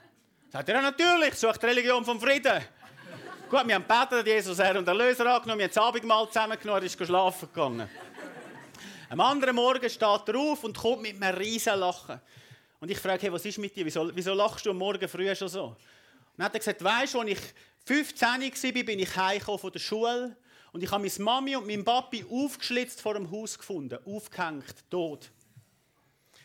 Sagt 0.49 0.69
er, 0.69 0.81
natürlich, 0.81 1.35
sucht 1.35 1.61
die 1.61 1.67
Religion 1.67 2.05
vom 2.05 2.21
Frieden. 2.21 2.63
Gut, 3.51 3.67
wir 3.67 3.75
haben 3.75 3.85
gebetet, 3.87 4.27
Jesus 4.27 4.59
Herr 4.59 4.79
und 4.79 4.87
Erlöser 4.87 5.27
angenommen, 5.27 5.59
wir 5.59 5.67
haben 5.67 5.75
das 5.75 5.83
Abendmahl 5.83 6.29
zusammengenommen, 6.29 6.83
er 6.83 6.87
ist 6.87 7.05
schlafen 7.05 7.49
gegangen. 7.53 7.91
Am 9.11 9.21
anderen 9.21 9.57
Morgen 9.57 9.91
steht 9.91 10.29
er 10.29 10.37
auf 10.37 10.63
und 10.63 10.79
kommt 10.79 11.03
mit 11.03 11.21
einem 11.21 11.37
riesen 11.37 11.79
Lachen. 11.79 12.21
Und 12.79 12.91
ich 12.91 12.99
frage, 12.99 13.23
hey, 13.23 13.33
was 13.33 13.45
ist 13.45 13.59
mit 13.59 13.75
dir? 13.75 13.85
Wieso, 13.85 14.15
wieso 14.15 14.35
lachst 14.35 14.65
du 14.65 14.71
am 14.71 14.79
Morgen 14.79 15.09
früh 15.09 15.35
schon 15.35 15.49
so? 15.49 15.65
Und 15.65 15.77
dann 16.37 16.47
hat 16.47 16.55
er 16.55 16.61
gesagt, 16.61 16.83
weißt 16.83 17.15
du, 17.15 17.21
als 17.21 17.31
ich 17.31 17.41
15 17.85 18.29
war, 18.29 18.83
bin 18.85 18.99
ich 19.01 19.17
heimgekommen 19.17 19.59
von 19.59 19.73
der 19.73 19.81
Schule 19.81 20.37
und 20.71 20.83
ich 20.83 20.91
habe 20.93 21.03
meine 21.03 21.25
Mami 21.25 21.57
und 21.57 21.67
meinen 21.67 21.85
Papi 21.85 22.25
aufgeschlitzt 22.31 23.01
vor 23.01 23.15
dem 23.15 23.29
Haus 23.33 23.59
gefunden, 23.59 23.99
aufgehängt, 24.07 24.89
tot. 24.91 25.29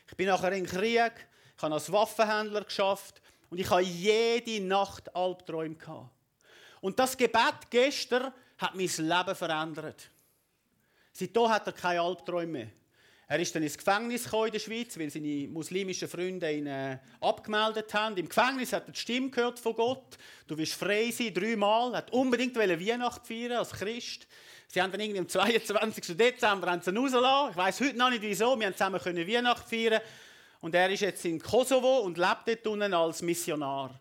Ich 0.08 0.18
bin 0.18 0.28
nachher 0.28 0.54
in 0.54 0.66
Krieg, 0.66 1.14
ich 1.56 1.64
habe 1.64 1.74
als 1.76 1.92
Waffenhändler 1.92 2.64
geschafft 2.64 3.22
und 3.52 3.60
ich 3.60 3.70
habe 3.70 3.84
jede 3.84 4.64
Nacht 4.64 5.14
Albträume 5.14 5.76
gehabt. 5.76 6.10
Und 6.80 6.98
das 6.98 7.16
Gebet 7.16 7.70
gestern 7.70 8.34
hat 8.58 8.74
mein 8.74 8.88
Leben 8.88 9.36
verändert. 9.36 10.10
Seitdem 11.12 11.50
hat 11.50 11.68
er 11.68 11.74
keine 11.74 12.02
Albträume 12.02 12.52
mehr. 12.52 12.68
Er 13.28 13.40
ist 13.40 13.54
dann 13.54 13.64
ins 13.64 13.78
Gefängnis 13.78 14.26
in 14.26 14.52
der 14.52 14.60
Schweiz, 14.60 14.98
weil 14.98 15.10
seine 15.10 15.48
muslimischen 15.50 16.08
Freunde 16.08 16.52
ihn 16.52 16.68
äh, 16.68 16.98
abgemeldet 17.20 17.94
haben. 17.94 18.18
Im 18.18 18.28
Gefängnis 18.28 18.74
hat 18.74 18.88
er 18.88 18.94
die 18.94 19.00
Stimme 19.00 19.30
gehört 19.30 19.60
von 19.60 19.76
Gott. 19.76 20.18
Du 20.48 20.58
wirst 20.58 20.74
frei 20.74 21.12
sein, 21.12 21.34
dreimal. 21.34 21.94
Er 21.94 22.00
hat 22.00 22.12
unbedingt 22.12 22.56
Weihnachten 22.56 23.26
feiern 23.26 23.60
als 23.60 23.72
Christ. 23.72 24.28
Sie 24.68 24.82
haben 24.82 24.92
dann 24.92 25.02
irgendwie 25.02 25.20
am 25.20 25.28
22. 25.30 26.18
Dezember 26.18 26.68
rausgelassen. 26.68 27.52
Ich 27.52 27.58
weiß 27.58 27.82
heute 27.82 27.98
noch 27.98 28.10
nicht 28.10 28.22
wieso. 28.22 28.58
Wir 28.58 28.68
haben 28.68 28.74
zusammen 28.74 29.00
Weihnachten 29.06 29.70
feiern. 29.70 30.02
Und 30.62 30.76
er 30.76 30.90
ist 30.90 31.02
jetzt 31.02 31.26
in 31.26 31.40
Kosovo 31.40 32.00
und 32.00 32.18
lebt 32.18 32.48
dort 32.48 32.68
unten 32.68 32.94
als 32.94 33.22
Missionar. 33.22 34.00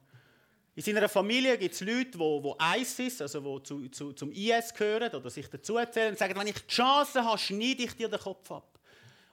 In 0.77 0.83
seiner 0.83 1.09
Familie 1.09 1.59
gibt 1.59 1.75
es 1.75 1.81
Leute, 1.81 2.16
die, 2.16 2.81
ISIS, 2.81 3.20
also 3.20 3.59
die 3.59 3.62
zu, 3.64 3.88
zu, 3.88 4.12
zum 4.12 4.31
IS 4.31 4.73
gehören 4.73 5.12
oder 5.12 5.29
sich 5.29 5.49
dazu 5.49 5.77
erzählen 5.77 6.11
und 6.11 6.18
sagen, 6.18 6.38
wenn 6.38 6.46
ich 6.46 6.59
die 6.59 6.75
Chance 6.75 7.25
habe, 7.25 7.38
schneide 7.38 7.83
ich 7.83 7.94
dir 7.96 8.09
den 8.09 8.20
Kopf 8.20 8.51
ab. 8.53 8.79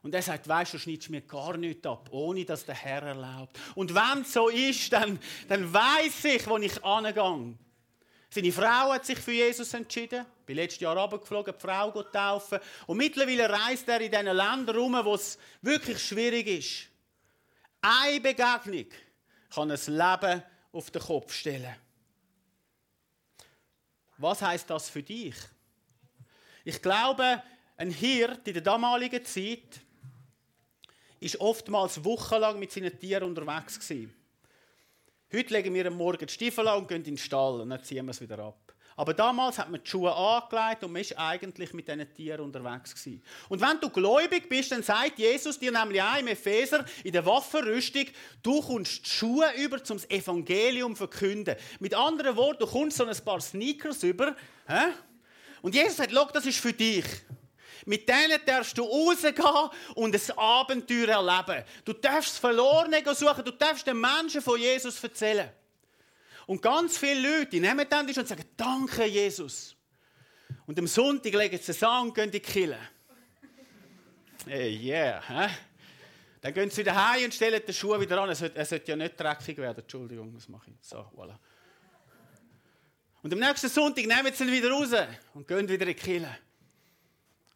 Und 0.02 0.16
er 0.16 0.22
sagt, 0.22 0.48
weißt 0.48 0.74
du, 0.74 0.80
schneidest 0.80 1.10
mir 1.10 1.22
gar 1.22 1.58
nichts 1.58 1.86
ab, 1.86 2.08
ohne 2.12 2.46
dass 2.46 2.66
der 2.66 2.76
Herr 2.76 3.04
erlaubt. 3.04 3.58
Und 3.76 3.94
wenn 3.94 4.22
es 4.22 4.34
so 4.34 4.48
ist, 4.48 4.92
dann, 4.94 5.20
dann 5.48 5.72
weiß 5.72 6.26
ich, 6.26 6.48
wo 6.48 6.58
ich 6.58 6.84
angehe. 6.84 7.56
Seine 8.30 8.52
Frau 8.52 8.94
hat 8.94 9.06
sich 9.06 9.20
für 9.20 9.32
Jesus 9.32 9.74
entschieden. 9.74 10.26
Ich 10.40 10.46
bin 10.46 10.56
letztes 10.56 10.82
Jahr 10.82 10.98
runtergeflogen, 10.98 11.54
die 11.54 11.62
Frau 11.62 11.92
taufen. 12.04 12.60
Und 12.88 12.98
mittlerweile 12.98 13.50
reist 13.50 13.88
er 13.88 14.02
in 14.02 14.12
diesen 14.12 14.26
Ländern 14.26 14.68
herum, 14.68 15.00
wo 15.04 15.16
es 15.16 15.38
wirklich 15.62 16.00
schwierig 16.00 16.48
ist. 16.48 16.97
Eine 17.82 18.20
Begegnung 18.20 18.88
kann 19.54 19.72
ein 19.72 19.80
Leben 19.88 20.44
auf 20.72 20.92
den 20.92 21.02
Kopf 21.02 21.34
stellen. 21.34 21.76
Was 24.18 24.42
heißt 24.42 24.70
das 24.70 24.90
für 24.90 25.04
dich? 25.04 25.36
Ich 26.66 26.82
glaube, 26.82 27.42
ein 27.78 27.92
Hirt 27.92 28.48
in 28.48 28.54
der 28.54 28.64
damaligen 28.64 29.24
Zeit 29.24 29.80
ist 31.20 31.40
oftmals 31.40 32.04
wochenlang 32.04 32.60
mit 32.60 32.72
seinen 32.72 32.98
Tieren 33.00 33.24
unterwegs. 33.24 33.80
Heute 33.90 35.54
legen 35.54 35.74
wir 35.74 35.88
am 35.88 35.96
Morgen 35.96 36.26
die 36.26 36.34
Stiefel 36.34 36.68
an 36.68 36.80
und 36.80 36.88
gehen 36.88 36.98
in 36.98 37.04
den 37.04 37.18
Stall 37.18 37.62
und 37.62 37.70
dann 37.70 37.84
ziehen 37.84 38.06
wir 38.06 38.12
es 38.12 38.22
wieder 38.22 38.40
ab. 38.40 38.67
Aber 38.98 39.14
damals 39.14 39.60
hat 39.60 39.70
man 39.70 39.82
die 39.82 39.88
Schuhe 39.88 40.12
angelegt 40.12 40.84
und 40.84 40.92
man 40.92 41.04
ist 41.04 41.18
eigentlich 41.20 41.72
mit 41.72 41.88
diesen 41.88 42.12
Tieren 42.16 42.42
unterwegs 42.42 42.96
gewesen. 42.96 43.24
Und 43.48 43.62
wenn 43.62 43.80
du 43.80 43.92
gläubig 43.92 44.50
bist, 44.50 44.72
dann 44.72 44.82
sagt 44.82 45.20
Jesus 45.20 45.60
dir 45.60 45.72
nämlich 45.72 46.02
auch 46.02 46.18
im 46.18 46.28
Epheser 46.28 46.84
in 47.04 47.14
der 47.14 47.24
Waffenrüstung, 47.24 48.06
du 48.42 48.60
kommst 48.60 49.06
die 49.06 49.10
Schuhe 49.10 49.46
über 49.56 49.84
zum 49.84 50.00
Evangelium 50.10 50.96
verkünden. 50.96 51.56
Mit 51.80 51.94
anderen 51.94 52.36
Worten, 52.36 52.62
du 52.62 52.66
kommst 52.66 52.98
so 52.98 53.06
ein 53.06 53.16
paar 53.24 53.40
Sneakers 53.40 54.02
über. 54.02 54.36
Hä? 54.68 54.88
Und 55.62 55.76
Jesus 55.76 55.98
sagt, 55.98 56.12
das 56.34 56.48
ist 56.48 56.58
für 56.58 56.74
dich. 56.74 57.06
Mit 57.86 58.10
denen 58.10 58.40
darfst 58.48 58.76
du 58.80 58.84
rausgehen 58.84 59.36
und 59.94 60.16
ein 60.16 60.38
Abenteuer 60.38 61.10
erleben. 61.10 61.64
Du 61.86 61.94
darfst 61.94 62.32
das 62.32 62.38
Verlorene 62.40 63.04
suchen, 63.14 63.46
du 63.46 63.52
darfst 63.52 63.86
den 63.86 64.02
Menschen 64.02 64.42
von 64.42 64.60
Jesus 64.60 65.02
erzählen. 65.04 65.52
Und 66.48 66.62
ganz 66.62 66.98
viele 66.98 67.40
Leute 67.40 67.60
nehmen 67.60 67.86
dann 67.88 68.08
und 68.08 68.28
sagen, 68.28 68.44
danke 68.56 69.06
Jesus. 69.06 69.76
Und 70.66 70.80
am 70.80 70.88
Sonntag 70.88 71.34
legen 71.34 71.60
sie 71.62 71.72
es 71.72 71.84
an 71.84 72.08
und 72.08 72.16
gehen 72.16 72.26
in 72.26 72.32
die 72.32 72.40
Kille. 72.40 72.80
Hey, 74.46 74.76
yeah. 74.82 75.22
He? 75.28 75.54
Dann 76.40 76.54
gehen 76.54 76.70
sie 76.70 76.78
wieder 76.78 76.96
heim 76.96 77.26
und 77.26 77.34
stellen 77.34 77.62
die 77.68 77.74
Schuhe 77.74 78.00
wieder 78.00 78.22
an. 78.22 78.30
Es 78.30 78.40
sollte, 78.40 78.64
sollte 78.64 78.92
ja 78.92 78.96
nicht 78.96 79.20
dreckig 79.20 79.58
werden. 79.58 79.82
Entschuldigung, 79.82 80.34
das 80.34 80.48
mache 80.48 80.72
ich. 80.72 80.78
So, 80.82 81.00
voilà. 81.16 81.38
Und 83.22 83.34
am 83.34 83.40
nächsten 83.40 83.70
Sonntag 83.70 84.06
nehmen 84.06 84.34
sie 84.34 84.46
ihn 84.46 84.52
wieder 84.52 84.70
raus 84.72 84.92
und 85.34 85.46
gehen 85.46 85.68
wieder 85.68 85.86
in 85.86 85.94
die 85.94 85.96
Kille. 85.96 86.38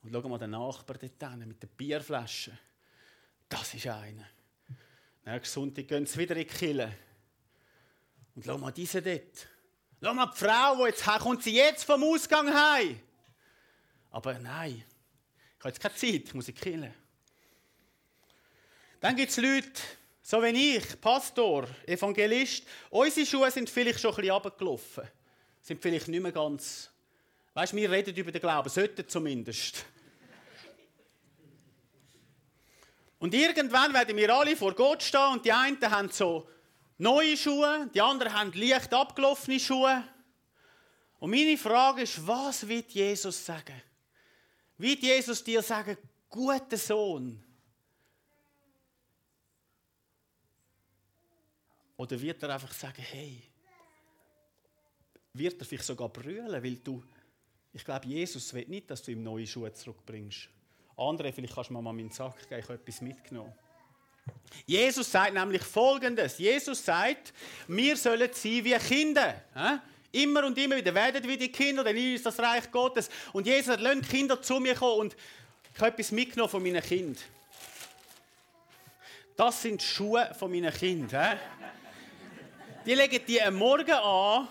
Und 0.04 0.12
schauen 0.12 0.30
mal 0.30 0.38
den 0.38 0.50
Nachbar 0.50 0.98
dort 0.98 1.32
hin, 1.32 1.48
mit 1.48 1.64
der 1.64 1.68
Bierflasche. 1.68 2.52
Das 3.48 3.74
ist 3.74 3.88
einer. 3.88 4.28
Nächsten 5.24 5.54
Sonntag 5.54 5.88
gehen 5.88 6.06
sie 6.06 6.20
wieder 6.20 6.36
in 6.36 6.46
die 6.46 6.54
Kille. 6.54 6.92
Und 8.42 8.48
schau 8.48 8.58
mal 8.58 8.72
diese 8.72 9.04
dort. 9.04 9.48
Schau 10.02 10.16
mal 10.16 10.26
die 10.26 10.36
Frau, 10.36 10.76
die 10.78 10.86
jetzt 10.86 11.06
kommt 11.06 11.44
sie 11.44 11.54
jetzt 11.54 11.84
vom 11.84 12.04
Ausgang 12.04 12.52
heim. 12.52 13.00
Aber 14.10 14.34
nein, 14.40 14.84
ich 15.58 15.60
habe 15.60 15.70
jetzt 15.70 15.80
keine 15.80 15.94
Zeit, 15.94 16.24
ich 16.26 16.34
muss 16.34 16.48
sie 16.48 16.54
killen. 16.54 16.92
Dann 19.00 19.16
gibt 19.16 19.30
es 19.30 19.38
Leute, 19.38 19.80
so 20.24 20.42
wie 20.42 20.76
ich, 20.76 21.00
Pastor, 21.00 21.68
Evangelist, 21.86 22.64
unsere 22.90 23.28
Schuhe 23.28 23.52
sind 23.52 23.70
vielleicht 23.70 24.00
schon 24.00 24.10
ein 24.10 24.16
bisschen 24.16 24.32
runtergelaufen. 24.32 25.04
Sind 25.62 25.80
vielleicht 25.80 26.08
nicht 26.08 26.24
mehr 26.24 26.32
ganz. 26.32 26.90
Weißt 27.54 27.74
du, 27.74 27.78
wir 27.78 27.92
reden 27.92 28.16
über 28.16 28.32
den 28.32 28.42
Glauben, 28.42 28.70
sollten 28.70 29.08
zumindest. 29.08 29.86
Und 33.20 33.36
irgendwann 33.36 33.94
werden 33.94 34.18
wir 34.18 34.34
alle 34.34 34.58
vor 34.58 34.74
Gott 34.74 35.04
stehen 35.04 35.34
und 35.34 35.46
die 35.46 35.52
einen 35.52 35.80
haben 35.80 36.10
so 36.10 36.50
neue 37.02 37.36
Schuhe, 37.36 37.90
die 37.94 38.02
anderen 38.02 38.34
haben 38.34 38.54
leicht 38.54 38.94
abgelaufene 38.94 39.60
Schuhe. 39.60 40.04
Und 41.20 41.32
meine 41.32 41.58
Frage 41.58 42.04
ist, 42.04 42.26
was 42.26 42.68
wird 42.68 42.92
Jesus 42.92 43.44
sagen? 43.46 43.82
Wird 44.78 45.02
Jesus 45.02 45.44
dir 45.44 45.62
sagen, 45.62 45.98
guter 46.30 46.78
Sohn? 46.78 47.44
Oder 51.98 52.20
wird 52.20 52.42
er 52.44 52.50
einfach 52.50 52.72
sagen, 52.72 53.02
hey, 53.02 53.44
wird 55.34 55.60
er 55.60 55.66
vielleicht 55.66 55.86
sogar 55.86 56.10
brüllen, 56.10 56.52
weil 56.52 56.76
du, 56.78 57.04
ich 57.74 57.86
glaube, 57.86 58.08
Jesus 58.08 58.54
will 58.54 58.68
nicht, 58.68 58.90
dass 58.90 59.04
du 59.04 59.12
ihm 59.12 59.24
neue 59.24 59.46
Schuhe 59.46 59.72
zurückbringst. 59.72 60.50
Andere, 60.98 61.32
vielleicht 61.32 61.54
kannst 61.54 61.70
du 61.70 61.74
mir 61.74 61.82
mal 61.82 61.94
meinen 61.94 62.12
Sack 62.12 62.38
geben, 62.50 62.60
ich 62.60 62.66
habe 62.66 62.74
etwas 62.74 63.02
mitgenommen. 63.02 63.54
Jesus 64.66 65.12
sagt 65.12 65.34
nämlich 65.34 65.64
Folgendes. 65.64 66.38
Jesus 66.38 66.84
sagt, 66.84 67.34
wir 67.68 67.98
sollen 67.98 68.30
sein 68.34 68.64
wie 68.64 68.78
Kinder. 68.78 69.42
Immer 70.12 70.46
und 70.46 70.58
immer 70.58 70.76
wieder 70.76 70.94
werdet 70.94 71.28
wie 71.28 71.38
die 71.38 71.52
Kinder, 71.52 71.84
denn 71.84 71.96
ihr 71.96 72.16
ist 72.16 72.26
das 72.26 72.38
Reich 72.40 72.70
Gottes. 72.72 73.10
Und 73.34 73.48
Jesus 73.48 73.74
hat, 73.74 73.82
lasst 73.82 74.10
Kinder 74.10 74.42
zu 74.42 74.60
mir 74.60 74.76
kommen 74.76 75.00
und 75.00 75.16
ich 75.74 75.80
habe 75.80 75.92
etwas 75.92 76.12
mitgenommen 76.12 76.50
von 76.50 76.62
meinen 76.62 76.82
Kindern. 76.82 77.24
Das 79.38 79.62
sind 79.62 79.82
die 79.82 79.86
Schuhe 79.86 80.30
von 80.38 80.52
meinen 80.52 80.74
Kindern. 80.74 81.40
Die 82.86 82.94
legen 82.94 83.20
die 83.26 83.42
am 83.42 83.56
Morgen 83.56 83.92
an 83.92 84.48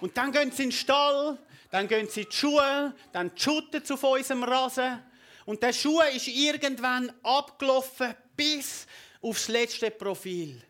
und 0.00 0.16
dann 0.16 0.32
gehen 0.32 0.50
sie 0.50 0.64
in 0.64 0.70
den 0.70 0.76
Stall, 0.76 1.38
dann 1.70 1.88
gehen 1.88 2.08
sie 2.08 2.22
in 2.22 2.28
die 2.30 2.36
Schuhe, 2.36 2.94
dann 3.12 3.30
schutten 3.36 3.84
zu 3.84 3.94
unserem 3.94 4.44
Rasen. 4.44 5.02
Und 5.44 5.62
der 5.62 5.72
Schuh 5.72 6.00
ist 6.00 6.28
irgendwann 6.28 7.12
abgelaufen 7.22 8.14
bis 8.36 8.86
aufs 9.22 9.48
letzte 9.48 9.90
Profil. 9.90 10.62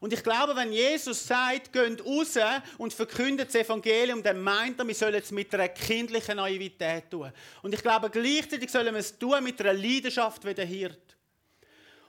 Und 0.00 0.14
ich 0.14 0.22
glaube, 0.22 0.56
wenn 0.56 0.72
Jesus 0.72 1.26
sagt, 1.26 1.74
geht 1.74 2.02
raus 2.04 2.38
und 2.78 2.94
verkündet 2.94 3.48
das 3.48 3.56
Evangelium, 3.56 4.22
dann 4.22 4.40
meint 4.40 4.78
er, 4.78 4.88
wir 4.88 4.94
sollen 4.94 5.14
es 5.16 5.30
mit 5.30 5.54
einer 5.54 5.68
kindlichen 5.68 6.36
Naivität 6.36 7.10
tun. 7.10 7.30
Und 7.62 7.74
ich 7.74 7.82
glaube, 7.82 8.08
gleichzeitig 8.08 8.70
sollen 8.70 8.94
wir 8.94 9.00
es 9.00 9.18
tun 9.18 9.44
mit 9.44 9.60
einer 9.60 9.74
Leidenschaft 9.74 10.42
wie 10.46 10.54
der 10.54 10.64
Hirt. 10.64 11.16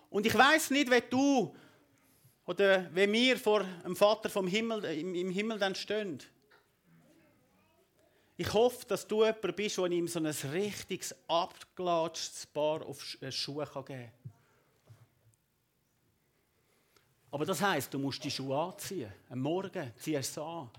Und 0.10 0.26
ich 0.26 0.34
weiß 0.34 0.70
nicht, 0.70 0.90
wie 0.90 1.04
du 1.10 1.54
oder 2.46 2.90
wie 2.96 3.12
wir 3.12 3.38
vor 3.38 3.66
dem 3.84 3.96
Vater 3.96 4.30
vom 4.30 4.48
Himmel, 4.48 4.86
im 4.86 5.30
Himmel 5.30 5.60
dann 5.60 5.76
stehen. 5.76 6.20
Ich 8.38 8.54
hoffe, 8.54 8.86
dass 8.88 9.06
du 9.06 9.26
jemand 9.26 9.56
bist, 9.56 9.78
der 9.78 9.86
ihm 9.86 10.08
so 10.08 10.20
ein 10.20 10.26
richtiges, 10.26 11.14
abgelatschtes 11.28 12.46
Paar 12.48 12.86
auf 12.86 13.04
Schuhe 13.30 13.66
geben 13.66 13.86
kann. 13.86 14.12
Aber 17.32 17.46
das 17.46 17.62
heisst, 17.62 17.94
du 17.94 18.00
musst 18.00 18.24
die 18.24 18.30
Schuhe 18.30 18.58
anziehen. 18.58 19.12
Am 19.30 19.40
Morgen 19.40 19.94
ziehst 19.98 20.36
du 20.36 20.42
es 20.42 20.46
an. 20.46 20.70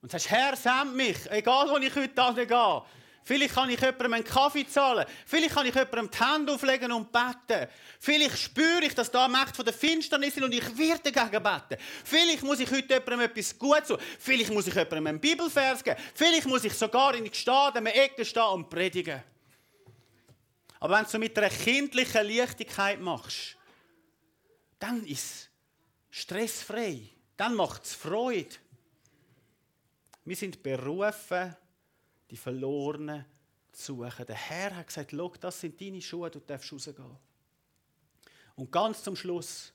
Und 0.00 0.12
sagst, 0.12 0.30
Herr, 0.30 0.56
send 0.56 0.94
mich, 0.94 1.28
egal 1.30 1.68
wo 1.68 1.76
ich 1.78 1.94
heute 1.94 2.46
gehe. 2.46 2.82
Vielleicht 3.24 3.54
kann 3.54 3.68
ich 3.68 3.78
jemandem 3.78 4.14
einen 4.14 4.24
Kaffee 4.24 4.66
zahlen. 4.66 5.04
Vielleicht 5.26 5.54
kann 5.54 5.66
ich 5.66 5.74
jemandem 5.74 6.08
die 6.10 6.18
Hände 6.18 6.54
auflegen 6.54 6.92
und 6.92 7.12
beten. 7.12 7.68
Vielleicht 7.98 8.38
spüre 8.38 8.84
ich, 8.84 8.94
dass 8.94 9.10
da 9.10 9.28
Macht 9.28 9.54
von 9.54 9.66
der 9.66 9.74
Finsternis 9.74 10.34
ist 10.36 10.42
und 10.42 10.54
ich 10.54 10.78
werde 10.78 11.12
dagegen 11.12 11.42
beten. 11.42 11.82
Vielleicht 12.04 12.42
muss 12.42 12.60
ich 12.60 12.70
heute 12.70 12.94
jemandem 12.94 13.20
etwas 13.20 13.58
Gutes 13.58 13.88
tun. 13.88 13.98
Vielleicht 14.18 14.50
muss 14.50 14.66
ich 14.68 14.74
jemandem 14.74 15.08
einen 15.08 15.20
Bibelvers 15.20 15.84
geben. 15.84 16.00
Vielleicht 16.14 16.46
muss 16.46 16.64
ich 16.64 16.72
sogar 16.72 17.14
in 17.16 17.24
die 17.24 17.34
Stade, 17.34 17.80
in 17.80 17.84
der 17.84 18.02
Ecke 18.02 18.24
stehen 18.24 18.44
und 18.44 18.70
predigen. 18.70 19.22
Aber 20.80 20.94
wenn 20.94 21.02
du 21.02 21.08
es 21.08 21.18
mit 21.18 21.36
einer 21.36 21.50
kindlichen 21.50 22.26
Leichtigkeit 22.26 23.00
machst, 23.00 23.56
dann 24.78 25.04
ist 25.04 25.24
es 25.24 25.47
stressfrei. 26.10 27.08
Dann 27.36 27.54
macht 27.54 27.84
es 27.84 27.94
Freude. 27.94 28.56
Wir 30.24 30.36
sind 30.36 30.62
berufen, 30.62 31.56
die 32.30 32.36
Verlorenen 32.36 33.24
zu 33.72 33.96
suchen. 33.96 34.26
Der 34.26 34.36
Herr 34.36 34.76
hat 34.76 34.88
gesagt, 34.88 35.12
Schau, 35.12 35.32
das 35.40 35.60
sind 35.60 35.80
deine 35.80 36.02
Schuhe, 36.02 36.30
du 36.30 36.40
darfst 36.40 36.72
rausgehen. 36.72 37.16
Und 38.56 38.72
ganz 38.72 39.02
zum 39.02 39.14
Schluss 39.14 39.72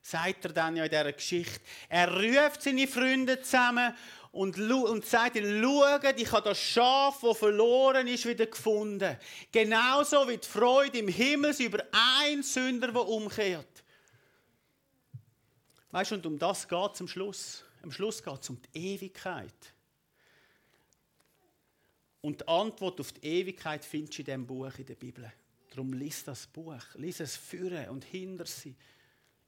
sagt 0.00 0.46
er 0.46 0.52
dann 0.52 0.76
ja 0.76 0.84
in 0.84 0.90
dieser 0.90 1.12
Geschichte, 1.12 1.60
er 1.88 2.12
ruft 2.12 2.62
seine 2.62 2.86
Freunde 2.86 3.40
zusammen 3.40 3.94
und, 4.32 4.58
und 4.58 5.06
sagt 5.06 5.36
ihnen, 5.36 5.62
schaut, 5.62 6.20
ich 6.20 6.32
habe 6.32 6.48
das 6.48 6.58
Schaf, 6.58 7.20
das 7.22 7.38
verloren 7.38 8.08
ist, 8.08 8.26
wieder 8.26 8.46
gefunden. 8.46 9.16
Genauso 9.52 10.28
wie 10.28 10.38
die 10.38 10.48
Freude 10.48 10.98
im 10.98 11.08
Himmel 11.08 11.54
über 11.60 11.84
einen 11.92 12.42
Sünder, 12.42 12.88
der 12.88 13.06
umkehrt. 13.08 13.83
Weißt 15.94 16.10
du, 16.10 16.16
und 16.16 16.26
um 16.26 16.36
das 16.36 16.66
geht 16.66 16.94
es 16.94 17.00
am 17.02 17.06
Schluss. 17.06 17.62
Am 17.80 17.92
Schluss 17.92 18.20
geht 18.20 18.42
es 18.42 18.50
um 18.50 18.60
die 18.60 18.94
Ewigkeit. 18.94 19.54
Und 22.20 22.40
die 22.40 22.48
Antwort 22.48 22.98
auf 22.98 23.12
die 23.12 23.24
Ewigkeit 23.24 23.84
findest 23.84 24.18
du 24.18 24.22
in 24.22 24.24
diesem 24.24 24.44
Buch 24.44 24.76
in 24.76 24.86
der 24.86 24.96
Bibel. 24.96 25.32
Darum 25.70 25.92
lies 25.92 26.24
das 26.24 26.48
Buch. 26.48 26.82
Lies 26.94 27.20
es 27.20 27.36
führen 27.36 27.90
und 27.90 28.02
hinter 28.02 28.44
sie. 28.44 28.74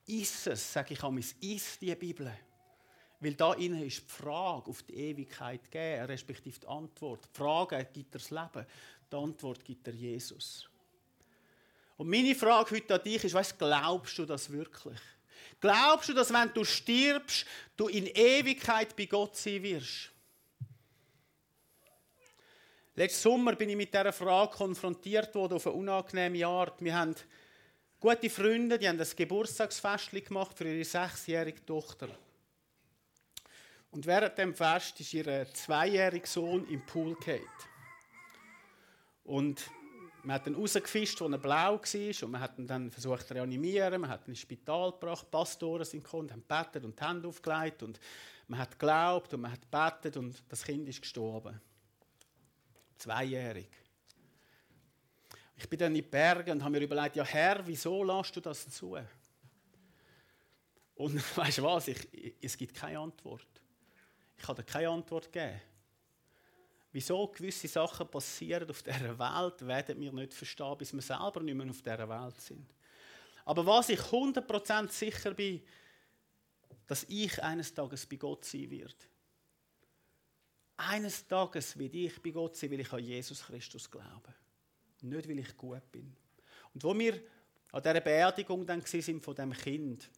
Iss 0.07 0.47
es, 0.47 0.73
sage 0.73 0.95
ich 0.95 1.03
einmal, 1.03 1.25
iss 1.41 1.81
die 1.81 1.93
Bibel. 1.97 2.33
Weil 3.19 3.35
da 3.35 3.55
innen 3.55 3.83
ist 3.83 4.03
die 4.03 4.13
Frage 4.13 4.71
auf 4.71 4.85
die 4.85 4.95
Ewigkeit 4.95 5.65
gegeben, 5.65 6.05
respektive 6.05 6.61
die 6.61 6.69
Antwort. 6.69 7.25
Die 7.25 7.37
Frage 7.37 7.89
gibt 7.93 8.15
er 8.15 8.21
das 8.21 8.31
Leben, 8.31 8.65
die 9.11 9.17
Antwort 9.17 9.65
gibt 9.65 9.89
er 9.89 9.95
Jesus. 9.95 10.71
Und 11.97 12.09
meine 12.09 12.37
Frage 12.37 12.77
heute 12.77 12.95
an 12.95 13.03
dich 13.03 13.25
ist, 13.25 13.35
weißt, 13.35 13.59
glaubst 13.59 14.17
du 14.17 14.25
das 14.25 14.49
wirklich? 14.49 15.01
Glaubst 15.61 16.09
du, 16.09 16.13
dass 16.13 16.33
wenn 16.33 16.53
du 16.53 16.65
stirbst, 16.65 17.47
du 17.77 17.89
in 17.89 18.07
Ewigkeit 18.07 18.97
bei 18.97 19.07
Gott 19.07 19.37
sein 19.37 19.63
wirst? 19.63 20.11
Letzten 22.95 23.23
Sommer 23.23 23.55
bin 23.55 23.69
ich 23.69 23.77
mit 23.77 23.93
dieser 23.93 24.13
Frage 24.13 24.57
konfrontiert 24.57 25.35
worden 25.35 25.55
auf 25.55 25.67
eine 25.67 25.77
unangenehme 25.77 26.47
Art. 26.47 26.83
Wir 26.83 26.95
haben 26.95 27.15
gute 28.01 28.31
Freunde, 28.31 28.79
die 28.79 28.89
haben 28.89 28.99
ein 28.99 29.09
Geburtstagsfest 29.17 30.13
gemacht 30.13 30.57
für 30.57 30.65
ihre 30.65 30.85
sechsjährige 30.85 31.65
Tochter. 31.67 32.09
Und 33.91 34.07
während 34.07 34.39
dem 34.39 34.55
Fest 34.55 35.01
ist 35.01 35.13
ihr 35.15 35.47
zweijähriger 35.53 36.27
Sohn 36.27 36.67
im 36.69 36.85
Pool 36.87 37.15
gefallen. 37.17 37.43
Und 39.25 39.71
man 40.27 40.35
hat 40.35 40.47
ihn 40.49 40.57
rausgefischt, 40.57 41.22
als 41.22 41.31
er 41.31 41.39
blau 41.39 41.74
war. 41.81 42.24
Und 42.24 42.31
man 42.33 42.41
hat 42.41 42.59
ihn 42.59 42.66
dann 42.66 42.91
versucht 42.91 43.29
zu 43.29 43.35
reanimieren. 43.35 44.01
Man 44.01 44.11
hat 44.11 44.27
ihn 44.27 44.33
ins 44.33 44.41
Spital 44.41 44.91
gebracht. 44.91 45.31
Pastoren 45.31 45.85
sind 45.85 46.03
gekommen, 46.03 46.33
haben 46.33 46.43
gebetet 46.43 46.85
und 46.85 46.99
die 46.99 47.05
Hände 47.05 47.29
aufgelegt. 47.29 47.85
Und 47.85 48.01
Man 48.49 48.59
hat 48.59 48.72
geglaubt 48.72 49.33
und 49.35 49.43
man 49.43 49.53
hat 49.53 49.61
gebetet 49.62 50.16
und 50.16 50.43
das 50.49 50.64
Kind 50.64 50.89
ist 50.89 51.01
gestorben. 51.01 51.61
Zweijährig. 52.99 53.68
Ich 55.57 55.68
bin 55.68 55.79
dann 55.79 55.95
in 55.95 56.03
die 56.03 56.03
Berge 56.03 56.51
und 56.51 56.62
habe 56.62 56.72
mir 56.72 56.85
überlegt, 56.85 57.14
ja 57.14 57.24
Herr, 57.24 57.64
wieso 57.64 58.03
lässt 58.03 58.35
du 58.35 58.41
das 58.41 58.68
zu? 58.68 58.97
Und 60.97 61.37
weißt 61.37 61.59
du 61.59 61.62
was, 61.62 61.87
ich, 61.87 62.35
es 62.41 62.57
gibt 62.57 62.74
keine 62.74 62.99
Antwort. 62.99 63.47
Ich 64.37 64.45
kann 64.45 64.57
dir 64.57 64.64
keine 64.64 64.89
Antwort 64.89 65.33
geben. 65.33 65.61
Wieso 66.93 67.28
gewisse 67.28 67.68
Sachen 67.68 68.09
passieren 68.09 68.68
auf 68.70 68.82
dieser 68.82 69.18
Welt, 69.18 69.66
werden 69.66 70.01
wir 70.01 70.12
nicht 70.12 70.32
verstehen, 70.32 70.78
bis 70.78 70.93
wir 70.93 71.03
selber 71.03 71.41
nicht 71.41 71.55
mehr 71.55 71.68
auf 71.68 71.82
dieser 71.82 72.09
Welt 72.09 72.41
sind. 72.41 72.66
Aber 73.45 73.64
was 73.66 73.89
ich 73.89 74.01
100% 74.01 74.91
sicher 74.91 75.34
bin, 75.34 75.62
dass 76.87 77.05
ich 77.09 77.43
eines 77.43 77.74
Tages 77.74 78.07
bei 78.07 78.16
Gott 78.16 78.45
sein 78.45 78.70
werde. 78.70 78.95
Eines 80.76 81.26
Tages 81.26 81.78
werde 81.78 81.99
ich 81.99 82.22
bei 82.22 82.30
Gott 82.30 82.57
sein, 82.57 82.70
weil 82.70 82.80
ich 82.80 82.93
an 82.93 83.03
Jesus 83.03 83.43
Christus 83.43 83.91
glaube. 83.91 84.34
Nicht, 85.03 85.28
weil 85.28 85.39
ich 85.39 85.57
gut 85.57 85.91
bin. 85.91 86.14
Und 86.74 86.84
wo 86.84 86.97
wir 86.97 87.20
an 87.72 87.82
dieser 87.82 88.01
Beerdigung 88.01 88.66
dann 88.66 88.82
sind 88.82 89.24
von 89.24 89.34
dem 89.34 89.53
Kind, 89.53 90.11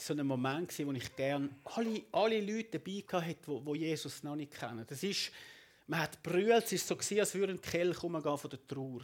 so 0.00 0.14
ein 0.14 0.26
Moment 0.26 0.76
wo 0.86 0.92
ich 0.92 1.14
gerne 1.14 1.50
alle, 1.64 2.02
alle 2.12 2.40
Leute 2.40 2.78
dabei 2.78 3.04
hatte, 3.20 3.64
wo 3.64 3.74
Jesus 3.74 4.22
noch 4.22 4.36
nicht 4.36 4.52
kennen. 4.52 4.84
Das 4.86 5.02
ist, 5.02 5.30
man 5.86 6.00
hat 6.00 6.22
brüllt, 6.22 6.64
es 6.64 6.72
ist 6.72 6.86
so 6.86 6.96
gewesen, 6.96 7.20
als 7.20 7.34
würde 7.34 7.52
ein 7.52 7.60
Kelch 7.60 8.02
umgehen 8.02 8.38
von 8.38 8.50
der 8.50 8.66
Trauer. 8.66 9.02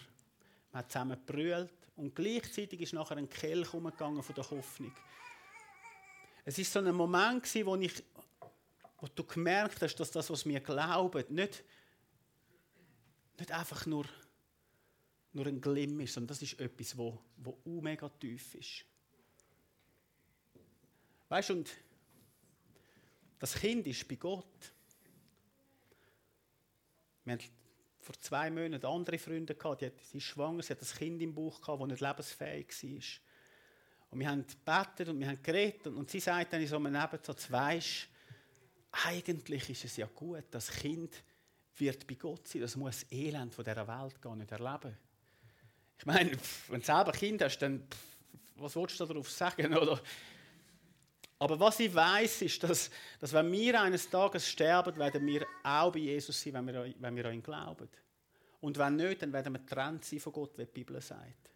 Man 0.72 0.82
hat 0.82 0.90
zusammen 0.90 1.18
brüllt 1.24 1.70
und 1.96 2.14
gleichzeitig 2.14 2.80
ist 2.80 2.92
nachher 2.92 3.16
ein 3.16 3.28
Kelch 3.28 3.72
umgegangen 3.74 4.22
von 4.22 4.34
der 4.34 4.50
Hoffnung. 4.50 4.92
Es 6.44 6.58
ist 6.58 6.72
so 6.72 6.78
ein 6.78 6.94
Moment 6.94 7.42
gewesen, 7.42 7.66
wo 7.66 7.76
ich, 7.76 8.02
wo 8.98 9.08
du 9.14 9.24
gemerkt 9.24 9.82
hast, 9.82 9.96
dass 9.96 10.10
das, 10.10 10.30
was 10.30 10.46
wir 10.46 10.60
glauben, 10.60 11.24
nicht, 11.28 11.64
nicht 13.38 13.52
einfach 13.52 13.84
nur, 13.86 14.06
nur 15.32 15.46
ein 15.46 15.60
Glimm 15.60 16.00
ist, 16.00 16.14
sondern 16.14 16.28
das 16.28 16.42
ist 16.42 16.58
etwas, 16.60 16.96
wo, 16.96 17.18
wo 17.36 17.58
mega 17.80 18.08
tief 18.08 18.54
ist. 18.54 18.84
Weißt 21.28 21.50
du, 21.50 21.54
und 21.54 21.70
das 23.38 23.54
Kind 23.54 23.86
ist 23.86 24.06
bei 24.08 24.16
Gott. 24.16 24.72
Wir 27.24 27.34
hatten 27.34 27.44
vor 28.00 28.14
zwei 28.20 28.50
Monaten 28.50 28.86
andere 28.86 29.18
Freunde 29.18 29.54
gehabt, 29.54 29.82
die, 29.82 29.90
sie 30.00 30.20
schwanger, 30.20 30.62
sie 30.62 30.70
hat 30.70 30.80
das 30.80 30.94
Kind 30.94 31.20
im 31.20 31.34
Bauch 31.34 31.60
gehabt, 31.60 31.82
das 31.82 31.88
nicht 31.88 32.00
lebensfähig 32.00 32.68
war. 32.68 33.02
Und 34.10 34.20
wir 34.20 34.28
haben 34.28 34.46
gebetet 34.46 35.08
und 35.08 35.18
wir 35.18 35.26
haben 35.26 35.42
geredet 35.42 35.88
und, 35.88 35.96
und 35.96 36.10
sie 36.10 36.20
sagt 36.20 36.52
dann 36.52 36.60
in 36.60 36.68
so 36.68 36.76
einem 36.76 36.92
Nebensatz, 36.92 37.50
weisst, 37.50 38.08
eigentlich 39.04 39.68
ist 39.68 39.84
es 39.84 39.96
ja 39.96 40.06
gut, 40.06 40.44
das 40.52 40.70
Kind 40.70 41.22
wird 41.76 42.06
bei 42.06 42.14
Gott 42.14 42.46
sein, 42.46 42.62
das 42.62 42.76
muss 42.76 43.00
das 43.00 43.12
Elend 43.12 43.52
von 43.52 43.64
dieser 43.64 43.86
Welt 43.86 44.22
gar 44.22 44.36
nicht 44.36 44.52
erleben. 44.52 44.96
Ich 45.98 46.06
meine, 46.06 46.30
wenn 46.68 46.80
du 46.80 46.86
selber 46.86 47.12
Kind 47.12 47.42
hast, 47.42 47.58
dann 47.58 47.86
was 48.56 48.76
willst 48.76 48.98
du 49.00 49.04
darauf 49.04 49.30
sagen? 49.30 49.74
Oder? 49.76 50.00
Aber 51.38 51.60
was 51.60 51.80
ich 51.80 51.94
weiß, 51.94 52.42
ist, 52.42 52.62
dass, 52.62 52.90
dass 53.20 53.32
wenn 53.32 53.52
wir 53.52 53.80
eines 53.80 54.08
Tages 54.08 54.48
sterben, 54.48 54.96
werden 54.96 55.26
wir 55.26 55.46
auch 55.62 55.92
bei 55.92 55.98
Jesus 55.98 56.40
sein, 56.40 56.54
wenn 56.54 56.66
wir, 56.66 56.94
wenn 56.98 57.16
wir 57.16 57.26
an 57.26 57.34
ihn 57.34 57.42
glauben. 57.42 57.88
Und 58.60 58.78
wenn 58.78 58.96
nicht, 58.96 59.20
dann 59.20 59.32
werden 59.32 59.52
wir 59.52 59.60
getrennt 59.60 60.04
sein 60.04 60.18
von 60.18 60.32
Gott, 60.32 60.56
wie 60.56 60.64
die 60.64 60.72
Bibel 60.72 61.00
sagt. 61.00 61.50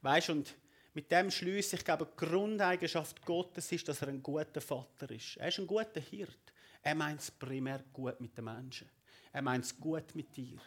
Weißt 0.00 0.30
und 0.30 0.54
mit 0.94 1.10
dem 1.10 1.30
schließe 1.30 1.76
ich 1.76 1.84
glaube, 1.84 2.06
die 2.06 2.26
Grundeigenschaft 2.26 3.24
Gottes 3.24 3.70
ist, 3.70 3.86
dass 3.88 4.02
er 4.02 4.08
ein 4.08 4.22
guter 4.22 4.60
Vater 4.60 5.10
ist. 5.10 5.36
Er 5.36 5.48
ist 5.48 5.58
ein 5.58 5.66
guter 5.66 6.00
Hirt. 6.00 6.52
Er 6.82 6.94
meint 6.94 7.20
es 7.20 7.30
primär 7.30 7.84
gut 7.92 8.20
mit 8.20 8.36
den 8.36 8.46
Menschen. 8.46 8.88
Er 9.32 9.42
meint 9.42 9.66
es 9.66 9.78
gut 9.78 10.14
mit 10.14 10.34
dir. 10.34 10.58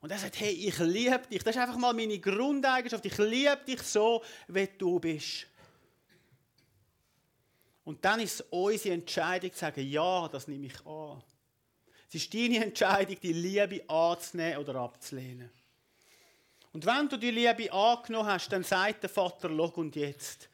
Und 0.00 0.10
er 0.10 0.18
sagt, 0.18 0.40
hey, 0.40 0.50
ich 0.50 0.78
liebe 0.78 1.22
dich. 1.30 1.42
Das 1.42 1.54
ist 1.54 1.62
einfach 1.62 1.76
mal 1.76 1.92
meine 1.92 2.18
Grundeigenschaft. 2.18 3.04
Ich 3.06 3.16
liebe 3.18 3.60
dich 3.66 3.82
so, 3.82 4.22
wie 4.48 4.68
du 4.78 4.98
bist. 4.98 5.46
Und 7.84 8.04
dann 8.04 8.20
ist 8.20 8.40
es 8.40 8.46
unsere 8.50 8.94
Entscheidung 8.94 9.52
zu 9.52 9.58
sagen, 9.58 9.86
ja, 9.86 10.28
das 10.28 10.48
nehme 10.48 10.66
ich 10.66 10.86
an. 10.86 11.22
Es 12.08 12.14
ist 12.14 12.32
deine 12.32 12.64
Entscheidung, 12.64 13.16
die 13.20 13.32
Liebe 13.32 13.88
anzunehmen 13.88 14.58
oder 14.58 14.76
abzulehnen. 14.76 15.50
Und 16.72 16.86
wenn 16.86 17.08
du 17.08 17.16
die 17.16 17.30
Liebe 17.30 17.72
angenommen 17.72 18.28
hast, 18.28 18.50
dann 18.50 18.64
sagt 18.64 19.02
der 19.02 19.10
Vater, 19.10 19.48
log 19.48 19.76
und 19.76 19.94
jetzt 19.94 20.48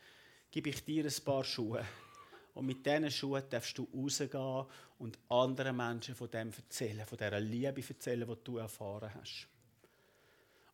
gebe 0.50 0.70
ich 0.70 0.84
dir 0.84 1.04
ein 1.04 1.24
paar 1.24 1.44
Schuhe. 1.44 1.84
Und 2.54 2.66
mit 2.66 2.84
diesen 2.84 3.10
Schuhen 3.10 3.42
darfst 3.48 3.78
du 3.78 3.88
rausgehen 3.94 4.66
und 4.98 5.18
anderen 5.28 5.76
Menschen 5.76 6.14
von 6.14 6.30
dem 6.30 6.52
erzählen, 6.52 7.06
von 7.06 7.16
dieser 7.16 7.40
Liebe 7.40 7.82
erzählen, 7.88 8.28
die 8.28 8.44
du 8.44 8.58
erfahren 8.58 9.10
hast. 9.14 9.46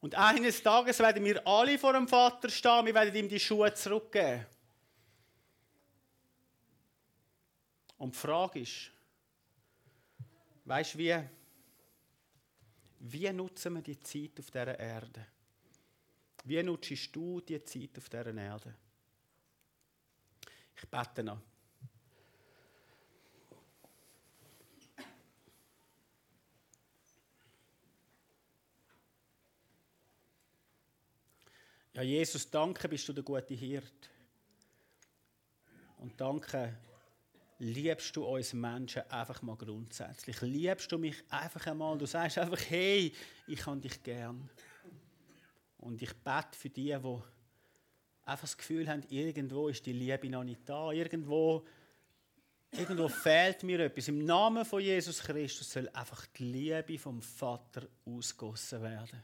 Und 0.01 0.15
eines 0.15 0.63
Tages 0.63 0.99
werden 0.99 1.25
wir 1.25 1.47
alle 1.47 1.79
vor 1.79 1.93
dem 1.93 2.09
Vater 2.09 2.49
stehen, 2.49 2.87
wir 2.87 2.95
werden 2.95 3.15
ihm 3.15 3.29
die 3.29 3.41
Schuhe 3.41 3.73
zurückgeben. 3.75 4.47
Und 7.99 8.15
die 8.15 8.19
Frage 8.19 8.61
ist, 8.61 8.91
weißt 10.65 10.95
du, 10.95 10.99
wie, 10.99 11.23
wie 13.01 13.33
nutzen 13.33 13.75
wir 13.75 13.83
die 13.83 14.01
Zeit 14.01 14.39
auf 14.39 14.51
dieser 14.51 14.79
Erde? 14.79 15.27
Wie 16.45 16.63
nutzt 16.63 17.15
du 17.15 17.41
die 17.41 17.63
Zeit 17.65 17.97
auf 17.99 18.09
dieser 18.09 18.35
Erde? 18.35 18.75
Ich 20.77 20.89
bete 20.89 21.23
noch. 21.23 21.41
Ja, 31.95 32.03
Jesus, 32.03 32.51
danke, 32.51 32.91
bist 32.91 33.09
du 33.09 33.15
der 33.15 33.25
gute 33.25 33.55
Hirt. 33.55 34.11
Und 35.97 36.21
danke, 36.21 36.77
liebst 37.59 38.15
du 38.17 38.25
uns 38.25 38.53
Menschen 38.53 39.03
einfach 39.11 39.43
mal 39.43 39.57
grundsätzlich? 39.57 40.41
Liebst 40.43 40.91
du 40.93 40.99
mich 40.99 41.17
einfach 41.31 41.67
einmal? 41.67 41.97
Du 41.97 42.07
sagst 42.07 42.39
einfach, 42.39 42.61
hey, 42.69 43.13
ich 43.47 43.59
kann 43.61 43.81
dich 43.81 44.03
gern. 44.03 44.49
Und 45.79 46.03
ich 46.03 46.13
bete 46.15 46.57
für 46.57 46.71
die, 46.71 46.97
die 46.97 47.23
einfach 48.25 48.43
das 48.43 48.57
Gefühl 48.57 48.89
haben, 48.89 49.03
irgendwo 49.09 49.69
ist 49.69 49.87
die 49.87 49.93
Liebe 49.93 50.29
noch 50.29 50.45
nicht 50.45 50.69
da. 50.69 50.91
Irgendwo, 50.93 51.65
irgendwo 52.73 53.09
fehlt 53.09 53.63
mir 53.63 53.81
etwas. 53.81 54.09
Im 54.09 54.25
Namen 54.25 54.65
von 54.65 54.81
Jesus 54.81 55.21
Christus 55.21 55.73
soll 55.73 55.89
einfach 55.91 56.27
die 56.27 56.45
Liebe 56.45 56.99
vom 56.99 57.23
Vater 57.23 57.89
ausgossen 58.05 58.83
werden. 58.83 59.23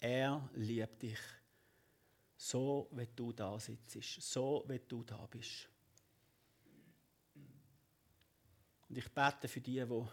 Er 0.00 0.48
liebt 0.54 1.02
dich. 1.02 1.18
So, 2.36 2.88
wie 2.92 3.06
du 3.14 3.32
da 3.32 3.60
sitzt. 3.60 4.00
So, 4.22 4.64
wie 4.66 4.80
du 4.88 5.04
da 5.04 5.28
bist. 5.30 5.69
Und 8.90 8.98
ich 8.98 9.08
bete 9.08 9.46
für 9.46 9.60
die, 9.60 9.86
die 9.86 10.08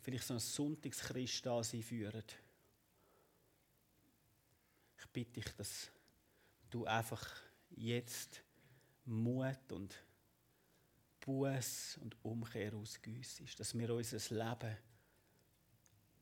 vielleicht 0.00 0.24
so 0.24 0.32
ein 0.32 0.40
Sonntagschrist 0.40 1.44
da 1.44 1.62
sein 1.62 1.82
führen. 1.82 2.24
Ich 4.98 5.06
bitte 5.08 5.32
dich, 5.32 5.52
dass 5.54 5.90
du 6.70 6.86
einfach 6.86 7.22
jetzt 7.76 8.42
Mut 9.04 9.70
und 9.70 10.02
Buß 11.20 11.98
und 12.00 12.16
Umkehr 12.24 12.74
ausgüssest, 12.74 13.60
dass 13.60 13.78
wir 13.78 13.90
unser 13.94 14.34
Leben 14.34 14.76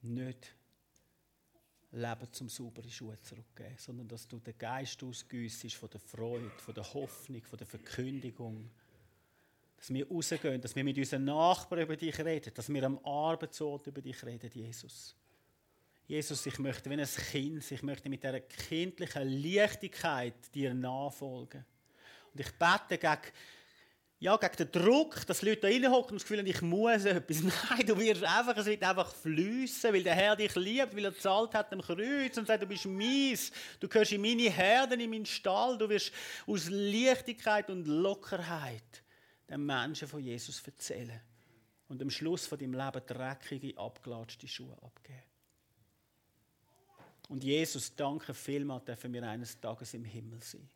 nicht 0.00 0.52
Leben 1.92 2.32
zum 2.32 2.48
sauberen 2.48 2.90
Schuh 2.90 3.14
zurückgeben, 3.22 3.76
sondern 3.78 4.08
dass 4.08 4.26
du 4.26 4.40
den 4.40 4.58
Geist 4.58 5.00
ausgüssest 5.04 5.76
von 5.76 5.90
der 5.90 6.00
Freude, 6.00 6.50
von 6.58 6.74
der 6.74 6.92
Hoffnung, 6.92 7.44
von 7.44 7.58
der 7.58 7.68
Verkündigung, 7.68 8.68
dass 9.82 9.92
wir 9.92 10.08
rausgehen, 10.08 10.60
dass 10.60 10.76
wir 10.76 10.84
mit 10.84 10.96
unseren 10.96 11.24
Nachbarn 11.24 11.82
über 11.82 11.96
dich 11.96 12.16
reden, 12.20 12.52
dass 12.54 12.72
wir 12.72 12.84
am 12.84 13.04
Arbeitsort 13.04 13.88
über 13.88 14.00
dich 14.00 14.24
reden, 14.24 14.48
Jesus. 14.54 15.16
Jesus, 16.06 16.46
ich 16.46 16.56
möchte 16.60 16.88
wie 16.88 16.94
ein 16.94 17.04
Kind, 17.04 17.68
ich 17.68 17.82
möchte 17.82 18.08
mit 18.08 18.22
dieser 18.22 18.38
kindlichen 18.38 19.42
Leichtigkeit 19.42 20.34
dir 20.54 20.72
nachfolgen. 20.72 21.64
Und 22.32 22.40
ich 22.40 22.52
bete 22.52 22.96
gegen, 22.96 23.32
ja, 24.20 24.36
gegen 24.36 24.56
den 24.56 24.70
Druck, 24.70 25.26
dass 25.26 25.42
Leute 25.42 25.62
da 25.62 25.66
reinhocken 25.66 26.12
und 26.12 26.20
das 26.20 26.22
Gefühl 26.22 26.38
haben, 26.38 26.46
ich 26.46 26.62
muss 26.62 27.04
etwas. 27.04 27.42
Nein, 27.70 27.84
du 27.84 27.98
wirst 27.98 28.22
einfach, 28.22 28.56
es 28.56 28.66
wird 28.66 28.84
einfach 28.84 29.12
fließen, 29.12 29.92
weil 29.92 30.04
der 30.04 30.14
Herr 30.14 30.36
dich 30.36 30.54
liebt, 30.54 30.94
weil 30.94 31.06
er 31.06 31.18
zahlt 31.18 31.54
hat 31.54 31.72
am 31.72 31.82
Kreuz 31.82 32.38
und 32.38 32.46
sagt, 32.46 32.62
du 32.62 32.66
bist 32.66 32.86
mies, 32.86 33.50
du 33.80 33.88
gehörst 33.88 34.12
in 34.12 34.22
meine 34.22 34.48
Herden, 34.48 35.00
in 35.00 35.10
meinen 35.10 35.26
Stall, 35.26 35.76
du 35.76 35.88
wirst 35.88 36.12
aus 36.46 36.68
Leichtigkeit 36.70 37.68
und 37.68 37.88
Lockerheit 37.88 39.02
den 39.48 39.64
Menschen 39.64 40.08
von 40.08 40.20
Jesus 40.20 40.62
erzählen 40.66 41.20
und 41.88 42.00
am 42.00 42.10
Schluss 42.10 42.46
von 42.46 42.58
deinem 42.58 42.74
Leben 42.74 43.06
dreckige, 43.06 43.76
abgelatschte 43.78 44.48
Schuhe 44.48 44.76
abgeben. 44.82 45.22
Und 47.28 47.44
Jesus, 47.44 47.94
danke 47.94 48.34
vielmals, 48.34 48.84
dürfen 48.84 49.12
wir 49.12 49.22
eines 49.22 49.58
Tages 49.60 49.94
im 49.94 50.04
Himmel 50.04 50.42
sein. 50.42 50.68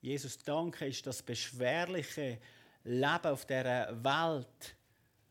Jesus, 0.00 0.38
danke, 0.38 0.86
ist 0.86 1.06
das 1.06 1.22
beschwerliche 1.22 2.38
Leben 2.84 3.26
auf 3.26 3.44
dieser 3.46 4.02
Welt, 4.02 4.76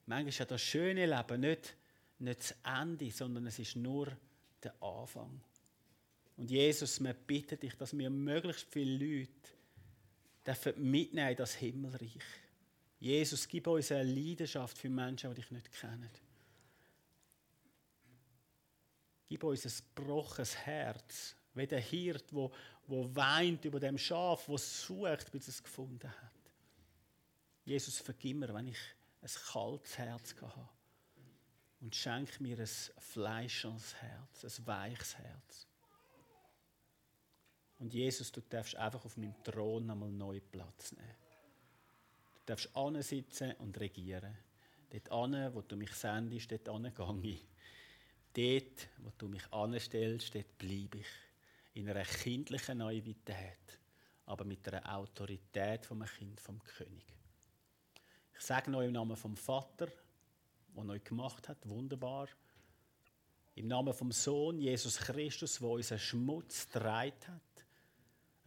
manchmal 0.05 0.29
ist 0.29 0.39
ja 0.39 0.45
das 0.45 0.61
schöne 0.61 1.05
Leben 1.05 1.41
nicht, 1.41 1.75
nicht 2.19 2.39
das 2.39 2.55
Ende, 2.63 3.09
sondern 3.11 3.47
es 3.47 3.57
ist 3.57 3.75
nur 3.75 4.15
der 4.63 4.73
Anfang. 4.81 5.41
Und 6.37 6.51
Jesus, 6.51 7.03
wir 7.03 7.13
bitten 7.13 7.59
dich, 7.59 7.75
dass 7.75 7.97
wir 7.97 8.09
möglichst 8.09 8.67
viele 8.71 9.03
Leute 9.03 9.31
dürfen 10.49 10.91
mitnehmen 10.91 11.29
in 11.29 11.37
das 11.37 11.55
Himmelreich. 11.55 12.23
Jesus, 12.99 13.47
gib 13.47 13.67
uns 13.67 13.91
eine 13.91 14.03
Leidenschaft 14.03 14.77
für 14.77 14.89
Menschen, 14.89 15.29
die 15.29 15.41
dich 15.41 15.51
nicht 15.51 15.71
kennen. 15.71 16.09
Gib 19.27 19.43
uns 19.43 19.65
ein 19.65 19.85
gebrochenes 19.95 20.57
Herz, 20.57 21.35
wie 21.53 21.67
der 21.67 21.79
Hirt, 21.79 22.33
wo, 22.33 22.51
wo 22.87 23.15
weint 23.15 23.63
über 23.65 23.79
dem 23.79 23.97
Schaf, 23.97 24.47
wo 24.47 24.57
sucht, 24.57 25.31
bis 25.31 25.47
es 25.47 25.63
gefunden 25.63 26.09
hat. 26.09 26.31
Jesus, 27.63 27.99
vergib 27.99 28.37
mir, 28.37 28.53
wenn 28.53 28.67
ich 28.67 28.79
ein 29.21 29.29
kaltes 29.51 29.97
Herz 29.97 30.35
habe. 30.41 30.69
Und 31.81 31.95
schenk 31.95 32.41
mir 32.41 32.59
ein 32.59 32.67
fleischendes 32.97 33.95
Herz, 33.95 34.43
ein 34.43 34.67
weiches 34.67 35.17
Herz. 35.17 35.68
Und 37.79 37.93
Jesus, 37.93 38.31
du 38.31 38.41
darfst 38.41 38.75
einfach 38.75 39.03
auf 39.05 39.15
meinem 39.15 39.41
Thron 39.41 39.89
einmal 39.89 40.11
neu 40.11 40.41
Platz 40.41 40.91
nehmen. 40.91 41.15
Du 42.45 42.53
darfst 42.53 42.69
sitzen 43.07 43.53
und 43.53 43.79
regieren. 43.79 44.37
Dort 44.89 45.11
an, 45.11 45.53
wo 45.53 45.61
du 45.61 45.77
mich 45.77 45.93
sendest, 45.93 46.51
dort 46.51 46.67
an 46.67 46.93
gehe 46.93 47.31
ich. 47.31 47.45
Dort, 48.33 48.89
wo 48.97 49.11
du 49.17 49.27
mich 49.27 49.51
anstellst, 49.53 50.35
dort 50.35 50.57
bleibe 50.57 50.97
ich. 50.97 51.07
In 51.75 51.89
einer 51.89 52.03
kindlichen 52.03 52.79
Naivität, 52.79 53.79
aber 54.25 54.43
mit 54.43 54.67
einer 54.67 54.97
Autorität 54.97 55.85
vom 55.85 56.03
Kind 56.03 56.39
vom 56.41 56.61
König. 56.63 57.05
Ich 58.33 58.41
sage 58.41 58.71
noch 58.71 58.81
im 58.81 58.91
Namen 58.91 59.15
vom 59.15 59.37
Vater, 59.37 59.87
der 60.75 60.85
euch 60.85 61.03
gemacht 61.03 61.47
hat, 61.47 61.57
wunderbar. 61.67 62.27
Im 63.55 63.67
Namen 63.67 63.93
vom 63.93 64.11
Sohn 64.11 64.59
Jesus 64.59 64.97
Christus, 64.97 65.59
der 65.59 65.69
unseren 65.69 65.99
Schmutz 65.99 66.67
getragen 66.67 67.13
hat 67.27 67.48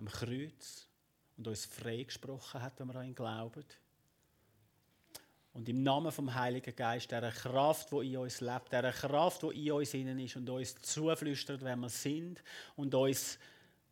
am 0.02 0.08
Kreuz 0.08 0.88
und 1.36 1.46
uns 1.46 1.64
freigesprochen 1.64 2.60
hat, 2.60 2.78
wenn 2.78 2.88
wir 2.88 2.96
an 2.96 3.06
ihn 3.06 3.14
glauben. 3.14 3.64
Und 5.54 5.68
im 5.68 5.82
Namen 5.82 6.10
vom 6.10 6.34
Heiligen 6.34 6.74
Geist, 6.74 7.10
der 7.10 7.30
Kraft, 7.30 7.92
die 7.92 8.12
in 8.12 8.16
uns 8.16 8.40
lebt, 8.40 8.72
der 8.72 8.90
Kraft, 8.90 9.42
die 9.42 9.66
in 9.68 9.72
uns 9.72 9.94
innen 9.94 10.18
ist 10.18 10.36
und 10.36 10.48
uns 10.48 10.80
zuflüstert, 10.80 11.62
wenn 11.62 11.80
wir 11.80 11.88
sind 11.88 12.42
und 12.74 12.94
uns 12.94 13.38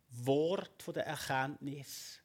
Wort 0.09 0.81
von 0.81 0.93
der 0.93 1.05
Erkenntnis, 1.05 2.19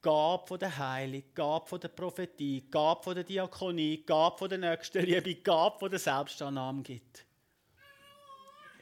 Gab 0.00 0.46
von 0.46 0.58
der 0.58 0.78
Heilung, 0.78 1.24
Gab 1.34 1.68
von 1.68 1.80
der 1.80 1.88
Prophetie, 1.88 2.70
Gab 2.70 3.02
von 3.02 3.16
der 3.16 3.24
Diakonie, 3.24 4.04
Gab 4.04 4.38
von 4.38 4.48
der 4.48 4.58
Nächstenliebe, 4.58 5.34
Gab 5.36 5.80
von 5.80 5.90
der 5.90 5.98
Selbstannahme 5.98 6.82
gibt. 6.82 7.26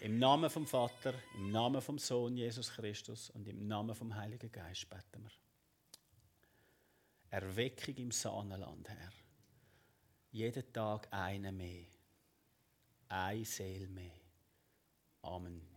Im 0.01 0.19
Namen 0.19 0.51
vom 0.51 0.67
Vater, 0.67 1.15
im 1.35 1.51
Namen 1.51 1.81
vom 1.81 1.99
Sohn 1.99 2.37
Jesus 2.37 2.71
Christus 2.71 3.31
und 3.31 3.49
im 3.49 3.67
Namen 3.67 3.95
vom 3.95 4.15
Heiligen 4.15 4.53
Geist 4.53 4.89
beten 4.89 5.23
wir. 5.23 5.31
Erweckung 7.31 7.97
im 7.97 8.11
Sahnenland, 8.11 8.89
Herr. 8.89 9.13
Jeden 10.31 10.73
Tag 10.73 11.09
eine 11.11 11.51
mehr. 11.51 11.87
Ein 13.09 13.45
Seel 13.45 13.89
mehr. 13.89 14.21
Amen. 15.23 15.76